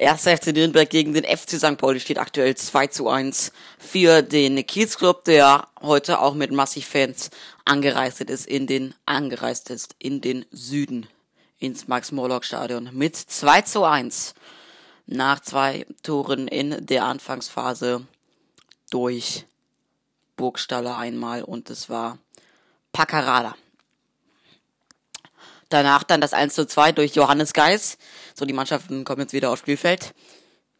Erster 0.00 0.36
FC 0.36 0.52
Nürnberg 0.52 0.88
gegen 0.88 1.12
den 1.12 1.24
FC 1.24 1.58
St. 1.58 1.76
Pauli 1.76 1.98
steht 1.98 2.18
aktuell 2.18 2.54
2 2.56 2.86
zu 2.86 3.08
1 3.08 3.50
für 3.80 4.22
den 4.22 4.64
Kiez 4.64 4.96
Club, 4.96 5.24
der 5.24 5.66
heute 5.82 6.20
auch 6.20 6.34
mit 6.34 6.52
massig 6.52 6.86
Fans 6.86 7.30
angereist 7.64 8.20
ist 8.20 8.46
in 8.46 8.68
den, 8.68 8.94
angereist 9.06 9.70
ist 9.70 9.96
in 9.98 10.20
den 10.20 10.46
Süden 10.52 11.08
ins 11.58 11.88
Max-Morlock-Stadion 11.88 12.90
mit 12.92 13.16
2 13.16 13.62
zu 13.62 13.82
1 13.82 14.34
nach 15.06 15.40
zwei 15.40 15.84
Toren 16.04 16.46
in 16.46 16.86
der 16.86 17.04
Anfangsphase 17.04 18.06
durch 18.90 19.46
Burgstaller 20.36 20.96
einmal 20.96 21.42
und 21.42 21.70
es 21.70 21.90
war 21.90 22.18
Paccarada. 22.92 23.56
Danach 25.70 26.02
dann 26.02 26.20
das 26.20 26.32
1 26.32 26.54
zu 26.54 26.66
2 26.66 26.92
durch 26.92 27.14
Johannes 27.14 27.52
Geis. 27.52 27.98
So, 28.38 28.44
die 28.44 28.52
Mannschaften 28.52 29.02
kommen 29.02 29.22
jetzt 29.22 29.32
wieder 29.32 29.50
aufs 29.50 29.62
Spielfeld. 29.62 30.14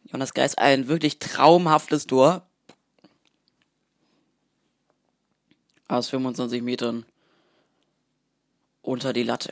Johannes 0.05 0.33
Geis 0.33 0.55
ein 0.55 0.87
wirklich 0.87 1.19
traumhaftes 1.19 2.07
Tor. 2.07 2.47
Aus 5.89 6.07
25 6.07 6.61
Metern 6.61 7.05
unter 8.81 9.11
die 9.11 9.23
Latte. 9.23 9.51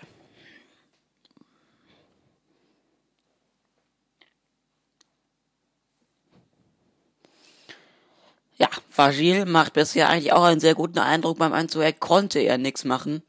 Ja, 8.57 8.69
Vagil 8.95 9.43
macht 9.45 9.73
bisher 9.73 10.07
eigentlich 10.07 10.31
auch 10.31 10.43
einen 10.43 10.61
sehr 10.61 10.75
guten 10.75 10.99
Eindruck 10.99 11.39
beim 11.39 11.51
Einzug. 11.51 11.81
Er 11.81 11.91
konnte 11.91 12.39
er 12.39 12.57
nichts 12.57 12.85
machen 12.85 13.21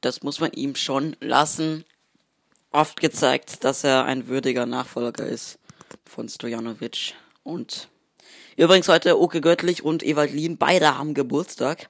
das 0.00 0.22
muss 0.22 0.40
man 0.40 0.52
ihm 0.52 0.74
schon 0.74 1.16
lassen. 1.20 1.84
Oft 2.70 3.00
gezeigt, 3.00 3.64
dass 3.64 3.82
er 3.82 4.04
ein 4.04 4.28
würdiger 4.28 4.66
Nachfolger 4.66 5.26
ist 5.26 5.58
von 6.04 6.28
Stojanovic. 6.28 7.14
Und 7.42 7.88
übrigens 8.56 8.88
heute 8.88 9.18
Oke 9.18 9.40
Göttlich 9.40 9.82
und 9.82 10.02
Ewald 10.02 10.32
Lien, 10.32 10.58
beide 10.58 10.98
haben 10.98 11.14
Geburtstag. 11.14 11.88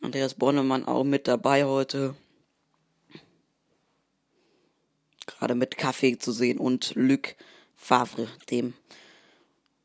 Andreas 0.00 0.32
Bonnemann 0.34 0.86
auch 0.86 1.04
mit 1.04 1.28
dabei 1.28 1.64
heute. 1.64 2.16
Gerade 5.26 5.54
mit 5.54 5.76
Kaffee 5.76 6.18
zu 6.18 6.32
sehen 6.32 6.58
und 6.58 6.94
Luc 6.94 7.36
Favre, 7.76 8.28
dem 8.50 8.72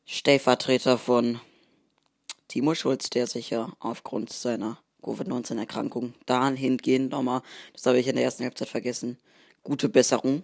Stellvertreter 0.06 0.98
von 0.98 1.42
Timo 2.48 2.76
Schulz, 2.76 3.10
der 3.10 3.28
sich 3.28 3.50
ja 3.50 3.74
aufgrund 3.80 4.32
seiner 4.32 4.80
Covid-19-Erkrankung 5.04 6.14
dahingehend 6.26 7.12
nochmal, 7.12 7.42
das 7.74 7.86
habe 7.86 8.00
ich 8.00 8.08
in 8.08 8.16
der 8.16 8.24
ersten 8.24 8.44
Halbzeit 8.44 8.70
vergessen, 8.70 9.18
gute 9.66 9.90
Besserung. 9.90 10.44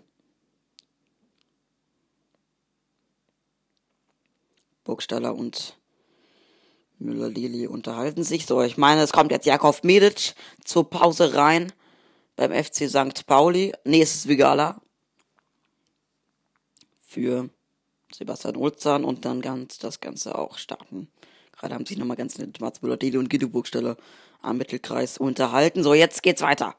Burgstaller 4.84 5.34
und 5.34 5.78
Müller-Lili 7.00 7.68
unterhalten 7.68 8.24
sich. 8.24 8.46
So, 8.46 8.62
ich 8.62 8.78
meine, 8.78 9.02
es 9.02 9.14
kommt 9.14 9.32
jetzt 9.32 9.46
Jakov 9.46 9.84
Medic 9.84 10.34
zur 10.66 10.90
Pause 10.90 11.36
rein 11.36 11.72
beim 12.36 12.52
FC 12.52 12.90
St. 12.90 13.26
Pauli. 13.26 13.74
Nee, 13.86 14.02
es 14.02 14.16
ist 14.16 14.28
Vigala 14.28 14.82
für 17.00 17.50
Sebastian 18.12 18.58
Ulzahn 18.58 19.06
und 19.06 19.24
dann 19.24 19.42
ganz 19.42 19.78
das 19.78 20.00
Ganze 20.00 20.38
auch 20.38 20.58
starten. 20.58 21.10
Gerade 21.52 21.76
haben 21.76 21.86
sich 21.86 21.98
nochmal 21.98 22.18
ganz 22.18 22.40
nett 22.40 22.60
Mats 22.60 22.82
Müller-Deli 22.82 23.18
und 23.18 23.30
Guido 23.30 23.48
Burgstaller 23.48 23.98
am 24.42 24.58
Mittelkreis 24.58 25.20
unterhalten. 25.20 25.84
So, 25.84 25.94
jetzt 25.94 26.24
geht's 26.24 26.42
weiter. 26.42 26.76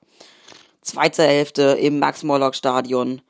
Zweite 0.82 1.22
Hälfte 1.22 1.62
im 1.80 2.00
Max-Morlock-Stadion 2.00 3.22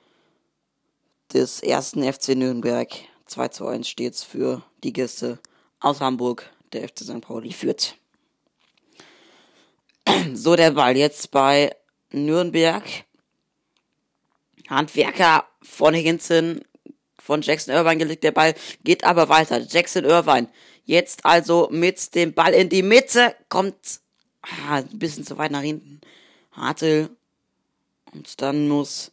des 1.34 1.62
ersten 1.62 2.10
FC 2.10 2.30
Nürnberg. 2.30 2.88
2 3.26 3.48
zu 3.48 3.66
1 3.66 3.86
steht's 3.86 4.24
für 4.24 4.62
die 4.82 4.94
Gäste 4.94 5.38
aus 5.78 6.00
Hamburg. 6.00 6.50
Der 6.72 6.88
FC 6.88 7.00
St. 7.00 7.20
Pauli 7.20 7.52
führt. 7.52 7.96
So, 10.32 10.56
der 10.56 10.70
Ball 10.70 10.96
jetzt 10.96 11.30
bei 11.30 11.76
Nürnberg. 12.10 12.84
Handwerker 14.70 15.46
von 15.62 15.92
Higginson, 15.92 16.62
von 17.18 17.42
Jackson 17.42 17.74
Irvine 17.74 17.98
gelegt. 17.98 18.24
Der 18.24 18.32
Ball 18.32 18.54
geht 18.82 19.04
aber 19.04 19.28
weiter. 19.28 19.60
Jackson 19.60 20.04
Irvine 20.04 20.48
jetzt 20.86 21.26
also 21.26 21.68
mit 21.70 22.14
dem 22.14 22.32
Ball 22.32 22.54
in 22.54 22.70
die 22.70 22.82
Mitte. 22.82 23.36
Kommt 23.50 24.00
ah, 24.40 24.76
ein 24.76 24.98
bisschen 24.98 25.26
zu 25.26 25.36
weit 25.36 25.50
nach 25.50 25.60
hinten. 25.60 26.00
Hartel. 26.52 27.10
Und 28.12 28.40
dann 28.42 28.68
muss 28.68 29.12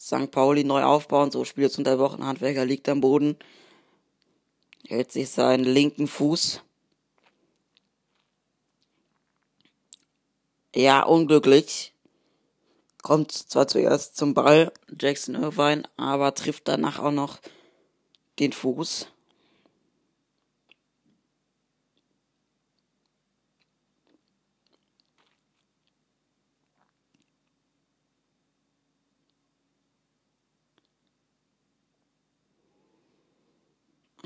St. 0.00 0.30
Pauli 0.30 0.64
neu 0.64 0.82
aufbauen. 0.82 1.30
So 1.30 1.44
Spiel 1.44 1.64
jetzt 1.64 1.78
unterbrochen. 1.78 2.24
Handwerker 2.24 2.64
liegt 2.64 2.88
am 2.88 3.00
Boden. 3.00 3.36
Hält 4.86 5.12
sich 5.12 5.30
seinen 5.30 5.64
linken 5.64 6.06
Fuß. 6.06 6.62
Ja, 10.74 11.02
unglücklich. 11.02 11.92
Kommt 13.02 13.32
zwar 13.32 13.66
zuerst 13.68 14.16
zum 14.16 14.34
Ball, 14.34 14.72
Jackson 15.00 15.34
Irvine, 15.34 15.82
aber 15.96 16.34
trifft 16.34 16.68
danach 16.68 16.98
auch 16.98 17.10
noch 17.10 17.38
den 18.38 18.52
Fuß. 18.52 19.08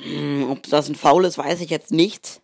Hm, 0.03 0.51
ob 0.51 0.65
das 0.65 0.89
ein 0.89 0.97
Foul 0.97 1.25
ist, 1.25 1.39
weiß 1.39 1.61
ich 1.61 1.71
jetzt 1.71 1.93
nicht. 1.93 2.41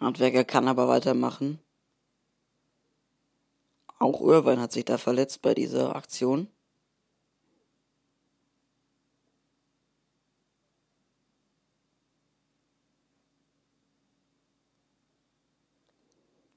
Handwerker 0.00 0.44
kann 0.44 0.66
aber 0.66 0.88
weitermachen. 0.88 1.58
Auch 3.98 4.22
Irvine 4.22 4.62
hat 4.62 4.72
sich 4.72 4.86
da 4.86 4.96
verletzt 4.96 5.42
bei 5.42 5.52
dieser 5.52 5.94
Aktion. 5.94 6.48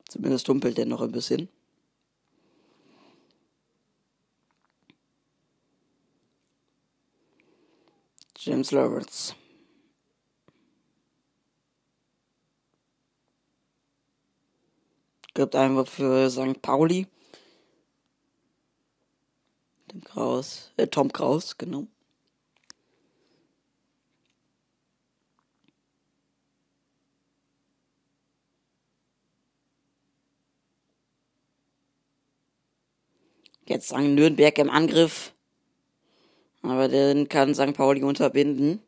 Zumindest 0.07 0.47
humpelt 0.47 0.79
er 0.79 0.85
noch 0.85 1.01
ein 1.01 1.11
bisschen. 1.11 1.49
James 8.45 8.71
Lawrence. 8.71 9.35
Gibt 15.33 15.55
einfach 15.55 15.87
für 15.87 16.29
St. 16.29 16.61
Pauli. 16.61 17.07
Dem 19.93 20.03
Kraus, 20.03 20.73
äh, 20.75 20.87
Tom 20.87 21.13
Kraus, 21.13 21.57
genau. 21.57 21.87
Jetzt 33.65 33.87
sagen 33.87 34.15
Nürnberg 34.15 34.57
im 34.57 34.69
Angriff. 34.69 35.32
Aber 36.63 36.87
den 36.87 37.27
kann 37.29 37.53
St. 37.53 37.73
Pauli 37.73 38.03
unterbinden. 38.03 38.81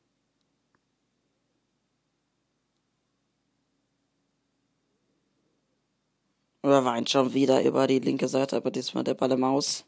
Oder 6.64 6.84
weint 6.84 7.10
schon 7.10 7.34
wieder 7.34 7.64
über 7.64 7.86
die 7.88 8.00
linke 8.00 8.28
Seite, 8.28 8.56
aber 8.58 8.72
diesmal 8.72 9.04
der 9.04 9.14
Ball 9.14 9.32
im 9.32 9.42
Maus. 9.42 9.86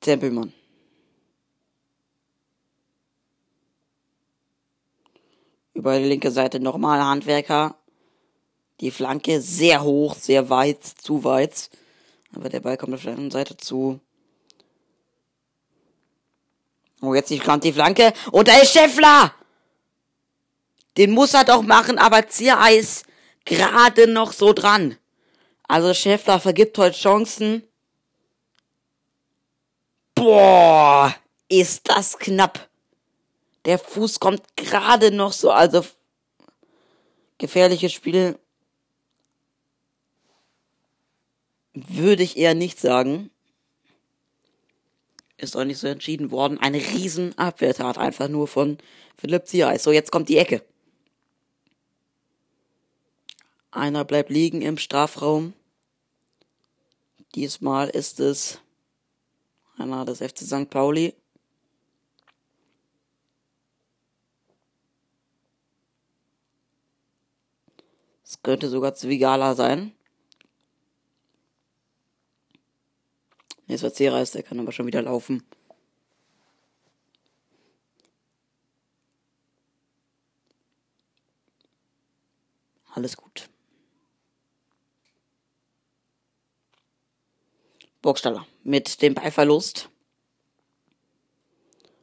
Tempelmann. 0.00 0.52
Über 5.74 5.98
die 5.98 6.04
linke 6.04 6.30
Seite 6.30 6.60
nochmal 6.60 7.02
Handwerker. 7.02 7.79
Die 8.80 8.90
Flanke 8.90 9.40
sehr 9.40 9.82
hoch, 9.82 10.14
sehr 10.14 10.48
weit, 10.50 10.82
zu 10.84 11.24
weit. 11.24 11.70
Aber 12.34 12.48
der 12.48 12.60
Ball 12.60 12.76
kommt 12.76 12.94
auf 12.94 13.02
der 13.02 13.12
anderen 13.12 13.30
Seite 13.30 13.56
zu 13.56 14.00
Oh, 17.02 17.14
jetzt 17.14 17.32
kommt 17.44 17.64
die 17.64 17.72
Flanke. 17.72 18.12
Und 18.30 18.48
da 18.48 18.56
ist 18.58 18.72
Scheffler! 18.72 19.34
Den 20.96 21.12
muss 21.12 21.34
er 21.34 21.44
doch 21.44 21.62
machen, 21.62 21.98
aber 21.98 22.28
Zierer 22.28 22.70
ist 22.72 23.06
gerade 23.44 24.06
noch 24.06 24.32
so 24.32 24.52
dran. 24.52 24.98
Also 25.66 25.94
Scheffler 25.94 26.40
vergibt 26.40 26.76
heute 26.76 26.98
Chancen. 26.98 27.62
Boah, 30.14 31.14
ist 31.48 31.88
das 31.88 32.18
knapp. 32.18 32.68
Der 33.64 33.78
Fuß 33.78 34.20
kommt 34.20 34.42
gerade 34.56 35.10
noch 35.10 35.32
so, 35.32 35.50
also 35.50 35.86
gefährliches 37.38 37.92
Spiel 37.92 38.38
würde 41.74 42.22
ich 42.22 42.36
eher 42.36 42.54
nicht 42.54 42.78
sagen 42.80 43.30
ist 45.40 45.56
auch 45.56 45.64
nicht 45.64 45.78
so 45.78 45.86
entschieden 45.86 46.30
worden. 46.30 46.58
Eine 46.58 46.78
riesen 46.78 47.36
Abwehrtat 47.38 47.98
einfach 47.98 48.28
nur 48.28 48.46
von 48.46 48.78
Philipp 49.16 49.46
Ziereis. 49.46 49.82
So, 49.82 49.92
jetzt 49.92 50.12
kommt 50.12 50.28
die 50.28 50.38
Ecke. 50.38 50.62
Einer 53.70 54.04
bleibt 54.04 54.30
liegen 54.30 54.62
im 54.62 54.78
Strafraum. 54.78 55.54
Diesmal 57.34 57.88
ist 57.88 58.20
es 58.20 58.58
einer 59.78 60.04
des 60.04 60.18
FC 60.18 60.38
St. 60.38 60.68
Pauli. 60.68 61.14
Es 68.24 68.42
könnte 68.42 68.68
sogar 68.68 68.94
Zwigala 68.94 69.54
sein. 69.54 69.92
Nee, 73.70 73.76
es 73.76 73.84
war 73.84 73.92
C-Reis, 73.92 74.32
der 74.32 74.42
kann 74.42 74.58
aber 74.58 74.72
schon 74.72 74.88
wieder 74.88 75.00
laufen. 75.00 75.44
Alles 82.92 83.16
gut. 83.16 83.48
Burgstaller 88.02 88.44
mit 88.64 89.02
dem 89.02 89.14
Ballverlust. 89.14 89.88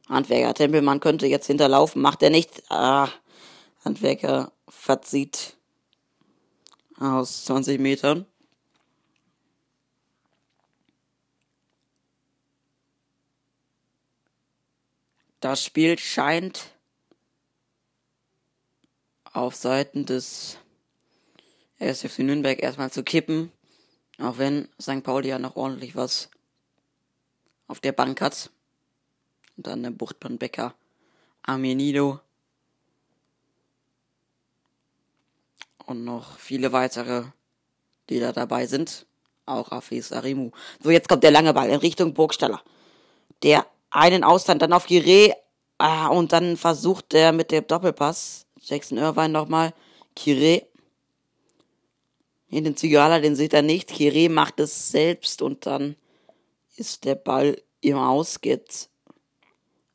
Handwerker 0.08 0.54
Tempelmann 0.54 1.00
könnte 1.00 1.26
jetzt 1.26 1.48
hinterlaufen, 1.48 2.00
macht 2.00 2.22
er 2.22 2.30
nicht. 2.30 2.62
Ah, 2.70 3.10
Handwerker 3.84 4.52
verzieht 4.68 5.58
aus 6.98 7.44
20 7.44 7.78
Metern. 7.78 8.24
Das 15.40 15.64
Spiel 15.64 15.98
scheint 15.98 16.74
auf 19.32 19.54
Seiten 19.54 20.04
des 20.04 20.58
SFC 21.78 22.20
Nürnberg 22.20 22.60
erstmal 22.60 22.90
zu 22.90 23.04
kippen. 23.04 23.52
Auch 24.18 24.38
wenn 24.38 24.68
St. 24.80 25.02
Pauli 25.04 25.28
ja 25.28 25.38
noch 25.38 25.54
ordentlich 25.54 25.94
was 25.94 26.28
auf 27.68 27.78
der 27.80 27.92
Bank 27.92 28.20
hat. 28.20 28.50
Und 29.56 29.66
dann 29.66 29.82
der 29.82 29.90
Buchtmann 29.90 30.38
Becker, 30.38 30.74
Armenido 31.42 32.20
und 35.88 36.04
noch 36.04 36.38
viele 36.38 36.72
weitere, 36.72 37.24
die 38.08 38.20
da 38.20 38.32
dabei 38.32 38.66
sind. 38.66 39.06
Auch 39.46 39.72
Afis 39.72 40.12
Arimu. 40.12 40.50
So, 40.80 40.90
jetzt 40.90 41.08
kommt 41.08 41.22
der 41.22 41.30
lange 41.30 41.54
Ball 41.54 41.70
in 41.70 41.76
Richtung 41.76 42.12
Burgstaller. 42.12 42.62
Der 43.42 43.66
einen 43.90 44.24
Ausland, 44.24 44.62
dann 44.62 44.72
auf 44.72 44.86
Giré 44.86 45.34
ah, 45.78 46.08
und 46.08 46.32
dann 46.32 46.56
versucht 46.56 47.14
er 47.14 47.32
mit 47.32 47.50
dem 47.50 47.66
Doppelpass 47.66 48.46
Jackson 48.60 48.98
Irvine 48.98 49.30
nochmal 49.30 49.72
Kiré 50.16 50.66
in 52.50 52.64
den 52.64 52.76
Zigala, 52.76 53.20
den 53.20 53.36
sieht 53.36 53.52
er 53.52 53.62
nicht. 53.62 53.90
Kiré 53.90 54.30
macht 54.30 54.58
es 54.60 54.90
selbst 54.90 55.42
und 55.42 55.66
dann 55.66 55.96
ist 56.76 57.04
der 57.04 57.14
Ball 57.14 57.62
im 57.80 57.96
Aus, 57.96 58.40
geht 58.40 58.88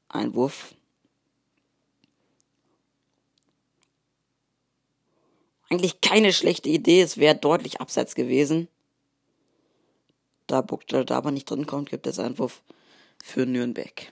Einwurf. 0.09 0.75
Eigentlich 5.69 6.01
keine 6.01 6.31
schlechte 6.33 6.69
Idee, 6.69 7.01
es 7.01 7.17
wäre 7.17 7.35
deutlich 7.35 7.81
abseits 7.81 8.13
gewesen. 8.13 8.67
Da 10.45 10.61
Buchtel 10.61 11.05
da 11.05 11.17
aber 11.17 11.31
nicht 11.31 11.49
drin 11.49 11.65
kommt, 11.65 11.89
gibt 11.89 12.05
es 12.05 12.19
Einwurf 12.19 12.61
für 13.23 13.45
Nürnberg. 13.45 14.11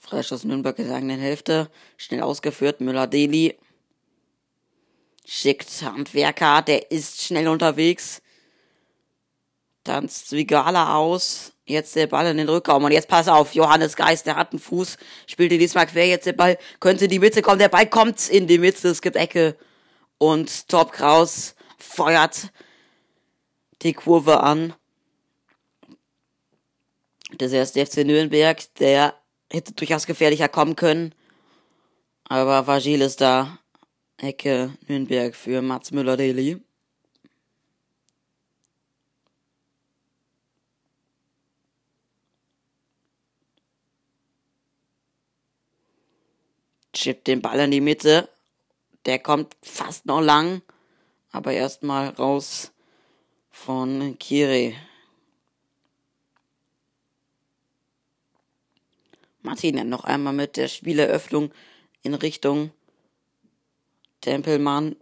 Freistoß 0.00 0.44
Nürnberg 0.44 0.78
in 0.78 0.88
der 0.88 0.96
eigenen 0.96 1.20
Hälfte. 1.20 1.70
Schnell 1.96 2.22
ausgeführt. 2.22 2.80
Müller-Deli 2.80 3.56
Schickt 5.30 5.82
Handwerker. 5.82 6.62
Der 6.62 6.90
ist 6.90 7.20
schnell 7.20 7.48
unterwegs. 7.48 8.22
Dann 9.84 10.08
Zwigala 10.08 10.96
aus. 10.96 11.52
Jetzt 11.66 11.94
der 11.96 12.06
Ball 12.06 12.28
in 12.28 12.38
den 12.38 12.48
Rückraum. 12.48 12.84
Und 12.84 12.92
jetzt 12.92 13.08
pass 13.08 13.28
auf. 13.28 13.54
Johannes 13.54 13.94
Geist, 13.94 14.24
der 14.24 14.36
hat 14.36 14.52
einen 14.52 14.58
Fuß. 14.58 14.96
Spielte 15.26 15.58
diesmal 15.58 15.86
quer. 15.86 16.06
Jetzt 16.06 16.24
der 16.24 16.32
Ball 16.32 16.56
könnte 16.80 17.04
in 17.04 17.10
die 17.10 17.18
Mitte 17.18 17.42
kommen. 17.42 17.58
Der 17.58 17.68
Ball 17.68 17.86
kommt 17.86 18.26
in 18.30 18.46
die 18.46 18.56
Mitte. 18.56 18.88
Es 18.88 19.02
gibt 19.02 19.16
Ecke. 19.16 19.54
Und 20.16 20.66
Top 20.68 20.92
Kraus 20.92 21.54
feuert 21.76 22.50
die 23.82 23.92
Kurve 23.92 24.40
an. 24.40 24.72
Das 27.36 27.52
ist 27.52 27.76
der 27.76 27.86
FC 27.86 27.98
Nürnberg, 27.98 28.58
der 28.76 29.14
hätte 29.52 29.74
durchaus 29.74 30.06
gefährlicher 30.06 30.48
kommen 30.48 30.74
können. 30.74 31.14
Aber 32.24 32.66
Vagil 32.66 33.02
ist 33.02 33.20
da. 33.20 33.58
Ecke 34.20 34.76
Nürnberg 34.88 35.32
für 35.36 35.62
Mats 35.62 35.92
Müller-Deli. 35.92 36.60
Chippt 46.92 47.28
den 47.28 47.40
Ball 47.40 47.60
in 47.60 47.70
die 47.70 47.80
Mitte. 47.80 48.28
Der 49.06 49.20
kommt 49.20 49.56
fast 49.62 50.04
noch 50.06 50.20
lang. 50.20 50.62
Aber 51.30 51.52
erstmal 51.52 52.08
raus 52.08 52.72
von 53.52 54.18
Kiri. 54.18 54.76
Martin 59.42 59.88
noch 59.88 60.02
einmal 60.02 60.32
mit 60.32 60.56
der 60.56 60.66
Spieleröffnung 60.66 61.52
in 62.02 62.14
Richtung 62.14 62.72
Tempelmann, 64.20 64.96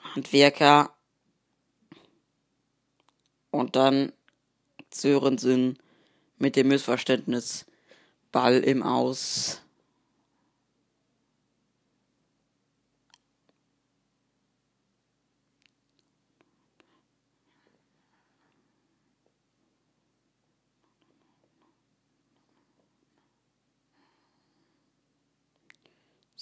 Handwerker 0.00 0.94
und 3.50 3.76
dann 3.76 4.12
Sörensen 4.92 5.78
mit 6.38 6.56
dem 6.56 6.68
Missverständnis 6.68 7.66
Ball 8.32 8.60
im 8.60 8.82
Aus. 8.82 9.63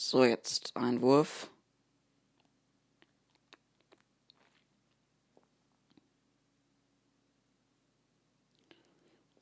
So, 0.05 0.25
jetzt 0.25 0.77
Einwurf. 0.77 1.49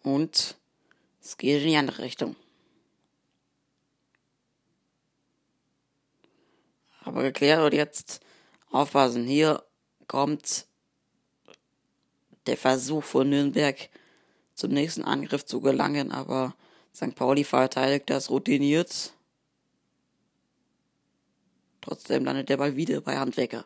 Und 0.03 0.57
es 1.23 1.39
geht 1.39 1.63
in 1.63 1.69
die 1.69 1.77
andere 1.77 2.03
Richtung. 2.03 2.37
Aber 7.05 7.23
geklärt 7.23 7.65
und 7.65 7.73
jetzt 7.73 8.21
aufpassen. 8.71 9.25
Hier 9.25 9.65
kommt 10.09 10.67
der 12.47 12.59
Versuch 12.59 13.03
von 13.03 13.31
Nürnberg 13.31 13.89
zum 14.55 14.73
nächsten 14.73 15.05
Angriff 15.05 15.47
zu 15.47 15.63
gelangen, 15.63 16.13
aber 16.13 16.55
St. 16.95 17.15
Pauli 17.15 17.45
verteidigt 17.45 18.11
das 18.11 18.29
routiniert. 18.29 19.15
Trotzdem 21.81 22.25
landet 22.25 22.49
der 22.49 22.57
Ball 22.57 22.77
wieder 22.77 23.01
bei 23.01 23.19
Handwerker. 23.19 23.65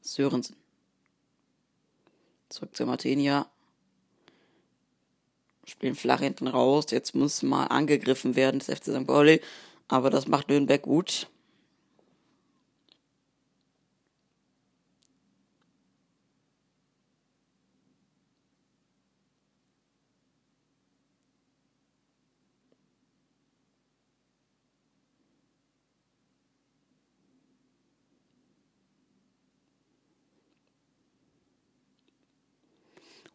Sörensen. 0.00 0.56
Zurück 2.48 2.76
zu 2.76 2.86
Martinia. 2.86 3.50
Spielen 5.64 5.94
flach 5.94 6.20
hinten 6.20 6.46
raus. 6.46 6.86
Jetzt 6.90 7.14
muss 7.14 7.42
mal 7.42 7.66
angegriffen 7.66 8.36
werden, 8.36 8.60
das 8.60 8.68
FC 8.68 8.84
St. 8.84 9.06
Pauli. 9.06 9.40
Aber 9.88 10.10
das 10.10 10.28
macht 10.28 10.48
Nürnberg 10.48 10.82
gut. 10.82 11.28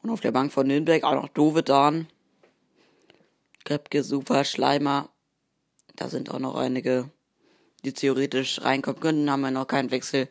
Und 0.10 0.14
auf 0.14 0.22
der 0.22 0.32
Bank 0.32 0.52
von 0.52 0.66
Nürnberg 0.66 1.04
auch 1.04 1.14
noch 1.14 1.28
Dovedan. 1.28 2.08
Köpke, 3.64 4.02
Super, 4.04 4.44
Schleimer. 4.44 5.10
Da 5.98 6.10
sind 6.10 6.32
auch 6.32 6.40
noch 6.40 6.56
einige, 6.56 7.12
die 7.86 7.94
theoretisch 7.94 8.60
reinkommen 8.64 9.02
könnten. 9.02 9.30
Haben 9.30 9.42
wir 9.42 9.52
noch 9.52 9.68
keinen 9.68 9.92
Wechsel 9.92 10.28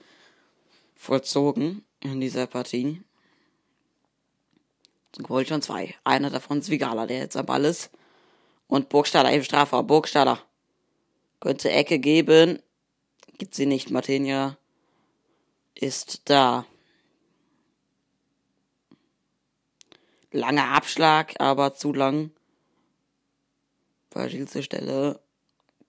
vollzogen 0.97 1.85
in 2.01 2.21
dieser 2.21 2.49
Partie. 2.49 3.05
Zum 5.13 5.27
Goal 5.27 5.47
schon 5.47 5.63
zwei. 5.63 5.95
Einer 6.03 6.31
davon 6.31 6.59
ist 6.59 6.71
Vigala, 6.71 7.07
der 7.07 7.19
jetzt 7.19 7.37
am 7.37 7.47
Ball 7.47 7.65
ist. 7.65 7.93
Und 8.67 8.89
Burgstaller 8.89 9.33
im 9.33 9.45
Strafraum. 9.45 9.87
Burgstaller. 9.87 10.43
Könnte 11.39 11.71
Ecke 11.71 12.01
geben. 12.01 12.59
Gibt 13.39 13.55
sie 13.55 13.67
nicht. 13.67 13.93
Martinia 13.93 14.59
ist 15.77 16.23
da. 16.25 16.67
Langer 20.31 20.75
Abschlag, 20.75 21.35
aber 21.41 21.75
zu 21.75 21.93
lang. 21.93 22.31
Verschiedenste 24.11 24.63
Stelle 24.63 25.21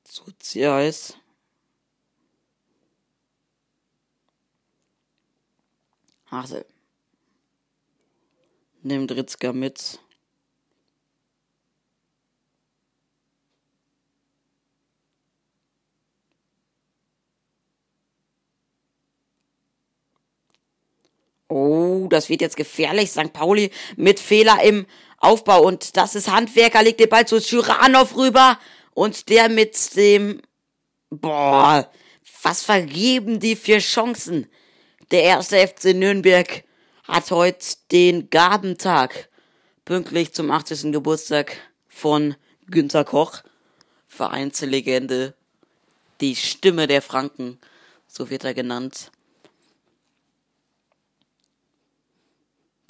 zu 0.03 0.31
Ziereis. 0.39 1.17
Hasel. 6.27 6.65
Nimmt 8.81 9.11
Ritzka 9.11 9.51
mit. 9.51 9.99
Oh, 21.49 22.07
das 22.09 22.29
wird 22.29 22.41
jetzt 22.41 22.55
gefährlich. 22.55 23.11
St. 23.11 23.33
Pauli 23.33 23.71
mit 23.97 24.19
Fehler 24.19 24.63
im 24.63 24.85
Aufbau. 25.17 25.63
Und 25.63 25.97
das 25.97 26.15
ist 26.15 26.31
Handwerker, 26.31 26.83
legt 26.83 26.99
den 26.99 27.09
Ball 27.09 27.27
zu 27.27 27.41
Schuranov 27.41 28.15
rüber. 28.15 28.57
Und 28.93 29.29
der 29.29 29.49
mit 29.49 29.95
dem... 29.95 30.41
Boah, 31.09 31.89
was 32.43 32.63
vergeben 32.63 33.39
die 33.39 33.55
für 33.55 33.79
Chancen? 33.79 34.47
Der 35.09 35.23
erste 35.23 35.67
FC 35.67 35.95
Nürnberg 35.95 36.63
hat 37.03 37.31
heute 37.31 37.65
den 37.91 38.29
Gabentag. 38.29 39.29
Pünktlich 39.85 40.33
zum 40.33 40.51
80. 40.51 40.91
Geburtstag 40.91 41.57
von 41.87 42.35
Günter 42.67 43.03
Koch. 43.03 43.41
Vereinslegende. 44.07 45.33
Die 46.21 46.35
Stimme 46.35 46.85
der 46.85 47.01
Franken. 47.01 47.57
So 48.07 48.29
wird 48.29 48.43
er 48.43 48.53
genannt. 48.53 49.11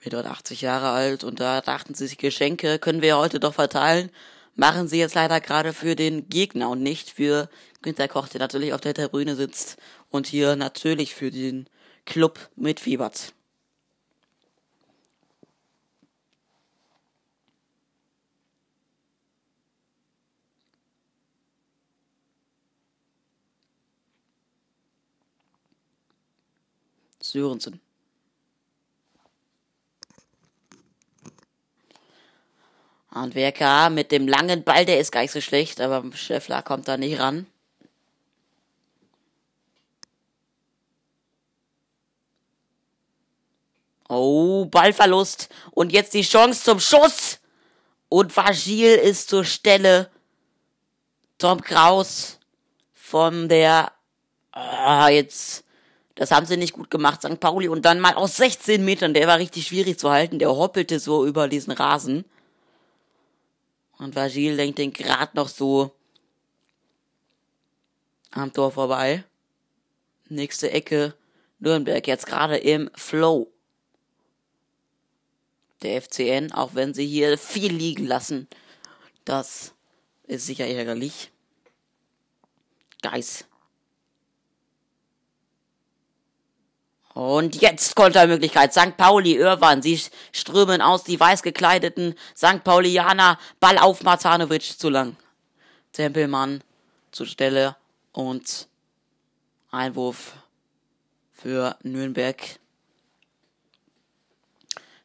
Wird 0.01 0.13
dort 0.13 0.25
80 0.25 0.61
Jahre 0.61 0.89
alt 0.89 1.23
und 1.23 1.39
da 1.39 1.61
dachten 1.61 1.93
sie 1.93 2.07
sich, 2.07 2.17
Geschenke 2.17 2.79
können 2.79 3.01
wir 3.01 3.17
heute 3.17 3.39
doch 3.39 3.53
verteilen. 3.53 4.11
Machen 4.55 4.87
sie 4.87 4.99
jetzt 4.99 5.15
leider 5.15 5.39
gerade 5.39 5.73
für 5.73 5.95
den 5.95 6.27
Gegner 6.29 6.69
und 6.69 6.81
nicht 6.83 7.09
für 7.09 7.49
Günter 7.81 8.07
Koch, 8.07 8.27
der 8.27 8.41
natürlich 8.41 8.73
auf 8.73 8.81
der 8.81 8.93
Tribüne 8.93 9.35
sitzt 9.35 9.77
und 10.09 10.27
hier 10.27 10.55
natürlich 10.55 11.15
für 11.15 11.31
den 11.31 11.67
Club 12.05 12.49
mitfiebert. 12.55 13.33
Sörensen. 27.21 27.88
Und 33.21 33.35
WK 33.35 33.89
mit 33.89 34.11
dem 34.11 34.27
langen 34.27 34.63
Ball, 34.63 34.85
der 34.85 34.99
ist 34.99 35.11
gar 35.11 35.21
nicht 35.21 35.31
so 35.31 35.41
schlecht, 35.41 35.81
aber 35.81 36.03
Schäffler 36.15 36.61
kommt 36.61 36.87
da 36.87 36.97
nicht 36.97 37.19
ran. 37.19 37.45
Oh, 44.07 44.65
Ballverlust. 44.65 45.49
Und 45.71 45.91
jetzt 45.91 46.13
die 46.13 46.23
Chance 46.23 46.63
zum 46.63 46.79
Schuss. 46.79 47.39
Und 48.09 48.35
Vagil 48.35 48.95
ist 48.95 49.29
zur 49.29 49.45
Stelle. 49.45 50.09
Tom 51.37 51.61
Kraus 51.61 52.39
von 52.93 53.47
der. 53.47 53.91
Ah, 54.51 55.09
jetzt. 55.09 55.63
Das 56.15 56.31
haben 56.31 56.47
sie 56.47 56.57
nicht 56.57 56.73
gut 56.73 56.89
gemacht, 56.89 57.21
St. 57.21 57.39
Pauli. 57.39 57.67
Und 57.67 57.85
dann 57.85 57.99
mal 57.99 58.15
aus 58.15 58.37
16 58.37 58.83
Metern. 58.83 59.13
Der 59.13 59.27
war 59.27 59.37
richtig 59.37 59.67
schwierig 59.67 59.99
zu 59.99 60.09
halten. 60.09 60.39
Der 60.39 60.49
hoppelte 60.49 60.99
so 60.99 61.25
über 61.25 61.47
diesen 61.47 61.71
Rasen. 61.71 62.25
Und 63.99 64.15
Vagil 64.15 64.53
lenkt 64.53 64.79
den 64.79 64.93
gerade 64.93 65.35
noch 65.35 65.49
so 65.49 65.91
am 68.31 68.51
Tor 68.51 68.71
vorbei. 68.71 69.23
Nächste 70.29 70.71
Ecke. 70.71 71.15
Nürnberg 71.59 72.07
jetzt 72.07 72.25
gerade 72.25 72.57
im 72.57 72.89
Flow 72.95 73.51
der 75.81 76.01
FCN, 76.01 76.53
auch 76.53 76.73
wenn 76.73 76.93
sie 76.93 77.05
hier 77.05 77.37
viel 77.37 77.73
liegen 77.73 78.07
lassen. 78.07 78.47
Das 79.25 79.73
ist 80.23 80.45
sicher 80.45 80.65
ärgerlich. 80.65 81.31
Geis. 83.01 83.48
Und 87.13 87.61
jetzt 87.61 87.95
Kontermöglichkeit. 87.95 88.73
St. 88.73 88.95
Pauli, 88.95 89.35
Irwan, 89.35 89.81
sie 89.81 89.99
strömen 90.31 90.81
aus, 90.81 91.03
die 91.03 91.19
weiß 91.19 91.43
gekleideten 91.43 92.15
St. 92.35 92.63
Paulianer. 92.63 93.39
Ball 93.59 93.77
auf 93.77 94.03
Matanovic 94.03 94.79
zu 94.79 94.89
lang. 94.89 95.15
Tempelmann 95.91 96.63
zur 97.11 97.25
Stelle 97.25 97.75
und 98.13 98.67
Einwurf 99.71 100.33
für 101.33 101.77
Nürnberg. 101.83 102.37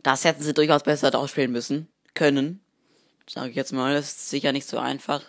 Das 0.02 0.24
hätten 0.24 0.42
sie 0.42 0.52
durchaus 0.52 0.82
besser 0.82 1.14
ausspielen 1.18 1.52
müssen. 1.52 1.88
Können. 2.12 2.60
Sage 3.28 3.50
ich 3.50 3.56
jetzt 3.56 3.72
mal. 3.72 3.94
Das 3.94 4.06
ist 4.06 4.30
sicher 4.30 4.52
nicht 4.52 4.68
so 4.68 4.78
einfach. 4.78 5.22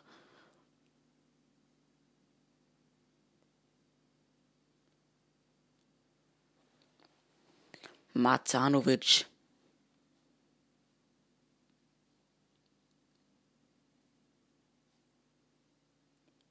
Matanovic. 8.16 9.26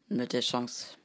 Mit 0.08 0.32
der 0.32 0.42
Chance 0.42 0.96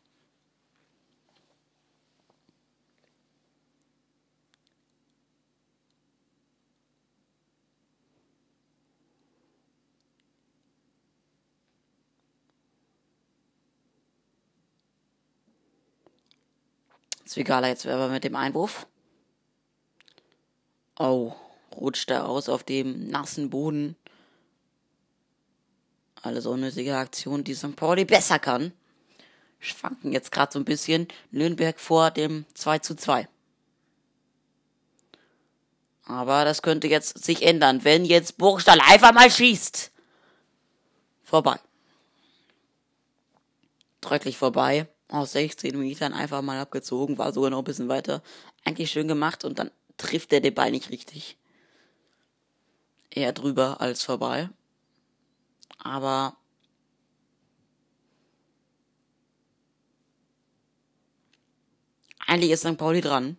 Zwigala 17.26 17.68
jetzt 17.68 17.86
aber 17.86 18.10
mit 18.10 18.24
dem 18.24 18.36
Einwurf. 18.36 18.88
Oh, 20.99 21.33
rutscht 21.75 22.11
er 22.11 22.27
aus 22.27 22.49
auf 22.49 22.63
dem 22.63 23.07
nassen 23.07 23.49
Boden. 23.49 23.95
Alles 26.21 26.45
unnötige 26.45 26.97
Aktion, 26.97 27.45
die 27.45 27.55
St. 27.55 27.77
Pauli 27.77 28.03
besser 28.03 28.37
kann. 28.37 28.73
Schwanken 29.59 30.11
jetzt 30.11 30.33
gerade 30.33 30.51
so 30.51 30.59
ein 30.59 30.65
bisschen. 30.65 31.07
Nürnberg 31.31 31.79
vor 31.79 32.11
dem 32.11 32.45
2 32.53 32.79
zu 32.79 32.95
2. 32.95 33.29
Aber 36.03 36.43
das 36.43 36.61
könnte 36.61 36.87
jetzt 36.87 37.23
sich 37.23 37.43
ändern, 37.43 37.85
wenn 37.85 38.03
jetzt 38.03 38.37
Burgstall 38.37 38.79
einfach 38.81 39.13
mal 39.13 39.31
schießt. 39.31 39.91
Vorbei. 41.23 41.59
Deutlich 44.01 44.37
vorbei 44.37 44.87
aus 45.07 45.31
16 45.31 45.77
Metern 45.79 46.13
einfach 46.13 46.41
mal 46.41 46.59
abgezogen, 46.59 47.17
war 47.17 47.31
sogar 47.31 47.51
noch 47.51 47.59
ein 47.59 47.63
bisschen 47.63 47.89
weiter. 47.89 48.21
Eigentlich 48.65 48.91
schön 48.91 49.07
gemacht 49.07 49.45
und 49.45 49.59
dann 49.59 49.71
trifft 49.99 50.33
er 50.33 50.41
den 50.41 50.55
Ball 50.55 50.71
nicht 50.71 50.89
richtig. 50.89 51.37
Eher 53.11 53.33
drüber 53.33 53.81
als 53.81 54.03
vorbei. 54.03 54.49
Aber 55.77 56.35
eigentlich 62.25 62.51
ist 62.51 62.61
St. 62.61 62.77
Pauli 62.77 63.01
dran. 63.01 63.37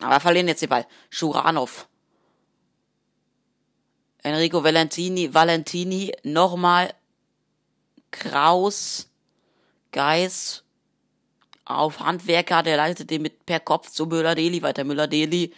Aber 0.00 0.20
verlieren 0.20 0.48
jetzt 0.48 0.62
den 0.62 0.68
Ball. 0.68 0.86
Schuranov 1.10 1.88
Enrico 4.22 4.62
Valentini, 4.62 5.32
Valentini, 5.32 6.12
nochmal 6.22 6.92
Kraus, 8.10 9.08
Geis 9.92 10.64
auf 11.64 12.00
Handwerker, 12.00 12.62
der 12.62 12.76
leitet 12.78 13.10
den 13.10 13.22
mit 13.22 13.44
per 13.44 13.60
Kopf 13.60 13.90
zu 13.90 14.06
Müller-Deli 14.06 14.62
weiter. 14.62 14.84
Müller-Deli 14.84 15.52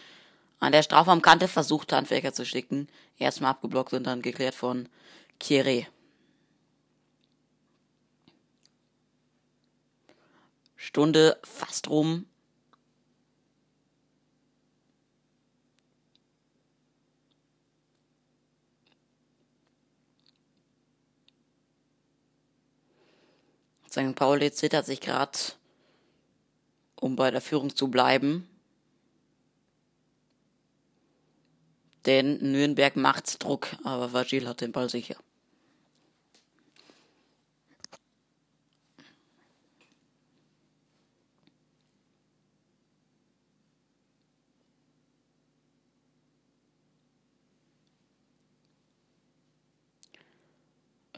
an 0.58 0.72
der 0.72 0.82
Strafraumkante 0.82 1.48
versucht 1.48 1.92
Handwerker 1.92 2.32
zu 2.32 2.44
schicken. 2.44 2.88
Erstmal 3.18 3.52
abgeblockt 3.52 3.92
und 3.92 4.04
dann 4.04 4.22
geklärt 4.22 4.54
von 4.54 4.88
Kieré. 5.40 5.86
Stunde 10.76 11.38
fast 11.44 11.88
rum. 11.88 12.26
St. 23.90 24.14
Pauli 24.14 24.52
zittert 24.52 24.86
sich 24.86 25.00
gerade, 25.00 25.38
um 27.00 27.16
bei 27.16 27.30
der 27.30 27.40
Führung 27.40 27.74
zu 27.74 27.88
bleiben. 27.88 28.48
Denn 32.06 32.38
Nürnberg 32.52 32.96
macht 32.96 33.42
Druck, 33.42 33.68
aber 33.84 34.12
Vagil 34.12 34.48
hat 34.48 34.60
den 34.60 34.72
Ball 34.72 34.88
sicher. 34.88 35.16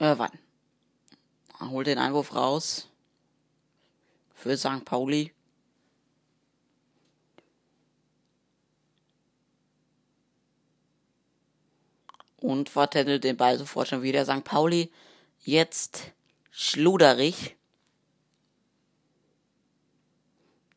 Irwan. 0.00 0.32
Holt 1.70 1.86
den 1.86 1.98
Einwurf 1.98 2.34
raus. 2.34 2.88
Für 4.34 4.56
St. 4.56 4.84
Pauli. 4.84 5.32
Und 12.38 12.68
vertändelt 12.68 13.22
den 13.22 13.36
Ball 13.36 13.58
sofort 13.58 13.88
schon 13.88 14.02
wieder. 14.02 14.24
St. 14.24 14.42
Pauli 14.42 14.90
jetzt 15.40 16.12
schluderig. 16.50 17.56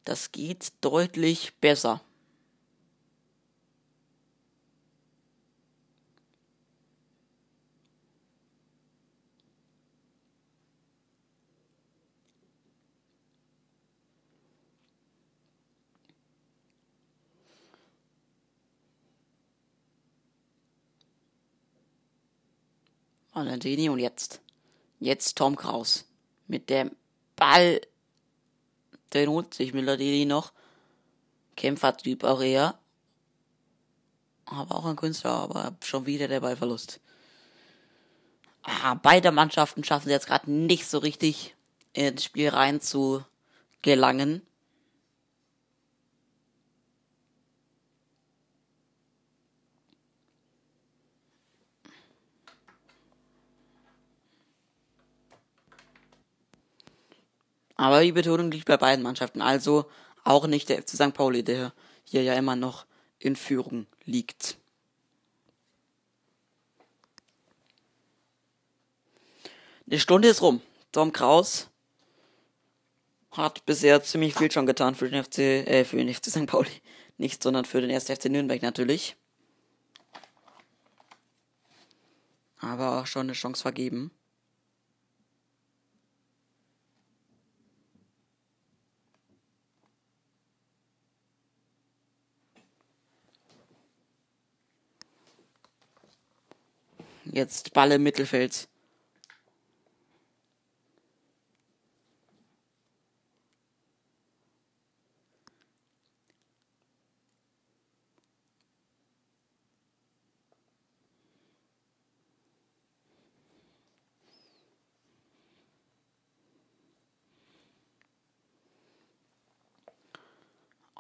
Das 0.03 0.32
geht 0.32 0.74
deutlich 0.82 1.56
besser. 1.60 2.02
Valentini 23.36 23.90
und 23.90 23.99
jetzt. 23.99 24.41
Jetzt 24.99 25.38
Tom 25.38 25.56
Kraus. 25.56 26.06
Mit 26.48 26.70
dem 26.70 26.95
Ball. 27.36 27.82
Den 29.14 29.30
holt 29.30 29.53
sich 29.53 29.74
Milladini 29.74 30.26
noch. 30.26 30.53
Kämpfertyp 31.56 32.24
auch 32.24 32.41
eher. 32.41 32.80
Aber 34.45 34.76
auch 34.76 34.86
ein 34.86 34.95
Künstler, 34.95 35.32
aber 35.32 35.76
schon 35.84 36.06
wieder 36.06 36.28
der 36.28 36.40
Ballverlust. 36.40 37.02
Ah, 38.64 38.95
beide 38.95 39.32
Mannschaften 39.32 39.84
schaffen 39.84 40.07
es 40.07 40.14
jetzt 40.14 40.28
gerade 40.28 40.49
nicht 40.49 40.88
so 40.88 40.98
richtig 40.99 41.56
ins 41.94 42.24
Spiel 42.24 42.49
rein 42.49 42.82
zu 42.82 43.24
gelangen. 43.82 44.41
Aber 57.76 58.02
die 58.02 58.11
Betonung 58.11 58.52
liegt 58.52 58.68
bei 58.68 58.77
beiden 58.77 59.03
Mannschaften. 59.03 59.41
Also 59.41 59.85
auch 60.23 60.47
nicht 60.47 60.69
der 60.69 60.81
FC 60.81 60.91
St. 60.91 61.14
Pauli, 61.14 61.43
der 61.43 61.73
hier 62.03 62.23
ja 62.23 62.34
immer 62.34 62.56
noch 62.56 62.85
in 63.19 63.35
Führung 63.35 63.88
liegt. 64.06 64.57
Die 69.88 69.99
Stunde 69.99 70.30
ist 70.30 70.41
rum. 70.41 70.61
Tom 70.91 71.11
Kraus 71.11 71.69
hat 73.31 73.65
bisher 73.65 74.02
ziemlich 74.02 74.34
viel 74.34 74.52
schon 74.52 74.65
getan 74.65 74.95
für 74.95 75.10
den 75.10 75.23
FC, 75.23 75.39
äh, 75.39 75.84
für 75.84 75.97
den 75.97 76.11
FC 76.11 76.26
St. 76.27 76.47
Pauli. 76.47 76.69
Nicht, 77.18 77.43
sondern 77.43 77.65
für 77.65 77.81
den 77.81 77.91
1. 77.91 78.06
FC 78.06 78.26
Nürnberg 78.26 78.61
natürlich. 78.61 79.15
Aber 82.60 82.99
auch 82.99 83.07
schon 83.07 83.27
eine 83.27 83.34
Chance 83.34 83.61
vergeben. 83.61 84.11
Jetzt 97.36 97.74
Ball 97.74 97.91
im 97.91 98.03
Mittelfeld. 98.03 98.70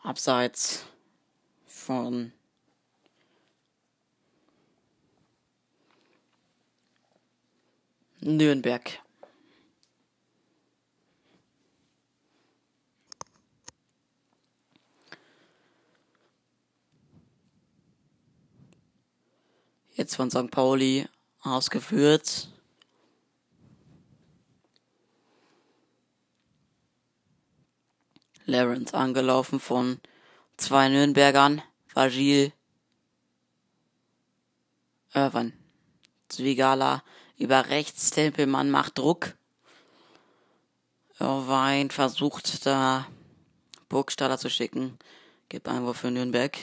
abseits 0.03 0.85
von 1.65 2.31
Nürnberg. 8.25 9.03
Jetzt 19.93 20.15
von 20.15 20.31
St. 20.31 20.49
Pauli 20.49 21.07
ausgeführt. 21.41 22.49
Lawrence 28.45 28.95
angelaufen 28.95 29.59
von 29.59 29.99
zwei 30.57 30.89
Nürnbergern, 30.89 31.61
Vagil, 31.93 32.51
Irvan, 35.13 35.53
Zwigala 36.27 37.03
über 37.37 37.69
rechts, 37.69 38.11
Tempelmann 38.11 38.69
macht 38.69 38.97
Druck. 38.97 39.35
Irvine 41.19 41.89
versucht 41.89 42.65
da 42.65 43.07
Burgstaller 43.89 44.37
zu 44.37 44.49
schicken, 44.49 44.97
gibt 45.49 45.67
Einwurf 45.67 45.97
für 45.97 46.11
Nürnberg. 46.11 46.57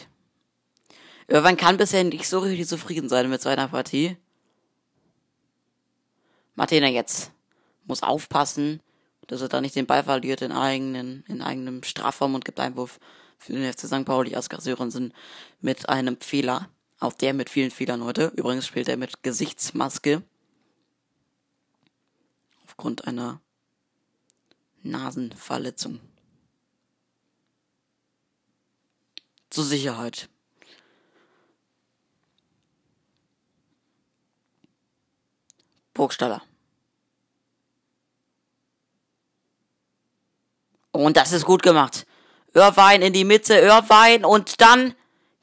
Irvine 1.28 1.56
kann 1.56 1.76
bisher 1.76 2.04
nicht 2.04 2.28
so 2.28 2.40
richtig 2.40 2.68
zufrieden 2.68 3.08
sein 3.08 3.30
mit 3.30 3.40
seiner 3.40 3.68
Partie. 3.68 4.16
Martina 6.54 6.88
jetzt 6.88 7.32
muss 7.84 8.02
aufpassen, 8.02 8.80
dass 9.26 9.40
er 9.40 9.48
da 9.48 9.60
nicht 9.60 9.76
den 9.76 9.86
Ball 9.86 10.04
verliert 10.04 10.42
in 10.42 10.52
eigenen, 10.52 11.24
in 11.26 11.40
eigenem 11.40 11.82
Strafraum 11.82 12.34
und 12.34 12.44
gibt 12.44 12.60
Einwurf 12.60 12.98
für 13.38 13.52
den 13.52 13.72
FC 13.72 13.86
St. 13.86 14.04
Pauli. 14.04 14.36
Oskar 14.36 14.60
Sörensen 14.60 15.14
mit 15.60 15.88
einem 15.88 16.20
Fehler. 16.20 16.68
Auch 17.00 17.14
der 17.14 17.32
mit 17.34 17.50
vielen 17.50 17.70
Fehlern 17.70 18.04
heute. 18.04 18.32
Übrigens 18.36 18.66
spielt 18.66 18.88
er 18.88 18.96
mit 18.96 19.22
Gesichtsmaske. 19.22 20.22
Aufgrund 22.72 23.06
einer 23.06 23.38
Nasenverletzung. 24.82 26.00
Zur 29.50 29.64
Sicherheit. 29.64 30.30
Burgstaller. 35.92 36.40
Und 40.92 41.18
das 41.18 41.32
ist 41.32 41.44
gut 41.44 41.62
gemacht. 41.62 42.06
Irrwein 42.54 43.02
in 43.02 43.12
die 43.12 43.24
Mitte, 43.24 43.54
Irrwein 43.54 44.24
und 44.24 44.62
dann 44.62 44.94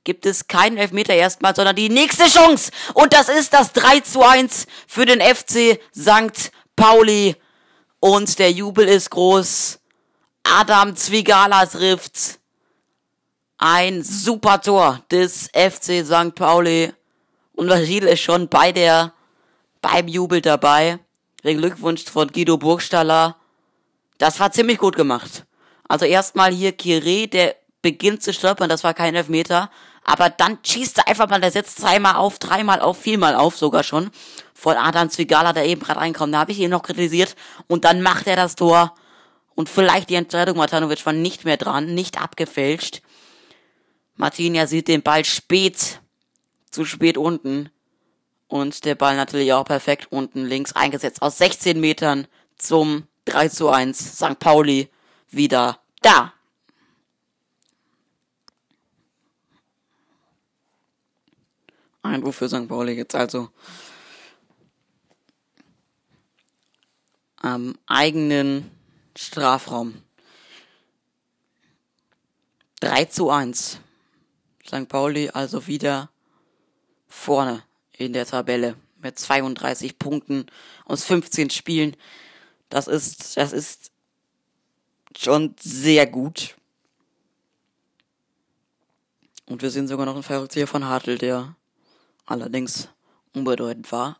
gibt 0.03 0.25
es 0.25 0.47
keinen 0.47 0.77
Elfmeter 0.77 1.13
erstmal, 1.13 1.55
sondern 1.55 1.75
die 1.75 1.89
nächste 1.89 2.25
Chance. 2.25 2.71
Und 2.95 3.13
das 3.13 3.29
ist 3.29 3.53
das 3.53 3.73
3 3.73 3.99
zu 3.99 4.23
1 4.23 4.65
für 4.87 5.05
den 5.05 5.21
FC 5.21 5.79
St. 5.95 6.51
Pauli. 6.79 7.35
Und 7.99 8.39
der 8.39 8.51
Jubel 8.51 8.87
ist 8.87 9.09
groß. 9.09 9.79
Adam 10.43 10.95
Zwigala 10.95 11.65
trifft 11.65 12.39
ein 13.57 14.01
super 14.01 14.61
Tor 14.61 15.01
des 15.11 15.49
FC 15.53 16.05
St. 16.05 16.33
Pauli. 16.35 16.93
Und 17.53 17.69
Vasil 17.69 18.05
ist 18.05 18.21
schon 18.21 18.47
bei 18.47 18.71
der, 18.71 19.11
beim 19.81 20.07
Jubel 20.07 20.39
dabei. 20.39 20.99
Den 21.43 21.57
Glückwunsch 21.57 22.05
von 22.05 22.29
Guido 22.29 22.57
Burgstaller. 22.57 23.35
Das 24.17 24.39
war 24.39 24.53
ziemlich 24.53 24.77
gut 24.77 24.95
gemacht. 24.95 25.45
Also 25.89 26.05
erstmal 26.05 26.53
hier 26.53 26.71
Kire, 26.71 27.27
der 27.27 27.55
beginnt 27.81 28.23
zu 28.23 28.31
stolpern, 28.31 28.69
das 28.69 28.85
war 28.85 28.93
kein 28.93 29.15
Elfmeter. 29.15 29.69
Aber 30.05 30.29
dann 30.29 30.59
schießt 30.63 30.99
er 30.99 31.07
einfach 31.07 31.29
mal, 31.29 31.41
der 31.41 31.51
setzt 31.51 31.79
zweimal 31.79 32.15
auf, 32.15 32.39
dreimal 32.39 32.79
auf, 32.79 32.97
viermal 32.97 33.35
auf 33.35 33.57
sogar 33.57 33.83
schon. 33.83 34.11
Von 34.59 34.75
Adam 34.75 35.09
Zwigala, 35.09 35.53
der 35.53 35.65
eben 35.65 35.79
gerade 35.79 36.01
reinkommt. 36.01 36.33
Da 36.33 36.39
habe 36.39 36.51
ich 36.51 36.59
ihn 36.59 36.69
noch 36.69 36.83
kritisiert. 36.83 37.37
Und 37.67 37.85
dann 37.85 38.01
macht 38.01 38.27
er 38.27 38.35
das 38.35 38.55
Tor. 38.55 38.93
Und 39.55 39.69
vielleicht 39.69 40.09
die 40.09 40.15
Entscheidung 40.15 40.57
Matanovic 40.57 41.05
war 41.05 41.13
nicht 41.13 41.45
mehr 41.45 41.55
dran, 41.55 41.95
nicht 41.95 42.21
abgefälscht. 42.21 43.01
Martinia 44.17 44.67
sieht 44.67 44.89
den 44.89 45.01
Ball 45.01 45.23
spät, 45.23 46.01
zu 46.71 46.83
spät 46.83 47.17
unten. 47.17 47.69
Und 48.49 48.83
der 48.83 48.95
Ball 48.95 49.15
natürlich 49.15 49.53
auch 49.53 49.63
perfekt 49.63 50.07
unten 50.11 50.43
links 50.43 50.73
eingesetzt. 50.73 51.21
Aus 51.21 51.37
16 51.37 51.79
Metern 51.79 52.27
zum 52.57 53.07
3 53.25 53.47
zu 53.47 53.69
1. 53.69 54.17
St. 54.17 54.39
Pauli 54.39 54.89
wieder 55.29 55.79
da. 56.01 56.33
Einwurf 62.01 62.35
für 62.35 62.49
St. 62.49 62.67
Pauli 62.67 62.93
jetzt 62.93 63.15
also 63.15 63.49
am 67.41 67.77
eigenen 67.87 68.69
Strafraum. 69.15 70.01
3 72.81 73.05
zu 73.05 73.29
1. 73.29 73.79
St. 74.65 74.87
Pauli 74.87 75.29
also 75.29 75.67
wieder 75.67 76.09
vorne 77.07 77.63
in 77.91 78.13
der 78.13 78.25
Tabelle 78.25 78.75
mit 79.01 79.17
32 79.17 79.97
Punkten 79.97 80.45
aus 80.85 81.03
15 81.03 81.49
Spielen. 81.49 81.95
Das 82.69 82.87
ist, 82.87 83.37
das 83.37 83.51
ist 83.51 83.91
schon 85.17 85.55
sehr 85.59 86.05
gut. 86.07 86.55
Und 89.45 89.61
wir 89.61 89.71
sehen 89.71 89.87
sogar 89.87 90.05
noch 90.05 90.13
einen 90.13 90.23
Fallrückzieher 90.23 90.67
von 90.67 90.85
Hartl, 90.85 91.17
der 91.17 91.55
allerdings 92.25 92.89
unbedeutend 93.33 93.91
war. 93.91 94.19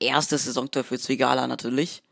Erstes 0.00 0.44
Saisontor 0.44 0.84
für 0.84 0.98
Zwigala 0.98 1.46
natürlich. 1.46 2.02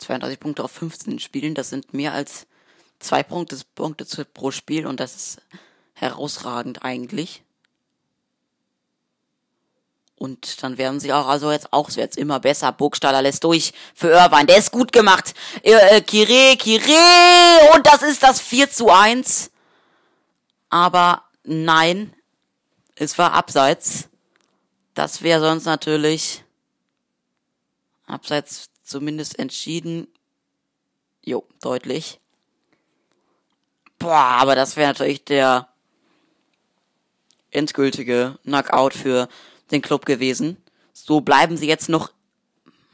...32 0.00 0.36
Punkte 0.38 0.64
auf 0.64 0.72
15 0.72 1.20
Spielen, 1.20 1.54
das 1.54 1.68
sind 1.68 1.94
mehr 1.94 2.12
als 2.12 2.48
zwei 2.98 3.22
Punkte, 3.22 3.56
Punkte 3.76 4.04
pro 4.24 4.50
Spiel 4.50 4.84
und 4.84 4.98
das 4.98 5.14
ist 5.14 5.42
herausragend 5.94 6.82
eigentlich. 6.82 7.44
Und 10.16 10.62
dann 10.62 10.78
werden 10.78 11.00
sie 11.00 11.12
auch, 11.12 11.26
also 11.26 11.50
jetzt 11.50 11.72
auch 11.72 11.90
jetzt 11.90 12.16
immer 12.16 12.38
besser. 12.38 12.70
Burgstaller 12.70 13.22
lässt 13.22 13.42
durch 13.42 13.72
für 13.92 14.10
Irvine. 14.10 14.46
Der 14.46 14.58
ist 14.58 14.70
gut 14.70 14.92
gemacht. 14.92 15.34
Äh, 15.62 16.00
Kire, 16.02 16.56
Kire! 16.56 17.74
Und 17.74 17.84
das 17.86 18.02
ist 18.02 18.22
das 18.22 18.40
4 18.40 18.70
zu 18.70 18.88
1. 18.88 19.50
Aber 20.70 21.24
nein, 21.44 22.14
es 22.94 23.18
war 23.18 23.32
abseits. 23.32 24.08
Das 24.94 25.22
wäre 25.22 25.40
sonst 25.40 25.64
natürlich 25.64 26.44
abseits 28.06 28.70
zumindest 28.82 29.38
entschieden. 29.38 30.06
Jo, 31.22 31.46
deutlich. 31.60 32.20
Boah, 33.98 34.16
aber 34.40 34.54
das 34.54 34.76
wäre 34.76 34.88
natürlich 34.88 35.24
der 35.24 35.68
endgültige 37.50 38.38
Knockout 38.42 38.94
für 38.94 39.28
den 39.70 39.82
Club 39.82 40.04
gewesen. 40.04 40.56
So 40.92 41.20
bleiben 41.20 41.56
sie 41.56 41.68
jetzt 41.68 41.88
noch 41.88 42.12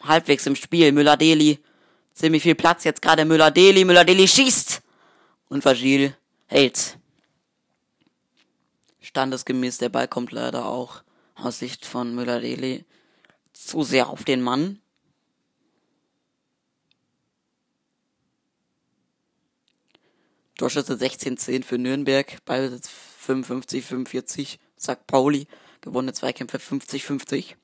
halbwegs 0.03 0.47
im 0.47 0.55
Spiel. 0.55 0.93
Müller-Deli, 0.93 1.59
ziemlich 2.13 2.43
viel 2.43 2.55
Platz 2.55 2.85
jetzt 2.85 3.03
gerade 3.03 3.25
Müller-Deli. 3.25 3.85
Müller-Deli 3.85 4.29
schießt 4.29 4.83
und 5.49 5.65
Vagil 5.65 6.15
hält. 6.47 6.98
Standesgemäß, 9.19 9.79
der 9.79 9.89
Ball 9.89 10.07
kommt 10.07 10.31
leider 10.31 10.67
auch 10.67 11.03
aus 11.35 11.59
Sicht 11.59 11.85
von 11.85 12.15
Müller-Deli 12.15 12.85
zu 13.53 13.83
sehr 13.83 14.11
auf 14.11 14.23
den 14.23 14.41
Mann. 14.41 14.79
Torschüsse 20.57 20.95
16-10 20.95 21.65
für 21.65 21.79
Nürnberg, 21.79 22.45
Ballbesitz 22.45 22.89
55-45, 23.27 24.59
sagt 24.77 25.09
Pauli, 25.09 25.49
gewonnene 25.81 26.13
Zweikämpfe 26.13 26.59
50-50. 26.59 27.57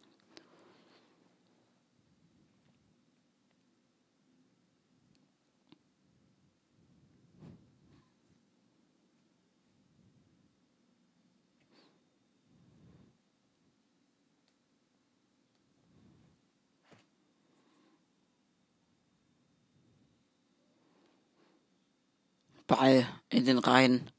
Ball 22.67 23.07
in 23.29 23.45
den 23.45 23.59
Reihen 23.59 24.11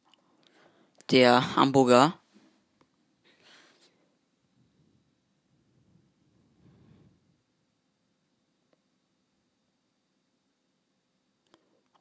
der 1.11 1.55
Hamburger. 1.55 2.19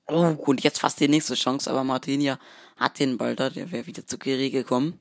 Oh, 0.06 0.36
und 0.46 0.62
jetzt 0.62 0.80
fast 0.80 1.00
die 1.00 1.08
nächste 1.08 1.34
Chance, 1.34 1.70
aber 1.70 1.82
Martinia 1.82 2.38
hat 2.76 2.98
den 2.98 3.16
Ball 3.18 3.34
da, 3.36 3.50
der 3.50 3.70
wäre 3.72 3.86
wieder 3.86 4.06
zu 4.06 4.18
Kiri 4.18 4.50
gekommen. 4.50 4.98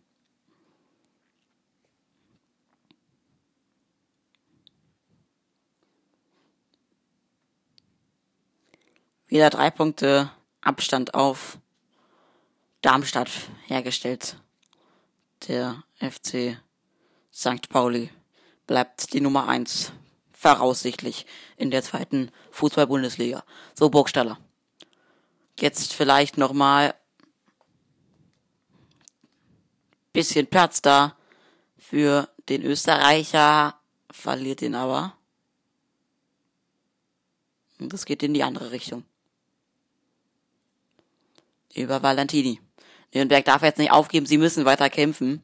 Wieder 9.27 9.49
drei 9.49 9.71
Punkte 9.71 10.31
Abstand 10.63 11.13
auf 11.13 11.59
Darmstadt 12.81 13.29
hergestellt. 13.65 14.37
Der 15.47 15.83
FC 15.99 16.57
St. 17.33 17.69
Pauli 17.69 18.09
bleibt 18.67 19.13
die 19.13 19.21
Nummer 19.21 19.47
eins 19.47 19.91
voraussichtlich 20.31 21.25
in 21.57 21.71
der 21.71 21.83
zweiten 21.83 22.31
Fußball-Bundesliga. 22.51 23.43
So, 23.73 23.89
Burgstaller. 23.89 24.37
Jetzt 25.59 25.93
vielleicht 25.93 26.37
nochmal 26.37 26.95
bisschen 30.11 30.47
Platz 30.47 30.81
da 30.81 31.17
für 31.77 32.29
den 32.49 32.63
Österreicher, 32.63 33.79
verliert 34.11 34.61
ihn 34.61 34.75
aber. 34.75 35.17
Und 37.79 37.91
das 37.91 38.05
geht 38.05 38.23
in 38.23 38.33
die 38.33 38.43
andere 38.43 38.71
Richtung 38.71 39.03
über 41.75 42.03
Valentini. 42.03 42.59
Nürnberg 43.13 43.45
darf 43.45 43.61
jetzt 43.61 43.77
nicht 43.77 43.91
aufgeben, 43.91 44.25
sie 44.25 44.37
müssen 44.37 44.65
weiter 44.65 44.89
kämpfen. 44.89 45.43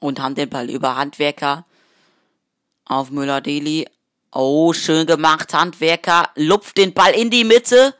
Und 0.00 0.20
haben 0.20 0.34
den 0.34 0.48
Ball 0.48 0.70
über 0.70 0.96
Handwerker 0.96 1.66
auf 2.84 3.10
Müller-Deli. 3.10 3.86
Oh, 4.32 4.72
schön 4.72 5.06
gemacht, 5.06 5.52
Handwerker. 5.52 6.30
Lupft 6.36 6.76
den 6.76 6.94
Ball 6.94 7.12
in 7.12 7.30
die 7.30 7.44
Mitte. 7.44 7.94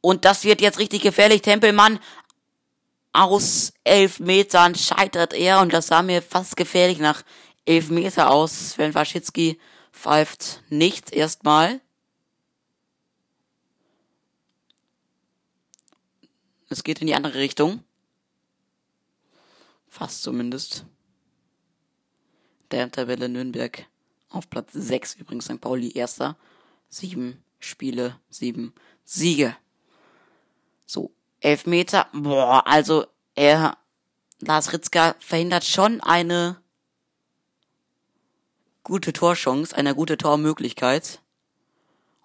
Und 0.00 0.24
das 0.24 0.44
wird 0.44 0.60
jetzt 0.60 0.78
richtig 0.78 1.02
gefährlich. 1.02 1.42
Tempelmann 1.42 2.00
aus 3.12 3.72
elf 3.84 4.18
Metern 4.18 4.74
scheitert 4.74 5.32
er. 5.32 5.60
Und 5.60 5.72
das 5.72 5.88
sah 5.88 6.02
mir 6.02 6.22
fast 6.22 6.56
gefährlich 6.56 6.98
nach 6.98 7.22
elf 7.64 7.90
Meter 7.90 8.30
aus. 8.30 8.70
Sven 8.70 8.94
Waschitzki 8.94 9.60
pfeift 10.00 10.62
nichts 10.70 11.12
erstmal. 11.12 11.82
Es 16.70 16.84
geht 16.84 17.02
in 17.02 17.06
die 17.06 17.14
andere 17.14 17.34
Richtung. 17.34 17.84
Fast 19.88 20.22
zumindest. 20.22 20.86
Der 22.70 22.90
Tabelle 22.90 23.28
Nürnberg 23.28 23.86
auf 24.30 24.48
Platz 24.48 24.72
6 24.72 25.16
übrigens 25.16 25.44
St. 25.44 25.60
Pauli 25.60 25.92
erster. 25.92 26.38
Sieben 26.88 27.44
Spiele, 27.58 28.18
sieben 28.30 28.72
Siege. 29.04 29.54
So, 30.86 31.12
elf 31.40 31.66
Meter. 31.66 32.08
Boah, 32.14 32.66
also 32.66 33.06
er, 33.34 33.76
Lars 34.38 34.72
Ritzka 34.72 35.14
verhindert 35.18 35.64
schon 35.64 36.00
eine 36.00 36.62
gute 38.82 39.12
Torchance, 39.12 39.76
eine 39.76 39.94
gute 39.94 40.16
Tormöglichkeit. 40.16 41.20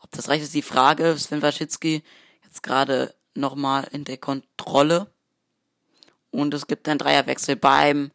Ob 0.01 0.11
das 0.11 0.29
reicht, 0.29 0.43
ist 0.43 0.53
die 0.53 0.61
Frage. 0.61 1.17
Sven 1.17 1.41
Waschitzki 1.41 2.03
jetzt 2.43 2.63
gerade 2.63 3.13
nochmal 3.33 3.87
in 3.91 4.03
der 4.03 4.17
Kontrolle. 4.17 5.11
Und 6.31 6.53
es 6.53 6.67
gibt 6.67 6.87
einen 6.87 6.99
Dreierwechsel 6.99 7.55
beim 7.55 8.11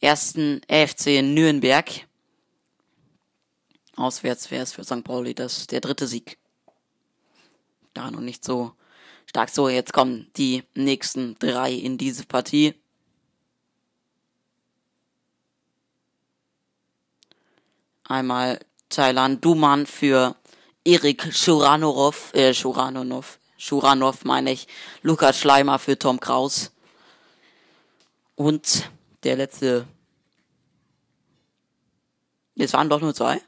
ersten 0.00 0.60
FC 0.68 1.22
Nürnberg. 1.22 1.90
Auswärts 3.96 4.50
wäre 4.50 4.62
es 4.62 4.72
für 4.72 4.84
St. 4.84 5.04
Pauli 5.04 5.34
das 5.34 5.66
der 5.66 5.80
dritte 5.80 6.06
Sieg. 6.06 6.38
Da 7.94 8.10
noch 8.10 8.20
nicht 8.20 8.44
so 8.44 8.72
stark. 9.26 9.50
So, 9.50 9.68
jetzt 9.68 9.92
kommen 9.92 10.30
die 10.36 10.64
nächsten 10.74 11.38
drei 11.38 11.72
in 11.72 11.96
diese 11.96 12.26
Partie. 12.26 12.74
Einmal 18.04 18.60
Thailand 18.88 19.44
Duman 19.44 19.86
für 19.86 20.36
Erik 20.84 21.34
Schuranov, 21.34 22.32
äh, 22.34 22.52
Schuranov, 22.52 23.38
Schuranov 23.56 24.24
meine 24.24 24.52
ich, 24.52 24.68
Lukas 25.02 25.38
Schleimer 25.38 25.78
für 25.78 25.98
Tom 25.98 26.20
Kraus. 26.20 26.70
Und 28.36 28.90
der 29.22 29.36
letzte. 29.36 29.86
Es 32.56 32.72
waren 32.72 32.88
doch 32.88 33.00
nur 33.00 33.14
zwei. 33.14 33.40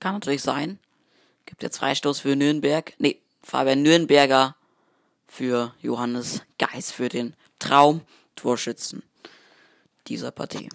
Kann 0.00 0.14
natürlich 0.14 0.42
sein. 0.42 0.78
Gibt 1.46 1.62
jetzt 1.62 1.78
Freistoß 1.78 2.20
für 2.20 2.36
Nürnberg. 2.36 2.92
Nee, 2.98 3.20
Fabian 3.42 3.82
Nürnberger 3.82 4.56
für 5.26 5.74
Johannes 5.80 6.42
Geis 6.58 6.90
für 6.90 7.08
den 7.08 7.34
Traum 7.58 8.02
Torschützen 8.36 9.02
dieser 10.06 10.30
Partie 10.30 10.68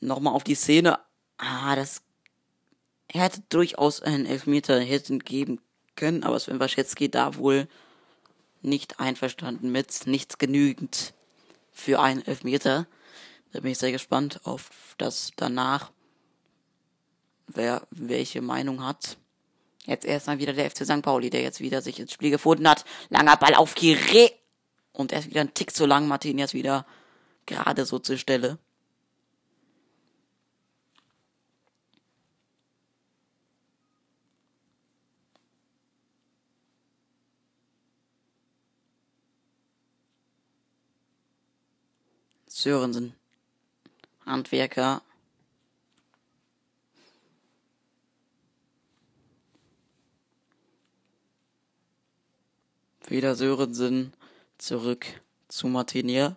nochmal 0.00 0.34
auf 0.34 0.44
die 0.44 0.54
Szene. 0.54 0.98
Ah, 1.38 1.76
das 1.76 2.02
hätte 3.12 3.42
durchaus 3.48 4.02
einen 4.02 4.26
Elfmeter 4.26 4.80
hätten 4.80 5.20
geben 5.20 5.60
können, 5.94 6.24
aber 6.24 6.38
Sven 6.38 6.60
Waschetski 6.60 7.10
da 7.10 7.36
wohl 7.36 7.68
nicht 8.62 9.00
einverstanden 9.00 9.70
mit, 9.70 10.06
nicht 10.06 10.38
genügend 10.38 11.14
für 11.72 12.00
einen 12.00 12.26
Elfmeter. 12.26 12.86
Da 13.52 13.60
bin 13.60 13.72
ich 13.72 13.78
sehr 13.78 13.92
gespannt 13.92 14.40
auf 14.44 14.94
das 14.98 15.30
danach, 15.36 15.92
wer 17.46 17.86
welche 17.90 18.42
Meinung 18.42 18.84
hat. 18.84 19.16
Jetzt 19.84 20.04
erstmal 20.04 20.38
wieder 20.38 20.52
der 20.52 20.68
FC 20.68 20.84
St. 20.84 21.02
Pauli, 21.02 21.30
der 21.30 21.42
jetzt 21.42 21.60
wieder 21.60 21.80
sich 21.80 22.00
ins 22.00 22.12
Spiel 22.12 22.30
gefunden 22.30 22.68
hat. 22.68 22.84
Langer 23.08 23.36
Ball 23.36 23.54
auf 23.54 23.76
Kire. 23.76 24.32
Und 24.92 25.12
er 25.12 25.20
ist 25.20 25.30
wieder 25.30 25.42
ein 25.42 25.54
Tick 25.54 25.74
zu 25.74 25.86
lang. 25.86 26.08
Martin 26.08 26.38
jetzt 26.38 26.54
wieder 26.54 26.86
gerade 27.46 27.86
so 27.86 28.00
zur 28.00 28.16
Stelle. 28.16 28.58
Sörensen. 42.66 43.14
Handwerker. 44.24 45.00
Wieder 53.06 53.36
Sörensen 53.36 54.14
zurück 54.58 55.06
zu 55.46 55.68
Martinier. 55.68 56.34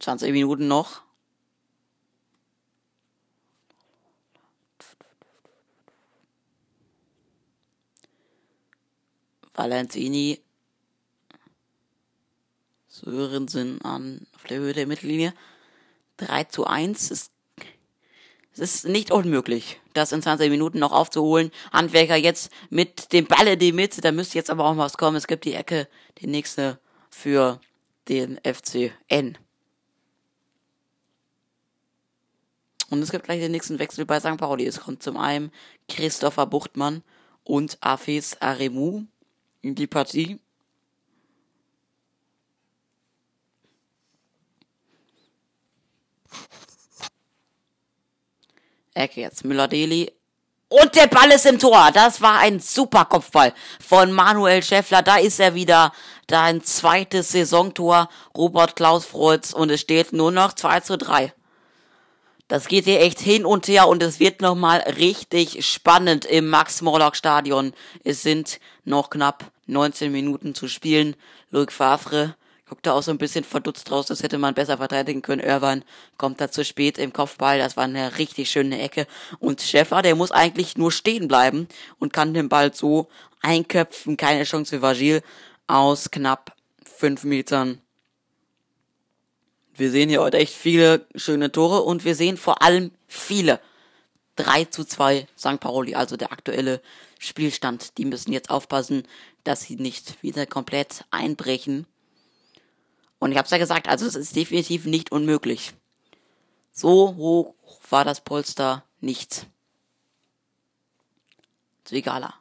20 0.00 0.32
Minuten 0.32 0.66
noch. 0.66 1.03
Valentini 9.54 10.40
Sörensen 12.88 13.80
an 13.82 14.26
auf 14.34 14.44
der 14.44 14.58
Höhe 14.58 14.72
der 14.72 14.86
Mittellinie. 14.86 15.34
3 16.18 16.44
zu 16.44 16.66
1 16.66 17.10
ist 17.10 17.34
es 18.56 18.60
ist 18.60 18.84
nicht 18.86 19.10
unmöglich, 19.10 19.80
das 19.94 20.12
in 20.12 20.22
20 20.22 20.48
Minuten 20.48 20.78
noch 20.78 20.92
aufzuholen. 20.92 21.50
Handwerker 21.72 22.14
jetzt 22.14 22.52
mit 22.70 23.12
dem 23.12 23.26
Ball 23.26 23.48
in 23.48 23.58
die 23.58 23.72
Mitte, 23.72 24.00
da 24.00 24.12
müsste 24.12 24.38
jetzt 24.38 24.48
aber 24.48 24.64
auch 24.64 24.76
was 24.76 24.96
kommen. 24.96 25.16
Es 25.16 25.26
gibt 25.26 25.44
die 25.44 25.54
Ecke, 25.54 25.88
die 26.18 26.28
nächste 26.28 26.78
für 27.10 27.60
den 28.08 28.38
FCN. 28.44 29.36
Und 32.90 33.02
es 33.02 33.10
gibt 33.10 33.24
gleich 33.24 33.40
den 33.40 33.50
nächsten 33.50 33.80
Wechsel 33.80 34.06
bei 34.06 34.20
St. 34.20 34.36
Pauli. 34.36 34.66
Es 34.66 34.82
kommt 34.82 35.02
zum 35.02 35.16
einen 35.16 35.50
Christopher 35.88 36.46
Buchtmann 36.46 37.02
und 37.42 37.76
Afes 37.80 38.40
Aremu 38.40 39.02
die 39.72 39.86
Partie. 39.86 40.38
Ecke 48.92 49.22
jetzt 49.22 49.44
Müller-Deli. 49.44 50.12
Und 50.68 50.94
der 50.96 51.06
Ball 51.06 51.30
ist 51.30 51.46
im 51.46 51.58
Tor. 51.58 51.90
Das 51.92 52.20
war 52.20 52.38
ein 52.38 52.60
super 52.60 53.04
Kopfball 53.04 53.54
von 53.80 54.12
Manuel 54.12 54.62
Schäffler. 54.62 55.02
Da 55.02 55.16
ist 55.16 55.40
er 55.40 55.54
wieder. 55.54 55.92
Da 56.26 56.44
ein 56.44 56.62
zweites 56.62 57.32
Saisontor. 57.32 58.08
Robert 58.36 58.76
Klaus 58.76 59.04
Freud's. 59.04 59.54
Und 59.54 59.70
es 59.70 59.80
steht 59.80 60.12
nur 60.12 60.30
noch 60.30 60.52
2 60.52 60.80
zu 60.80 60.98
3. 60.98 61.32
Das 62.48 62.68
geht 62.68 62.84
hier 62.84 63.00
echt 63.00 63.20
hin 63.20 63.46
und 63.46 63.68
her 63.68 63.88
und 63.88 64.02
es 64.02 64.20
wird 64.20 64.42
nochmal 64.42 64.80
richtig 64.80 65.66
spannend 65.66 66.26
im 66.26 66.50
Max-Morlock-Stadion. 66.50 67.72
Es 68.04 68.22
sind 68.22 68.60
noch 68.84 69.08
knapp 69.08 69.50
19 69.66 70.12
Minuten 70.12 70.54
zu 70.54 70.68
spielen. 70.68 71.16
Luc 71.50 71.72
Favre 71.72 72.36
guckt 72.66 72.86
da 72.86 72.92
auch 72.92 73.02
so 73.02 73.10
ein 73.10 73.18
bisschen 73.18 73.44
verdutzt 73.44 73.90
raus, 73.90 74.06
das 74.06 74.22
hätte 74.22 74.38
man 74.38 74.54
besser 74.54 74.78
verteidigen 74.78 75.22
können. 75.22 75.42
Irwan 75.42 75.84
kommt 76.16 76.40
da 76.40 76.50
zu 76.50 76.64
spät 76.64 76.98
im 76.98 77.12
Kopfball, 77.12 77.58
das 77.58 77.76
war 77.76 77.84
eine 77.84 78.18
richtig 78.18 78.50
schöne 78.50 78.80
Ecke. 78.80 79.06
Und 79.38 79.60
Schäfer, 79.60 80.02
der 80.02 80.14
muss 80.14 80.32
eigentlich 80.32 80.76
nur 80.76 80.90
stehen 80.90 81.28
bleiben 81.28 81.68
und 81.98 82.12
kann 82.12 82.34
den 82.34 82.48
Ball 82.48 82.74
so 82.74 83.08
einköpfen. 83.42 84.16
Keine 84.16 84.44
Chance 84.44 84.76
für 84.76 84.82
Vagil 84.82 85.22
aus 85.66 86.10
knapp 86.10 86.56
fünf 86.84 87.24
Metern. 87.24 87.80
Wir 89.76 89.90
sehen 89.90 90.08
hier 90.08 90.22
heute 90.22 90.38
echt 90.38 90.54
viele 90.54 91.06
schöne 91.16 91.50
Tore 91.50 91.82
und 91.82 92.04
wir 92.04 92.14
sehen 92.14 92.36
vor 92.36 92.62
allem 92.62 92.92
viele 93.08 93.60
3 94.36 94.66
zu 94.66 94.84
2 94.84 95.26
St. 95.36 95.60
Pauli, 95.60 95.94
also 95.94 96.16
der 96.16 96.32
aktuelle 96.32 96.80
Spielstand. 97.18 97.98
Die 97.98 98.04
müssen 98.04 98.32
jetzt 98.32 98.50
aufpassen, 98.50 99.06
dass 99.44 99.62
sie 99.62 99.76
nicht 99.76 100.22
wieder 100.22 100.46
komplett 100.46 101.04
einbrechen. 101.10 101.86
Und 103.18 103.32
ich 103.32 103.38
habe 103.38 103.46
es 103.46 103.50
ja 103.50 103.58
gesagt, 103.58 103.88
also 103.88 104.06
es 104.06 104.14
ist 104.14 104.36
definitiv 104.36 104.84
nicht 104.84 105.12
unmöglich. 105.12 105.72
So 106.72 107.14
hoch 107.16 107.54
war 107.88 108.04
das 108.04 108.20
Polster 108.20 108.84
nicht. 109.00 109.46
Zwigala. 111.84 112.34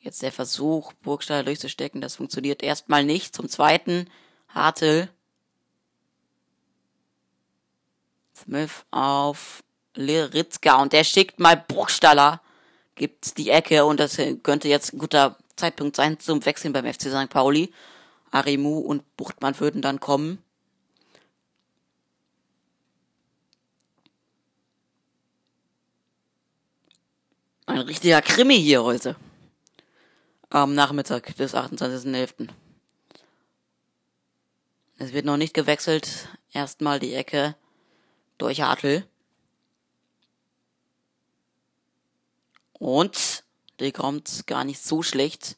Jetzt 0.00 0.22
der 0.22 0.32
Versuch, 0.32 0.92
Burgstaller 1.02 1.44
durchzustecken, 1.44 2.00
das 2.00 2.16
funktioniert 2.16 2.62
erstmal 2.62 3.04
nicht. 3.04 3.34
Zum 3.34 3.48
zweiten, 3.48 4.08
Hartel. 4.48 5.10
Smith 8.36 8.84
auf 8.90 9.62
Liritzka 9.94 10.80
und 10.80 10.92
der 10.92 11.04
schickt 11.04 11.40
mal 11.40 11.56
Burgstaller, 11.56 12.40
gibt 12.96 13.38
die 13.38 13.50
Ecke 13.50 13.84
und 13.84 14.00
das 14.00 14.16
könnte 14.42 14.68
jetzt 14.68 14.92
ein 14.92 14.98
guter 14.98 15.36
Zeitpunkt 15.54 15.96
sein 15.96 16.18
zum 16.18 16.44
Wechseln 16.44 16.72
beim 16.72 16.92
FC 16.92 17.02
St. 17.02 17.30
Pauli. 17.30 17.72
Arimu 18.32 18.78
und 18.78 19.16
Buchtmann 19.16 19.58
würden 19.60 19.82
dann 19.82 20.00
kommen. 20.00 20.42
Ein 27.66 27.78
richtiger 27.80 28.22
Krimi 28.22 28.56
hier 28.56 28.84
heute. 28.84 29.16
Am 30.50 30.74
Nachmittag 30.74 31.34
des 31.36 31.54
28.11. 31.54 32.48
Es 34.98 35.12
wird 35.12 35.26
noch 35.26 35.36
nicht 35.36 35.54
gewechselt. 35.54 36.28
Erstmal 36.52 37.00
die 37.00 37.14
Ecke 37.14 37.56
durch 38.38 38.62
Hartl. 38.62 39.04
Und 42.78 43.44
die 43.80 43.92
kommt 43.92 44.46
gar 44.46 44.64
nicht 44.64 44.82
so 44.82 45.02
schlecht. 45.02 45.56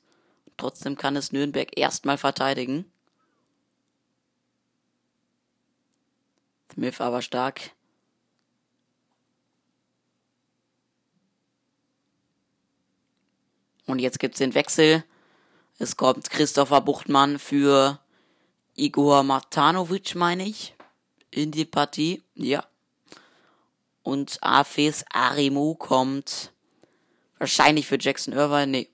Trotzdem 0.57 0.97
kann 0.97 1.17
es 1.17 1.33
Nürnberg 1.33 1.77
erstmal 1.77 2.19
verteidigen. 2.19 2.91
Smith 6.73 7.01
aber 7.01 7.23
stark. 7.23 7.73
Und 13.87 14.01
jetzt 14.01 14.19
gibt's 14.19 14.39
den 14.39 14.55
Wechsel. 14.55 15.03
Es 15.79 15.97
kommt 15.97 16.31
Christopher 16.31 16.81
Buchtmann 16.81 17.39
für 17.39 17.99
Igor 18.75 19.23
Martanovic, 19.23 20.15
meine 20.15 20.45
ich, 20.45 20.75
in 21.31 21.51
die 21.51 21.65
Partie. 21.65 22.23
Ja. 22.35 22.65
Und 24.03 24.43
Afes 24.43 25.05
Arimu 25.11 25.75
kommt 25.75 26.53
wahrscheinlich 27.39 27.87
für 27.87 27.99
Jackson 27.99 28.35
Irvine, 28.35 28.67
nee, 28.67 28.89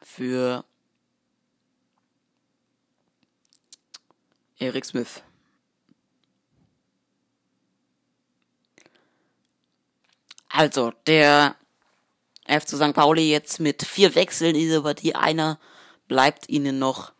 für 0.00 0.64
Eric 4.58 4.84
Smith. 4.84 5.22
Also, 10.48 10.92
der 11.06 11.56
FC 12.46 12.70
St. 12.70 12.94
Pauli 12.94 13.30
jetzt 13.30 13.60
mit 13.60 13.84
vier 13.84 14.14
Wechseln 14.14 14.54
in 14.54 14.62
dieser 14.62 14.82
Partie. 14.82 15.14
Einer 15.14 15.60
bleibt 16.08 16.48
ihnen 16.48 16.78
noch 16.78 17.12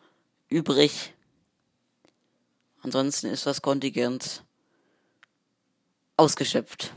übrig. 0.49 1.15
Ansonsten 2.83 3.27
ist 3.27 3.47
das 3.47 3.61
Kontingent 3.63 4.43
ausgeschöpft. 6.17 6.93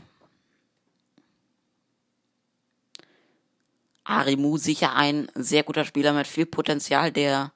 Arimu 4.04 4.56
sicher 4.56 4.94
ein 4.94 5.28
sehr 5.34 5.62
guter 5.62 5.84
Spieler 5.84 6.12
mit 6.12 6.26
viel 6.26 6.46
Potenzial, 6.46 7.12
der 7.12 7.52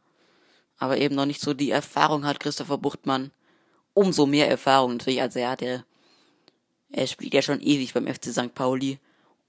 aber 0.78 0.98
eben 0.98 1.14
noch 1.14 1.26
nicht 1.26 1.40
so 1.40 1.54
die 1.54 1.70
Erfahrung 1.70 2.24
hat, 2.24 2.40
Christopher 2.40 2.78
Buchtmann. 2.78 3.32
Umso 3.94 4.26
mehr 4.26 4.48
Erfahrung 4.48 4.92
natürlich 4.92 5.22
als 5.22 5.36
er 5.36 5.50
hat. 5.50 5.62
Er, 5.62 5.84
er 6.90 7.06
spielt 7.06 7.34
ja 7.34 7.42
schon 7.42 7.60
ewig 7.60 7.94
beim 7.94 8.06
FC 8.06 8.26
St. 8.26 8.54
Pauli 8.54 8.98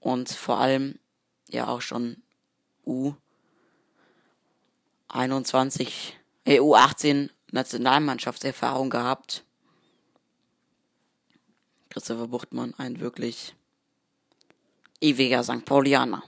und 0.00 0.30
vor 0.30 0.58
allem 0.58 0.98
ja 1.48 1.68
auch 1.68 1.82
schon 1.82 2.22
U 2.86 3.14
21, 5.08 6.18
äh, 6.44 6.60
U18 6.60 7.30
Nationalmannschaftserfahrung 7.50 8.90
gehabt. 8.90 9.44
Christopher 11.90 12.28
Buchtmann, 12.28 12.74
ein 12.76 13.00
wirklich 13.00 13.54
ewiger 15.00 15.42
St. 15.42 15.64
Paulianer. 15.64 16.22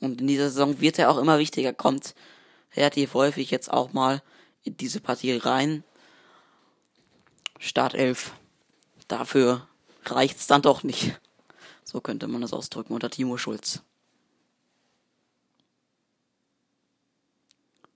Und 0.00 0.20
in 0.20 0.26
dieser 0.26 0.48
Saison 0.48 0.80
wird 0.80 0.98
er 0.98 1.10
auch 1.10 1.18
immer 1.18 1.38
wichtiger, 1.38 1.72
kommt 1.72 2.14
relativ 2.74 3.14
häufig 3.14 3.50
jetzt 3.50 3.70
auch 3.70 3.92
mal 3.92 4.22
in 4.64 4.76
diese 4.76 5.00
Partie 5.00 5.36
rein. 5.36 5.84
Startelf. 7.58 8.32
Dafür 9.08 9.66
reicht's 10.04 10.46
dann 10.46 10.62
doch 10.62 10.82
nicht. 10.82 11.20
So 11.84 12.00
könnte 12.00 12.26
man 12.28 12.40
das 12.40 12.52
ausdrücken 12.52 12.94
unter 12.94 13.10
Timo 13.10 13.36
Schulz. 13.36 13.82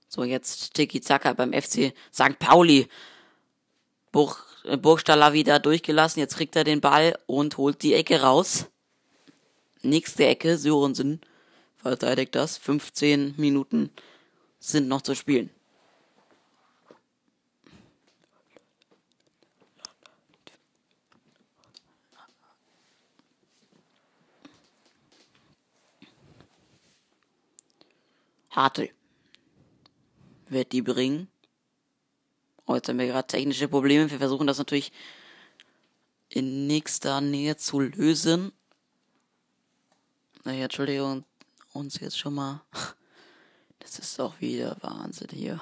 So, 0.07 0.23
jetzt 0.23 0.75
Tiki 0.75 1.01
Zaka 1.01 1.33
beim 1.33 1.51
FC 1.51 1.93
St. 2.13 2.37
Pauli. 2.39 2.87
Burg, 4.11 4.45
äh, 4.63 4.77
Burgstaller 4.77 5.33
wieder 5.33 5.59
durchgelassen. 5.59 6.19
Jetzt 6.19 6.37
kriegt 6.37 6.55
er 6.55 6.63
den 6.63 6.79
Ball 6.79 7.17
und 7.25 7.57
holt 7.57 7.81
die 7.81 7.93
Ecke 7.95 8.21
raus. 8.21 8.67
Nächste 9.81 10.25
Ecke, 10.25 10.57
Sörensen 10.57 11.21
verteidigt 11.89 12.33
das. 12.33 12.57
15 12.57 13.35
Minuten 13.37 13.91
sind 14.59 14.87
noch 14.87 15.01
zu 15.01 15.13
spielen. 15.13 15.51
Hartl 28.49 28.89
wird 30.47 30.71
die 30.71 30.81
bringen. 30.81 31.27
Heute 32.67 32.91
haben 32.91 32.99
wir 32.99 33.07
gerade 33.07 33.27
technische 33.27 33.67
Probleme. 33.67 34.09
Wir 34.09 34.17
versuchen 34.17 34.47
das 34.47 34.57
natürlich 34.57 34.91
in 36.29 36.65
nächster 36.65 37.21
Nähe 37.21 37.57
zu 37.57 37.79
lösen. 37.79 38.53
Naja, 40.45 40.63
Entschuldigung, 40.63 41.25
uns 41.75 41.99
jetzt 41.99 42.17
schon 42.17 42.33
mal. 42.33 42.61
Das 43.79 43.99
ist 43.99 44.17
doch 44.17 44.41
wieder 44.41 44.77
Wahnsinn 44.81 45.29
hier. 45.31 45.61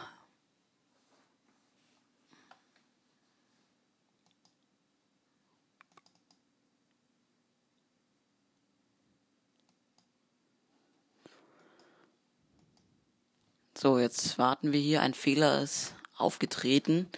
So, 13.75 13.99
jetzt 13.99 14.37
warten 14.37 14.71
wir 14.71 14.79
hier. 14.79 15.01
Ein 15.01 15.13
Fehler 15.13 15.61
ist 15.61 15.93
aufgetreten. 16.15 17.09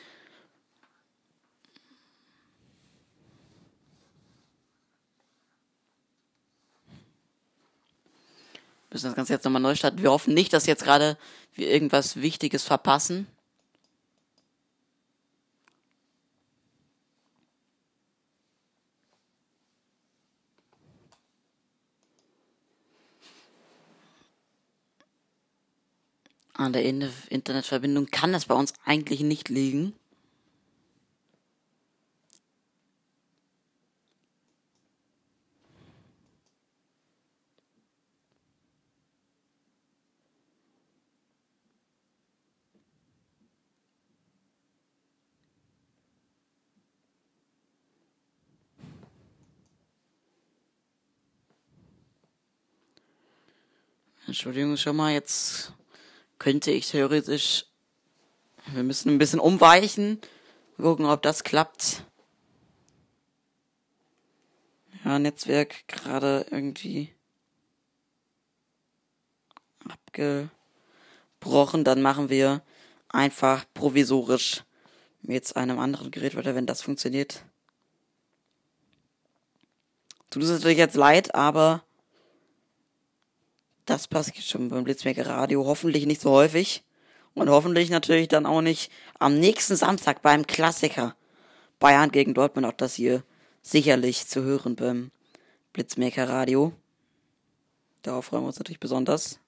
Müssen 8.96 9.08
das 9.08 9.16
Ganze 9.16 9.34
jetzt 9.34 9.44
nochmal 9.44 9.62
neu 9.62 9.76
starten. 9.76 10.02
Wir 10.02 10.10
hoffen 10.10 10.34
nicht, 10.34 10.54
dass 10.54 10.68
jetzt 10.68 10.86
gerade 10.86 11.18
wir 11.54 11.70
irgendwas 11.70 12.22
Wichtiges 12.22 12.64
verpassen. 12.64 13.28
An 26.54 26.72
der 26.72 26.86
Internetverbindung 26.86 28.06
kann 28.08 28.34
es 28.34 28.46
bei 28.46 28.56
uns 28.56 28.72
eigentlich 28.86 29.20
nicht 29.20 29.50
liegen. 29.50 29.94
Entschuldigung 54.36 54.76
schon 54.76 54.98
mal, 54.98 55.14
jetzt 55.14 55.72
könnte 56.40 56.70
ich 56.70 56.90
theoretisch. 56.90 57.68
Wir 58.74 58.84
müssen 58.84 59.08
ein 59.08 59.18
bisschen 59.18 59.40
umweichen. 59.40 60.20
Gucken, 60.76 61.06
ob 61.06 61.22
das 61.22 61.46
klappt. 61.46 62.04
Ja, 65.06 65.20
Netzwerk 65.20 65.88
gerade 65.88 66.46
irgendwie 66.52 67.16
abgebrochen. 69.88 71.86
Dann 71.86 72.02
machen 72.02 72.28
wir 72.28 72.62
einfach 73.08 73.64
provisorisch 73.74 74.66
mit 75.22 75.56
einem 75.56 75.80
anderen 75.80 76.12
Gerät 76.12 76.36
weiter, 76.36 76.56
wenn 76.56 76.66
das 76.66 76.82
funktioniert. 76.82 77.46
Tut 80.30 80.44
es 80.44 80.50
natürlich 80.50 80.78
jetzt 80.78 80.98
leid, 80.98 81.34
aber 81.34 81.86
das 83.86 84.08
passiert 84.08 84.44
schon 84.44 84.70
beim 84.70 84.84
Blitzmerker 84.84 85.28
Radio. 85.28 85.66
Hoffentlich 85.66 86.06
nicht 86.06 86.22
so 86.22 86.32
häufig. 86.32 86.84
Und 87.34 87.50
hoffentlich 87.50 87.90
natürlich 87.90 88.28
dann 88.28 88.46
auch 88.46 88.62
nicht 88.62 88.92
am 89.20 89.38
nächsten 89.38 89.76
Samstag 89.76 90.22
beim 90.22 90.48
Klassiker 90.48 91.16
Bayern 91.80 92.12
gegen 92.12 92.34
Dortmund. 92.34 92.66
Auch 92.66 92.74
das 92.74 92.96
hier 92.96 93.24
sicherlich 93.62 94.28
zu 94.28 94.44
hören 94.44 94.76
beim 94.76 95.12
Blitzmerker 95.74 96.30
Radio. 96.30 96.72
Darauf 98.02 98.26
freuen 98.26 98.44
wir 98.44 98.48
uns 98.48 98.60
natürlich 98.60 98.80
besonders. 98.80 99.40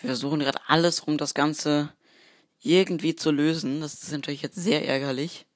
Wir 0.00 0.08
versuchen 0.08 0.40
gerade 0.40 0.60
alles, 0.66 1.00
um 1.00 1.16
das 1.18 1.34
Ganze 1.34 1.92
irgendwie 2.60 3.16
zu 3.16 3.30
lösen. 3.30 3.80
Das 3.80 4.02
ist 4.02 4.12
natürlich 4.12 4.42
jetzt 4.42 4.56
sehr 4.56 4.86
ärgerlich. 4.86 5.46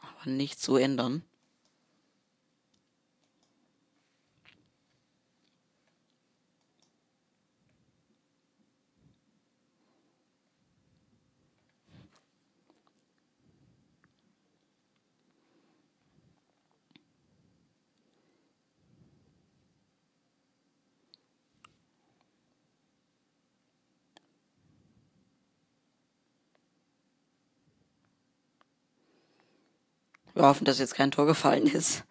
Aber 0.00 0.30
nicht 0.30 0.60
zu 0.60 0.76
ändern. 0.76 1.22
Hoffen, 30.48 30.64
dass 30.64 30.78
jetzt 30.78 30.94
kein 30.94 31.10
Tor 31.10 31.26
gefallen 31.26 31.66
ist. 31.66 32.04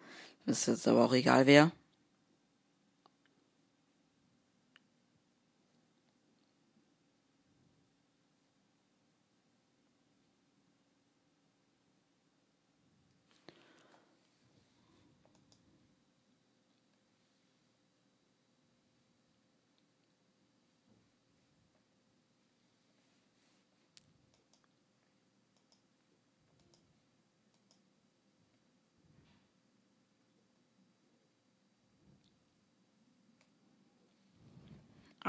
Ist 0.46 0.66
jetzt 0.68 0.86
aber 0.86 1.04
auch 1.04 1.12
egal 1.12 1.46
wer. 1.46 1.72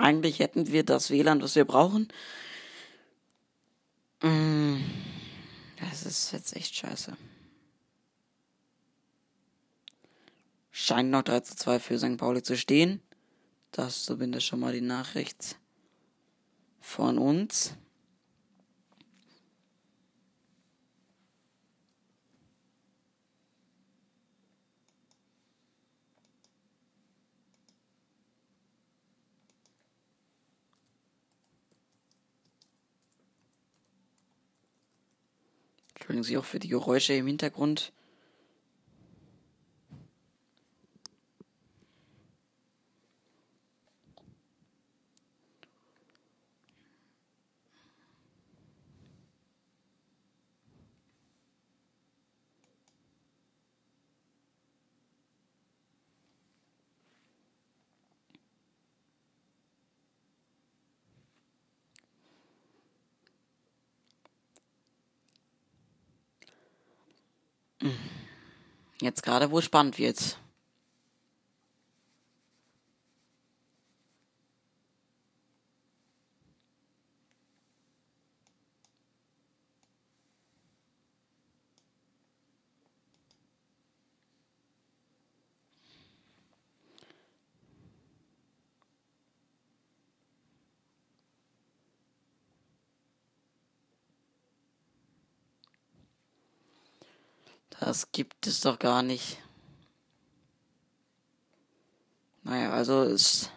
Eigentlich 0.07 0.39
hätten 0.39 0.71
wir 0.71 0.85
das 0.85 1.09
WLAN, 1.09 1.41
was 1.41 1.55
wir 1.55 1.65
brauchen. 1.65 2.07
Mm, 4.21 4.77
das 5.81 6.05
ist 6.05 6.31
jetzt 6.31 6.55
echt 6.55 6.73
scheiße. 6.73 7.17
Scheint 10.71 11.09
noch 11.09 11.23
3 11.23 11.41
zu 11.41 11.57
2 11.57 11.79
für 11.79 11.99
St. 11.99 12.15
Pauli 12.15 12.41
zu 12.41 12.55
stehen. 12.55 13.01
Das 13.71 13.97
ist 13.97 14.05
zumindest 14.05 14.45
schon 14.45 14.61
mal 14.61 14.71
die 14.71 14.79
Nachricht 14.79 15.57
von 16.79 17.17
uns. 17.17 17.75
Entschuldigen 36.07 36.23
Sie 36.23 36.37
auch 36.37 36.45
für 36.45 36.59
die 36.59 36.69
Geräusche 36.69 37.15
im 37.15 37.27
Hintergrund. 37.27 37.91
jetzt 69.07 69.23
gerade, 69.23 69.51
wo 69.51 69.59
es 69.59 69.65
spannend 69.65 69.97
wird. 69.97 70.37
Es 97.79 98.11
gibt 98.11 98.26
es 98.57 98.61
doch 98.61 98.79
gar 98.79 99.03
nicht. 99.03 99.37
Naja, 102.43 102.71
also 102.71 103.03
es. 103.03 103.49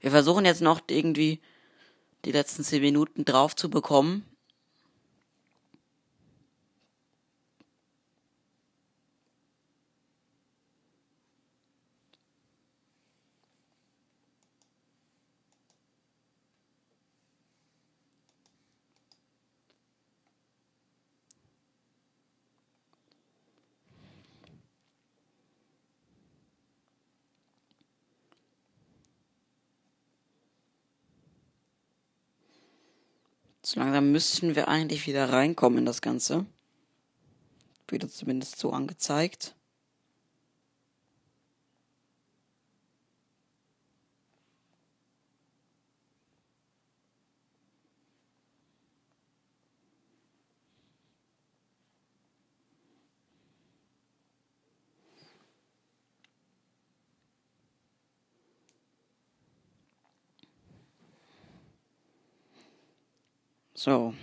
Wir 0.00 0.10
versuchen 0.10 0.44
jetzt 0.44 0.62
noch 0.62 0.80
irgendwie 0.88 1.40
die 2.24 2.32
letzten 2.32 2.64
zehn 2.64 2.82
Minuten 2.82 3.24
drauf 3.24 3.54
zu 3.54 3.70
bekommen. 3.70 4.26
So 33.72 33.80
langsam 33.80 34.12
müssten 34.12 34.54
wir 34.54 34.68
eigentlich 34.68 35.06
wieder 35.06 35.32
reinkommen 35.32 35.78
in 35.78 35.86
das 35.86 36.02
Ganze. 36.02 36.44
Wird 37.88 38.04
uns 38.04 38.16
zumindest 38.16 38.58
so 38.58 38.70
angezeigt. 38.70 39.54
So. 63.84 64.14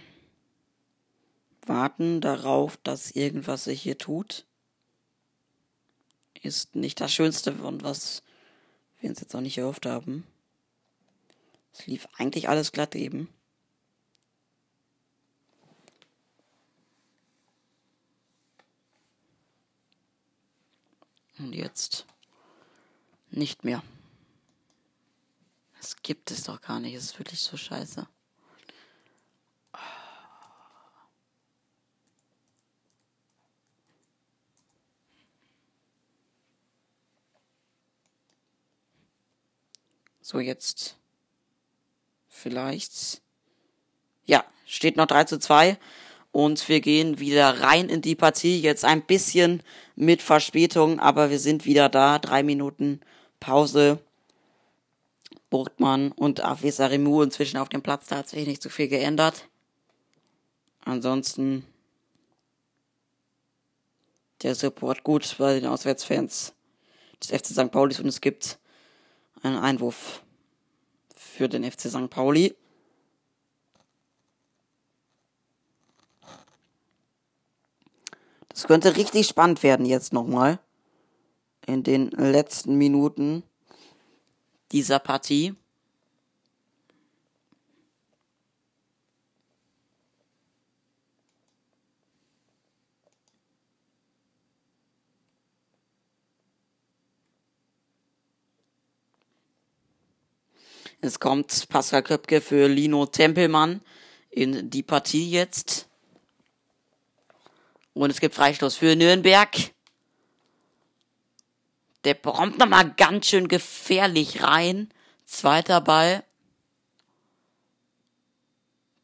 Warten 1.65 2.21
darauf, 2.21 2.77
dass 2.77 3.11
irgendwas 3.11 3.65
sich 3.65 3.81
hier 3.81 3.97
tut. 3.97 4.45
Ist 6.41 6.77
nicht 6.77 7.01
das 7.01 7.11
Schönste 7.13 7.51
und 7.51 7.83
was 7.83 8.23
wir 9.01 9.09
uns 9.09 9.19
jetzt 9.19 9.35
auch 9.35 9.41
nicht 9.41 9.57
erhofft 9.57 9.85
haben. 9.85 10.25
Es 11.73 11.87
lief 11.87 12.07
eigentlich 12.15 12.47
alles 12.47 12.71
glatt 12.71 12.95
eben. 12.95 13.27
Und 21.37 21.51
jetzt 21.51 22.05
nicht 23.29 23.65
mehr. 23.65 23.83
Das 25.75 25.97
gibt 25.97 26.31
es 26.31 26.43
doch 26.43 26.61
gar 26.61 26.79
nicht. 26.79 26.93
Es 26.93 27.03
ist 27.03 27.19
wirklich 27.19 27.41
so 27.41 27.57
scheiße. 27.57 28.07
So, 40.31 40.39
jetzt 40.39 40.95
vielleicht. 42.27 43.23
Ja, 44.25 44.45
steht 44.67 44.95
noch 44.95 45.07
3 45.07 45.23
zu 45.23 45.39
2. 45.39 45.75
Und 46.31 46.69
wir 46.69 46.81
gehen 46.81 47.17
wieder 47.17 47.61
rein 47.61 47.89
in 47.89 48.03
die 48.03 48.13
Partie. 48.13 48.61
Jetzt 48.61 48.85
ein 48.85 49.01
bisschen 49.01 49.63
mit 49.95 50.21
Verspätung, 50.21 50.99
aber 50.99 51.31
wir 51.31 51.39
sind 51.39 51.65
wieder 51.65 51.89
da. 51.89 52.19
Drei 52.19 52.43
Minuten 52.43 53.01
Pause. 53.39 53.97
Burgmann 55.49 56.11
und 56.11 56.43
Afis 56.43 56.79
Arimu 56.79 57.23
inzwischen 57.23 57.57
auf 57.57 57.69
dem 57.69 57.81
Platz. 57.81 58.05
Da 58.05 58.17
hat 58.17 58.29
sich 58.29 58.45
nicht 58.45 58.61
so 58.61 58.69
viel 58.69 58.87
geändert. 58.87 59.49
Ansonsten 60.85 61.65
der 64.43 64.53
Support 64.53 65.03
gut 65.03 65.37
bei 65.39 65.59
den 65.59 65.65
Auswärtsfans 65.65 66.53
des 67.19 67.31
FC 67.31 67.47
St. 67.47 67.71
Paulis 67.71 67.99
und 67.99 68.09
es 68.09 68.21
gibt 68.21 68.59
ein 69.43 69.55
Einwurf 69.55 70.23
für 71.15 71.47
den 71.47 71.69
FC 71.69 71.89
St. 71.89 72.09
Pauli. 72.09 72.55
Das 78.49 78.67
könnte 78.67 78.95
richtig 78.97 79.27
spannend 79.27 79.63
werden 79.63 79.85
jetzt 79.85 80.11
nochmal. 80.11 80.59
In 81.65 81.83
den 81.83 82.09
letzten 82.09 82.75
Minuten 82.75 83.43
dieser 84.71 84.99
Partie. 84.99 85.55
Es 101.01 101.21
kommt 101.21 101.69
Pascal 101.69 102.03
Köpke 102.03 102.41
für 102.41 102.67
Lino 102.67 103.05
Tempelmann 103.05 103.81
in 104.29 104.69
die 104.69 104.83
Partie 104.83 105.29
jetzt. 105.29 105.87
Und 107.93 108.09
es 108.09 108.19
gibt 108.19 108.35
Freistoß 108.35 108.75
für 108.75 108.97
Nürnberg. 108.97 109.49
Der 112.03 112.15
kommt 112.15 112.59
nochmal 112.59 112.93
ganz 112.95 113.27
schön 113.27 113.47
gefährlich 113.47 114.43
rein. 114.43 114.89
Zweiter 115.25 115.79
Ball. 115.79 116.23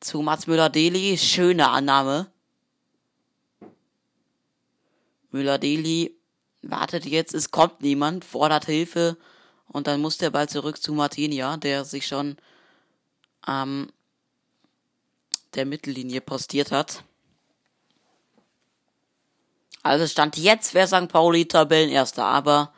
Zu 0.02 0.22
Mats 0.22 0.48
Müller-Deli. 0.48 1.18
Schöne 1.18 1.70
Annahme. 1.70 2.30
Müller-Deli 5.32 6.14
wartet 6.62 7.06
jetzt. 7.06 7.34
Es 7.34 7.52
kommt 7.52 7.80
niemand. 7.82 8.26
Fordert 8.26 8.66
Hilfe. 8.66 9.18
Und 9.68 9.88
dann 9.88 10.02
muss 10.02 10.18
der 10.18 10.30
Ball 10.30 10.48
zurück 10.48 10.82
zu 10.82 10.94
Martinia, 10.94 11.58
der 11.58 11.86
sich 11.86 12.08
schon 12.08 12.38
ähm, 13.48 13.92
der 15.56 15.66
Mittellinie 15.66 16.22
postiert 16.22 16.72
hat. 16.72 17.04
Also 19.84 20.08
stand 20.08 20.38
jetzt 20.38 20.74
wäre 20.74 20.88
St. 20.88 21.10
Pauli 21.10 21.48
Tabellenerster, 21.48 22.26
aber 22.26 22.74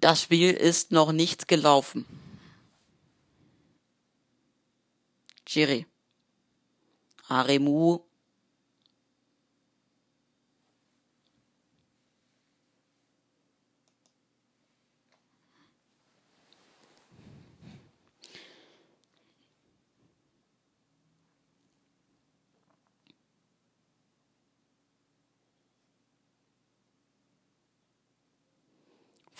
das 0.00 0.20
Spiel 0.20 0.52
ist 0.52 0.92
noch 0.92 1.12
nicht 1.12 1.48
gelaufen. 1.48 2.04
Chiri. 5.46 5.86
Aremu 7.28 8.00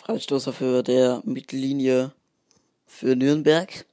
Freistoß 0.05 0.48
auf 0.48 0.60
Höhe 0.60 0.82
der 0.82 1.22
Mittellinie 1.24 2.12
für 2.85 3.16
Nürnberg. 3.16 3.86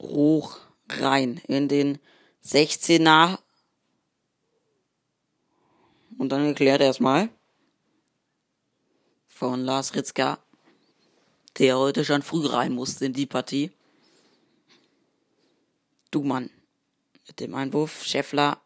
Hoch 0.00 0.58
rein 0.88 1.42
in 1.48 1.68
den 1.68 1.98
16er. 2.42 3.38
Und 6.16 6.30
dann 6.30 6.46
geklärt 6.46 6.80
erstmal 6.80 7.28
von 9.26 9.60
Lars 9.60 9.94
Ritzka 9.94 10.38
der 11.58 11.78
heute 11.78 12.04
schon 12.04 12.22
früh 12.22 12.46
rein 12.46 12.72
musste 12.72 13.06
in 13.06 13.12
die 13.12 13.26
Partie. 13.26 13.70
Dumann 16.10 16.50
mit 17.26 17.40
dem 17.40 17.54
Einwurf, 17.54 18.04
Scheffler. 18.04 18.60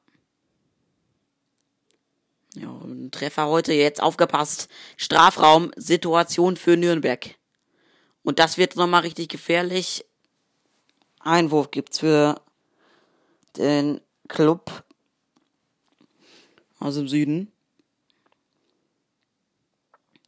Ja, 2.55 2.69
ein 2.69 3.11
Treffer 3.11 3.47
heute, 3.47 3.73
jetzt 3.73 4.03
aufgepasst. 4.03 4.69
Strafraum, 4.97 5.71
Situation 5.77 6.57
für 6.57 6.77
Nürnberg. 6.77 7.37
Und 8.23 8.39
das 8.39 8.59
wird 8.59 8.77
nochmal 8.77 9.03
richtig 9.03 9.29
gefährlich. 9.29 10.05
Einwurf 11.21 11.71
gibt's 11.71 12.01
für 12.01 12.41
den 13.57 14.01
Club 14.29 14.85
aus 16.79 16.97
dem 16.97 17.09
Süden. 17.09 17.53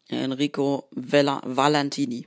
Enrico 0.08 0.88
Vella 0.90 1.40
Valentini. 1.44 2.26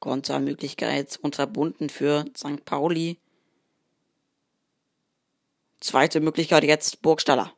Kontermöglichkeit 0.00 1.18
unterbunden 1.22 1.88
für 1.88 2.24
St. 2.36 2.64
Pauli. 2.64 3.18
Zweite 5.80 6.20
Möglichkeit 6.20 6.64
jetzt 6.64 7.02
Burgstaller. 7.02 7.52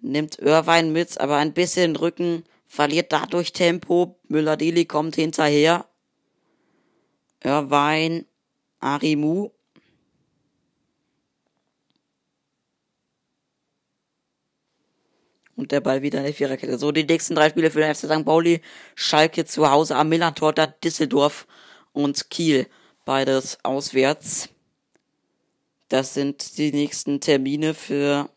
Nimmt 0.00 0.38
Irwein 0.38 0.92
mit, 0.92 1.20
aber 1.20 1.36
ein 1.36 1.52
bisschen 1.52 1.96
Rücken, 1.96 2.44
verliert 2.66 3.12
dadurch 3.12 3.52
Tempo. 3.52 4.18
Müller-Deli 4.28 4.86
kommt 4.86 5.14
hinterher. 5.14 5.86
Irwein, 7.42 8.26
Arimu. 8.80 9.50
Und 15.54 15.72
der 15.72 15.80
Ball 15.80 16.02
wieder 16.02 16.18
in 16.18 16.24
der 16.24 16.34
Viererkette. 16.34 16.78
So, 16.78 16.92
die 16.92 17.04
nächsten 17.04 17.34
drei 17.34 17.50
Spiele 17.50 17.70
für 17.70 17.80
den 17.80 17.94
FC 17.94 18.06
St. 18.06 18.24
Pauli. 18.24 18.62
Schalke 18.94 19.44
zu 19.44 19.70
Hause 19.70 19.96
am 19.96 20.08
Millantor, 20.08 20.52
Düsseldorf 20.52 21.46
und 21.92 22.30
Kiel. 22.30 22.66
Beides 23.04 23.58
auswärts. 23.62 24.48
Das 25.88 26.14
sind 26.14 26.56
die 26.56 26.72
nächsten 26.72 27.20
Termine 27.20 27.74
für 27.74 28.30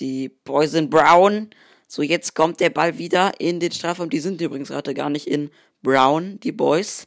die 0.00 0.30
Boys 0.30 0.74
in 0.74 0.90
Brown. 0.90 1.50
So, 1.86 2.02
jetzt 2.02 2.34
kommt 2.34 2.60
der 2.60 2.70
Ball 2.70 2.98
wieder 2.98 3.40
in 3.40 3.60
den 3.60 3.70
Strafraum. 3.70 4.10
Die 4.10 4.20
sind 4.20 4.40
übrigens 4.40 4.68
gerade 4.68 4.94
gar 4.94 5.10
nicht 5.10 5.26
in 5.26 5.50
Brown, 5.82 6.40
die 6.40 6.52
Boys. 6.52 7.06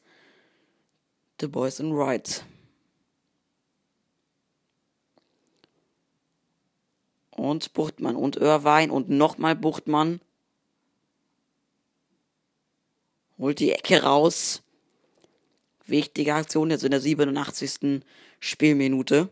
The 1.39 1.47
Boys 1.47 1.79
in 1.79 1.97
White. 1.97 2.41
Und 7.41 7.73
Buchtmann 7.73 8.15
und 8.15 8.35
Irvine 8.35 8.93
und 8.93 9.09
nochmal 9.09 9.55
Buchtmann. 9.55 10.21
Holt 13.39 13.57
die 13.57 13.71
Ecke 13.71 14.03
raus. 14.03 14.61
Wichtige 15.87 16.35
Aktion 16.35 16.69
jetzt 16.69 16.83
in 16.83 16.91
der 16.91 17.01
87. 17.01 18.03
Spielminute. 18.39 19.29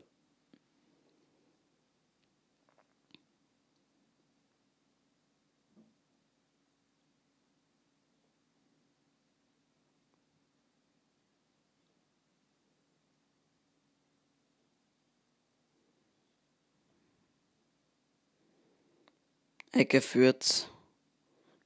Ecke 19.80 20.02
führt 20.02 20.70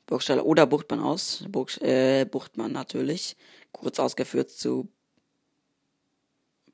Burgstaller 0.05 0.45
oder 0.45 0.67
Buchtmann 0.67 0.99
aus. 0.99 1.45
Burg, 1.49 1.81
äh, 1.81 2.25
Buchtmann 2.25 2.71
natürlich. 2.71 3.35
Kurz 3.71 3.97
ausgeführt 3.99 4.51
zu 4.51 4.87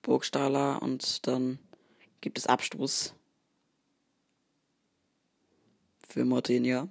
Burgstaller 0.02 0.82
und 0.82 1.26
dann 1.28 1.60
gibt 2.20 2.38
es 2.38 2.46
Abstoß 2.46 3.16
für 6.10 6.26
Martinia. 6.26 6.90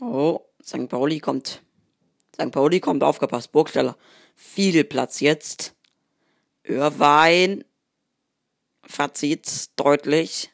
Oh, 0.00 0.40
St. 0.62 0.88
Pauli 0.88 1.20
kommt. 1.20 1.62
St. 2.34 2.50
Pauli 2.50 2.80
kommt, 2.80 3.02
aufgepasst. 3.04 3.52
Burgstaller. 3.52 3.96
Viel 4.34 4.82
Platz 4.84 5.20
jetzt. 5.20 5.74
Irwein 6.62 7.64
verzieht 8.82 9.68
deutlich. 9.76 10.50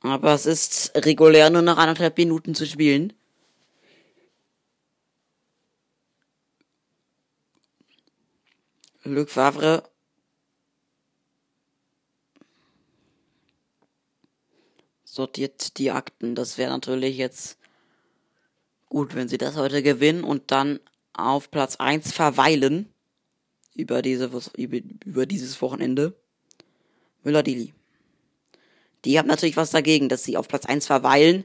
Aber 0.00 0.34
es 0.34 0.46
ist 0.46 0.92
regulär 0.94 1.50
nur 1.50 1.62
noch 1.62 1.78
anderthalb 1.78 2.16
Minuten 2.16 2.54
zu 2.54 2.64
spielen. 2.64 3.12
Luc 9.02 9.30
Favre 9.30 9.82
sortiert 15.04 15.78
die 15.78 15.90
Akten. 15.90 16.34
Das 16.36 16.58
wäre 16.58 16.70
natürlich 16.70 17.16
jetzt 17.16 17.58
Gut, 18.88 19.14
wenn 19.14 19.28
sie 19.28 19.38
das 19.38 19.56
heute 19.56 19.82
gewinnen 19.82 20.24
und 20.24 20.50
dann 20.50 20.80
auf 21.12 21.50
Platz 21.50 21.76
1 21.76 22.12
verweilen 22.12 22.92
über, 23.74 24.02
diese, 24.02 24.30
über, 24.56 24.78
über 25.04 25.26
dieses 25.26 25.60
Wochenende. 25.60 26.14
Müller-Dili. 27.24 27.74
Die 29.04 29.18
haben 29.18 29.28
natürlich 29.28 29.56
was 29.56 29.70
dagegen, 29.70 30.08
dass 30.08 30.24
sie 30.24 30.36
auf 30.36 30.48
Platz 30.48 30.66
1 30.66 30.86
verweilen, 30.86 31.44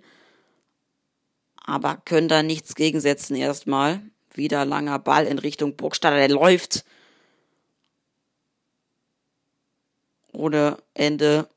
aber 1.55 1.97
können 1.97 2.27
da 2.27 2.43
nichts 2.43 2.75
gegensetzen 2.75 3.35
erstmal. 3.35 4.01
Wieder 4.33 4.63
langer 4.63 4.99
Ball 4.99 5.25
in 5.25 5.39
Richtung 5.39 5.75
Burgstaller, 5.75 6.17
der 6.17 6.29
läuft 6.29 6.85
ohne 10.31 10.77
Ende. 10.93 11.49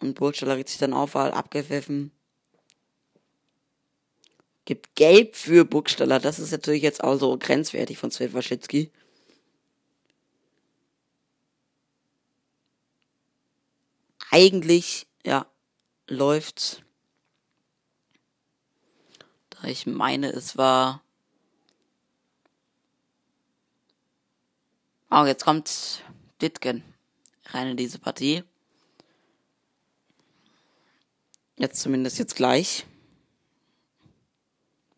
Und 0.00 0.14
Burgstaller 0.14 0.56
regt 0.56 0.68
sich 0.68 0.78
dann 0.78 0.92
auf, 0.92 1.14
weil 1.14 1.32
abgepfiffen. 1.32 2.12
Gibt 4.68 4.96
Gelb 4.96 5.34
für 5.34 5.64
Burgstaller. 5.64 6.20
Das 6.20 6.38
ist 6.38 6.50
natürlich 6.50 6.82
jetzt 6.82 7.02
auch 7.02 7.16
so 7.16 7.38
grenzwertig 7.38 7.96
von 7.96 8.10
Sven 8.10 8.34
Waschitsky. 8.34 8.92
Eigentlich, 14.30 15.06
ja, 15.24 15.46
läuft. 16.06 16.84
Da 19.48 19.68
ich 19.68 19.86
meine, 19.86 20.28
es 20.32 20.58
war. 20.58 21.02
Oh, 25.10 25.24
jetzt 25.24 25.44
kommt 25.44 26.04
Ditken 26.42 26.84
rein 27.46 27.68
in 27.68 27.78
diese 27.78 27.98
Partie. 27.98 28.44
Jetzt 31.56 31.80
zumindest 31.80 32.18
jetzt 32.18 32.36
gleich 32.36 32.84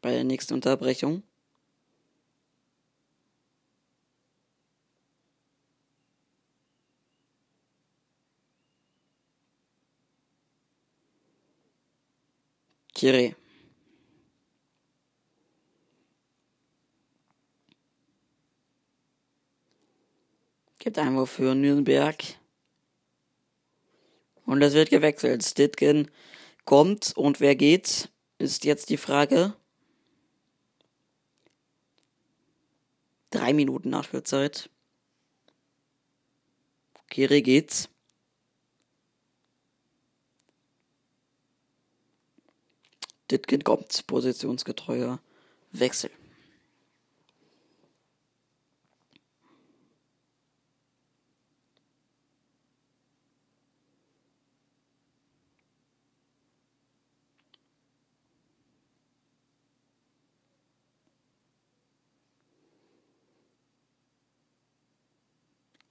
bei 0.01 0.12
der 0.12 0.24
nächsten 0.24 0.55
Unterbrechung. 0.55 1.22
Kire. 12.94 13.35
Gibt 20.78 20.98
Einwurf 20.98 21.31
für 21.31 21.55
Nürnberg. 21.55 22.22
Und 24.44 24.60
es 24.62 24.74
wird 24.74 24.90
gewechselt. 24.90 25.44
Stitgen 25.44 26.10
kommt 26.64 27.16
und 27.16 27.40
wer 27.40 27.55
geht, 27.55 28.10
ist 28.39 28.64
jetzt 28.64 28.90
die 28.90 28.97
Frage. 28.97 29.55
Drei 33.31 33.52
Minuten 33.52 33.90
Nachspielzeit. 33.90 34.69
Kiri 37.09 37.43
geht's. 37.43 37.89
Ditkin 43.31 43.62
kommt, 43.62 44.07
positionsgetreuer 44.09 45.20
Wechsel. 45.70 46.11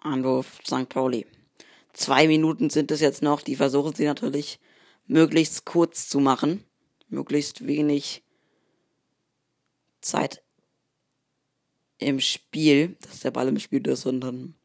Anwurf 0.02 0.60
St. 0.66 0.90
Pauli. 0.90 1.26
Zwei 1.94 2.28
Minuten 2.28 2.70
sind 2.70 2.92
es 2.92 3.02
jetzt 3.02 3.22
noch. 3.22 3.42
Die 3.42 3.56
versuchen 3.56 3.94
sie 3.94 4.06
natürlich 4.06 4.60
möglichst 5.08 5.66
kurz 5.66 6.08
zu 6.08 6.20
machen. 6.20 6.64
Möglichst 7.10 7.66
wenig 7.66 8.24
Zeit 10.02 10.44
im 11.98 12.20
Spiel, 12.20 12.96
dass 13.02 13.20
der 13.20 13.32
Ball 13.32 13.48
im 13.48 13.60
Spiel 13.60 13.86
ist, 13.88 14.02
sondern 14.02 14.56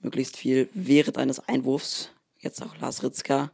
möglichst 0.00 0.36
viel 0.36 0.68
während 0.72 1.18
eines 1.18 1.40
Einwurfs. 1.40 2.10
Jetzt 2.38 2.62
auch 2.62 2.76
Lars 2.78 3.02
Ritzka. 3.02 3.50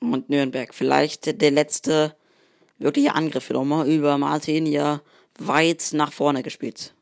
Und 0.00 0.28
Nürnberg. 0.28 0.74
Vielleicht 0.74 1.40
der 1.40 1.50
letzte 1.52 2.16
wirkliche 2.82 3.14
Angriff 3.14 3.48
nochmal 3.50 3.88
über 3.88 4.18
Martin 4.18 4.66
ja 4.66 5.00
weit 5.38 5.90
nach 5.92 6.12
vorne 6.12 6.42
gespielt. 6.42 6.94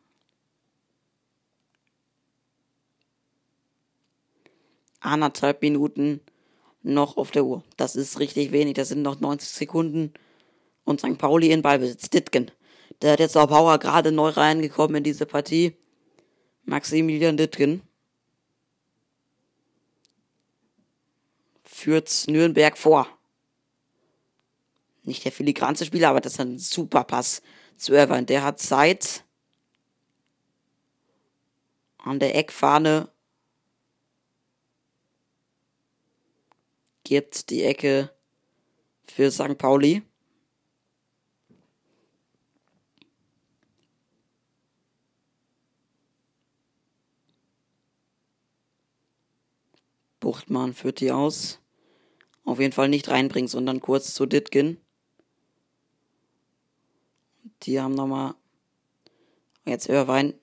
Anderthalb 5.01 5.63
Minuten 5.63 6.21
noch 6.83 7.17
auf 7.17 7.31
der 7.31 7.45
Uhr. 7.45 7.65
Das 7.77 7.97
ist 7.97 8.21
richtig 8.21 8.53
wenig. 8.53 8.75
Das 8.75 8.89
sind 8.89 9.03
noch 9.03 9.21
90 9.21 9.49
Sekunden. 9.49 10.13
Und 10.85 11.01
St. 11.01 11.19
Pauli 11.19 11.51
in 11.51 11.63
Ballbesitz. 11.63 12.11
Dittgen. 12.11 12.51
Der 13.03 13.13
hat 13.13 13.21
jetzt 13.21 13.37
auch 13.37 13.49
Bauer 13.49 13.79
gerade 13.79 14.13
neu 14.13 14.29
reingekommen 14.29 14.97
in 14.97 15.05
diese 15.05 15.27
Partie. 15.27 15.77
Maximilian 16.65 17.37
Dittgen. 17.37 17.83
Führt 21.65 22.27
Nürnberg 22.29 22.77
vor. 22.77 23.07
Nicht 25.11 25.25
der 25.25 25.33
filigranste 25.33 25.85
Spieler, 25.85 26.11
aber 26.11 26.21
das 26.21 26.35
ist 26.35 26.41
ein 26.41 26.61
super 26.61 27.03
Pass 27.03 27.43
zu 27.77 27.93
Irvine. 27.95 28.27
Der 28.27 28.45
hat 28.45 28.61
Zeit. 28.61 29.25
An 31.99 32.21
der 32.21 32.37
Eckfahne 32.37 33.11
gibt 37.03 37.51
die 37.51 37.65
Ecke 37.65 38.15
für 39.05 39.33
St. 39.33 39.59
Pauli. 39.59 40.05
Buchtmann 50.21 50.73
führt 50.73 51.01
die 51.01 51.11
aus. 51.11 51.59
Auf 52.45 52.61
jeden 52.61 52.73
Fall 52.73 52.89
nicht 52.89 53.09
reinbringen, 53.09 53.49
sondern 53.49 53.81
kurz 53.81 54.15
zu 54.15 54.25
Ditkin. 54.27 54.79
Die 57.63 57.81
haben 57.81 57.95
nochmal. 57.95 58.35
Jetzt 59.67 59.89
Irwein. 59.89 60.35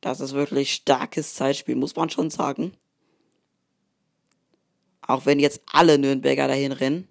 Das 0.00 0.20
ist 0.20 0.32
wirklich 0.32 0.72
starkes 0.72 1.34
Zeitspiel, 1.34 1.76
muss 1.76 1.94
man 1.94 2.10
schon 2.10 2.30
sagen. 2.30 2.76
Auch 5.02 5.26
wenn 5.26 5.38
jetzt 5.38 5.62
alle 5.66 5.98
Nürnberger 5.98 6.48
dahin 6.48 6.72
rennen. 6.72 7.08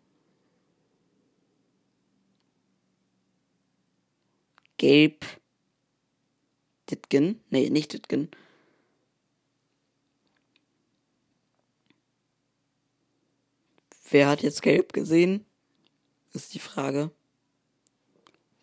Gelb. 4.78 5.26
Ditgen. 6.90 7.42
Nee, 7.50 7.70
nicht 7.70 7.94
Ditgen. 7.94 8.32
Wer 14.10 14.28
hat 14.28 14.42
jetzt 14.42 14.62
gelb 14.62 14.92
gesehen? 14.92 15.46
Ist 16.34 16.54
die 16.54 16.60
Frage, 16.60 17.12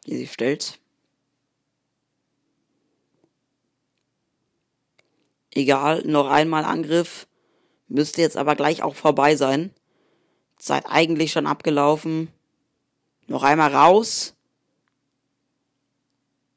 die 0.09 0.17
sich 0.17 0.33
stellt. 0.33 0.79
Egal, 5.53 6.03
noch 6.05 6.29
einmal 6.29 6.65
Angriff. 6.65 7.27
Müsste 7.89 8.21
jetzt 8.23 8.37
aber 8.37 8.55
gleich 8.55 8.83
auch 8.83 8.95
vorbei 8.95 9.37
sein. 9.37 9.73
Zeit 10.59 10.85
eigentlich 10.87 11.33
schon 11.33 11.47
abgelaufen. 11.47 12.29
Noch 13.27 13.43
einmal 13.43 13.75
raus. 13.75 14.35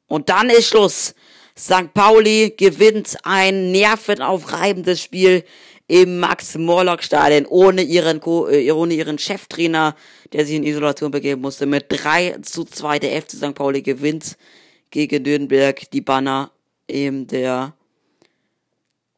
Und 0.06 0.28
dann 0.28 0.50
ist 0.50 0.68
Schluss. 0.68 1.14
St. 1.58 1.92
Pauli 1.92 2.54
gewinnt 2.56 3.18
ein 3.24 3.72
nervenaufreibendes 3.72 5.02
Spiel 5.02 5.44
im 5.92 6.20
Max-Morlock-Stadion 6.20 7.44
ohne 7.44 7.82
ihren, 7.82 8.18
Co 8.18 8.48
äh, 8.48 8.70
ohne 8.70 8.94
ihren 8.94 9.18
Cheftrainer, 9.18 9.94
der 10.32 10.46
sich 10.46 10.54
in 10.54 10.64
Isolation 10.64 11.10
begeben 11.10 11.42
musste. 11.42 11.66
Mit 11.66 11.84
3 11.90 12.38
zu 12.40 12.64
2 12.64 12.98
der 12.98 13.20
FC 13.20 13.32
St. 13.32 13.54
Pauli 13.54 13.82
gewinnt 13.82 14.38
gegen 14.88 15.22
Nürnberg 15.22 15.90
die 15.90 16.00
Banner 16.00 16.50
in 16.86 17.26
der 17.26 17.74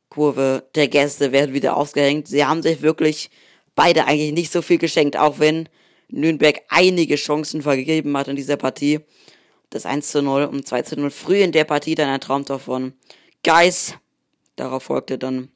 Kurve 0.08 0.64
der 0.74 0.88
Gäste 0.88 1.30
werden 1.30 1.54
wieder 1.54 1.76
ausgehängt. 1.76 2.26
Sie 2.26 2.44
haben 2.44 2.60
sich 2.60 2.82
wirklich 2.82 3.30
beide 3.76 4.06
eigentlich 4.06 4.32
nicht 4.32 4.50
so 4.50 4.60
viel 4.60 4.78
geschenkt, 4.78 5.16
auch 5.16 5.38
wenn 5.38 5.68
Nürnberg 6.08 6.60
einige 6.70 7.14
Chancen 7.14 7.62
vergeben 7.62 8.16
hat 8.16 8.26
in 8.26 8.34
dieser 8.34 8.56
Partie. 8.56 8.98
Das 9.70 9.86
1 9.86 10.10
zu 10.10 10.22
0 10.22 10.46
und 10.46 10.66
2 10.66 10.82
zu 10.82 10.96
0 10.96 11.10
früh 11.12 11.40
in 11.40 11.52
der 11.52 11.64
Partie 11.64 11.94
dann 11.94 12.08
ein 12.08 12.20
Traumtor 12.20 12.58
von 12.58 12.94
Geis. 13.44 13.94
Darauf 14.56 14.82
folgte 14.82 15.18
dann 15.18 15.50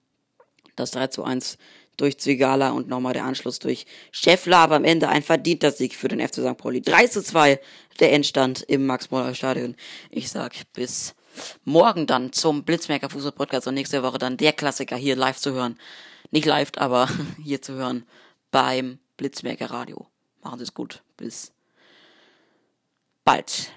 das 0.78 0.92
3 0.92 1.08
zu 1.08 1.24
1 1.24 1.58
durch 1.96 2.18
Zwigala 2.18 2.70
und 2.70 2.88
nochmal 2.88 3.12
der 3.12 3.24
Anschluss 3.24 3.58
durch 3.58 3.84
Scheffler, 4.12 4.58
aber 4.58 4.76
am 4.76 4.84
Ende 4.84 5.08
ein 5.08 5.22
verdienter 5.22 5.72
Sieg 5.72 5.94
für 5.94 6.08
den 6.08 6.20
FC 6.20 6.36
St. 6.36 6.56
Pauli. 6.56 6.80
3 6.80 7.08
zu 7.08 7.22
2 7.22 7.60
der 8.00 8.12
Endstand 8.12 8.62
im 8.62 8.86
Max-Morlock-Stadion. 8.86 9.74
Ich 10.10 10.30
sag 10.30 10.54
bis 10.72 11.14
morgen 11.64 12.06
dann 12.06 12.32
zum 12.32 12.64
Blitzmerker 12.64 13.10
Fußball 13.10 13.32
Podcast 13.32 13.66
und 13.66 13.74
nächste 13.74 14.02
Woche 14.02 14.18
dann 14.18 14.36
der 14.36 14.52
Klassiker 14.52 14.96
hier 14.96 15.16
live 15.16 15.38
zu 15.38 15.52
hören. 15.52 15.78
Nicht 16.30 16.46
live, 16.46 16.72
aber 16.76 17.08
hier 17.42 17.60
zu 17.60 17.74
hören 17.74 18.04
beim 18.50 18.98
Blitzmerker 19.16 19.70
Radio. 19.70 20.06
Machen 20.42 20.58
Sie 20.58 20.64
es 20.64 20.74
gut. 20.74 21.02
Bis 21.16 21.52
bald. 23.24 23.72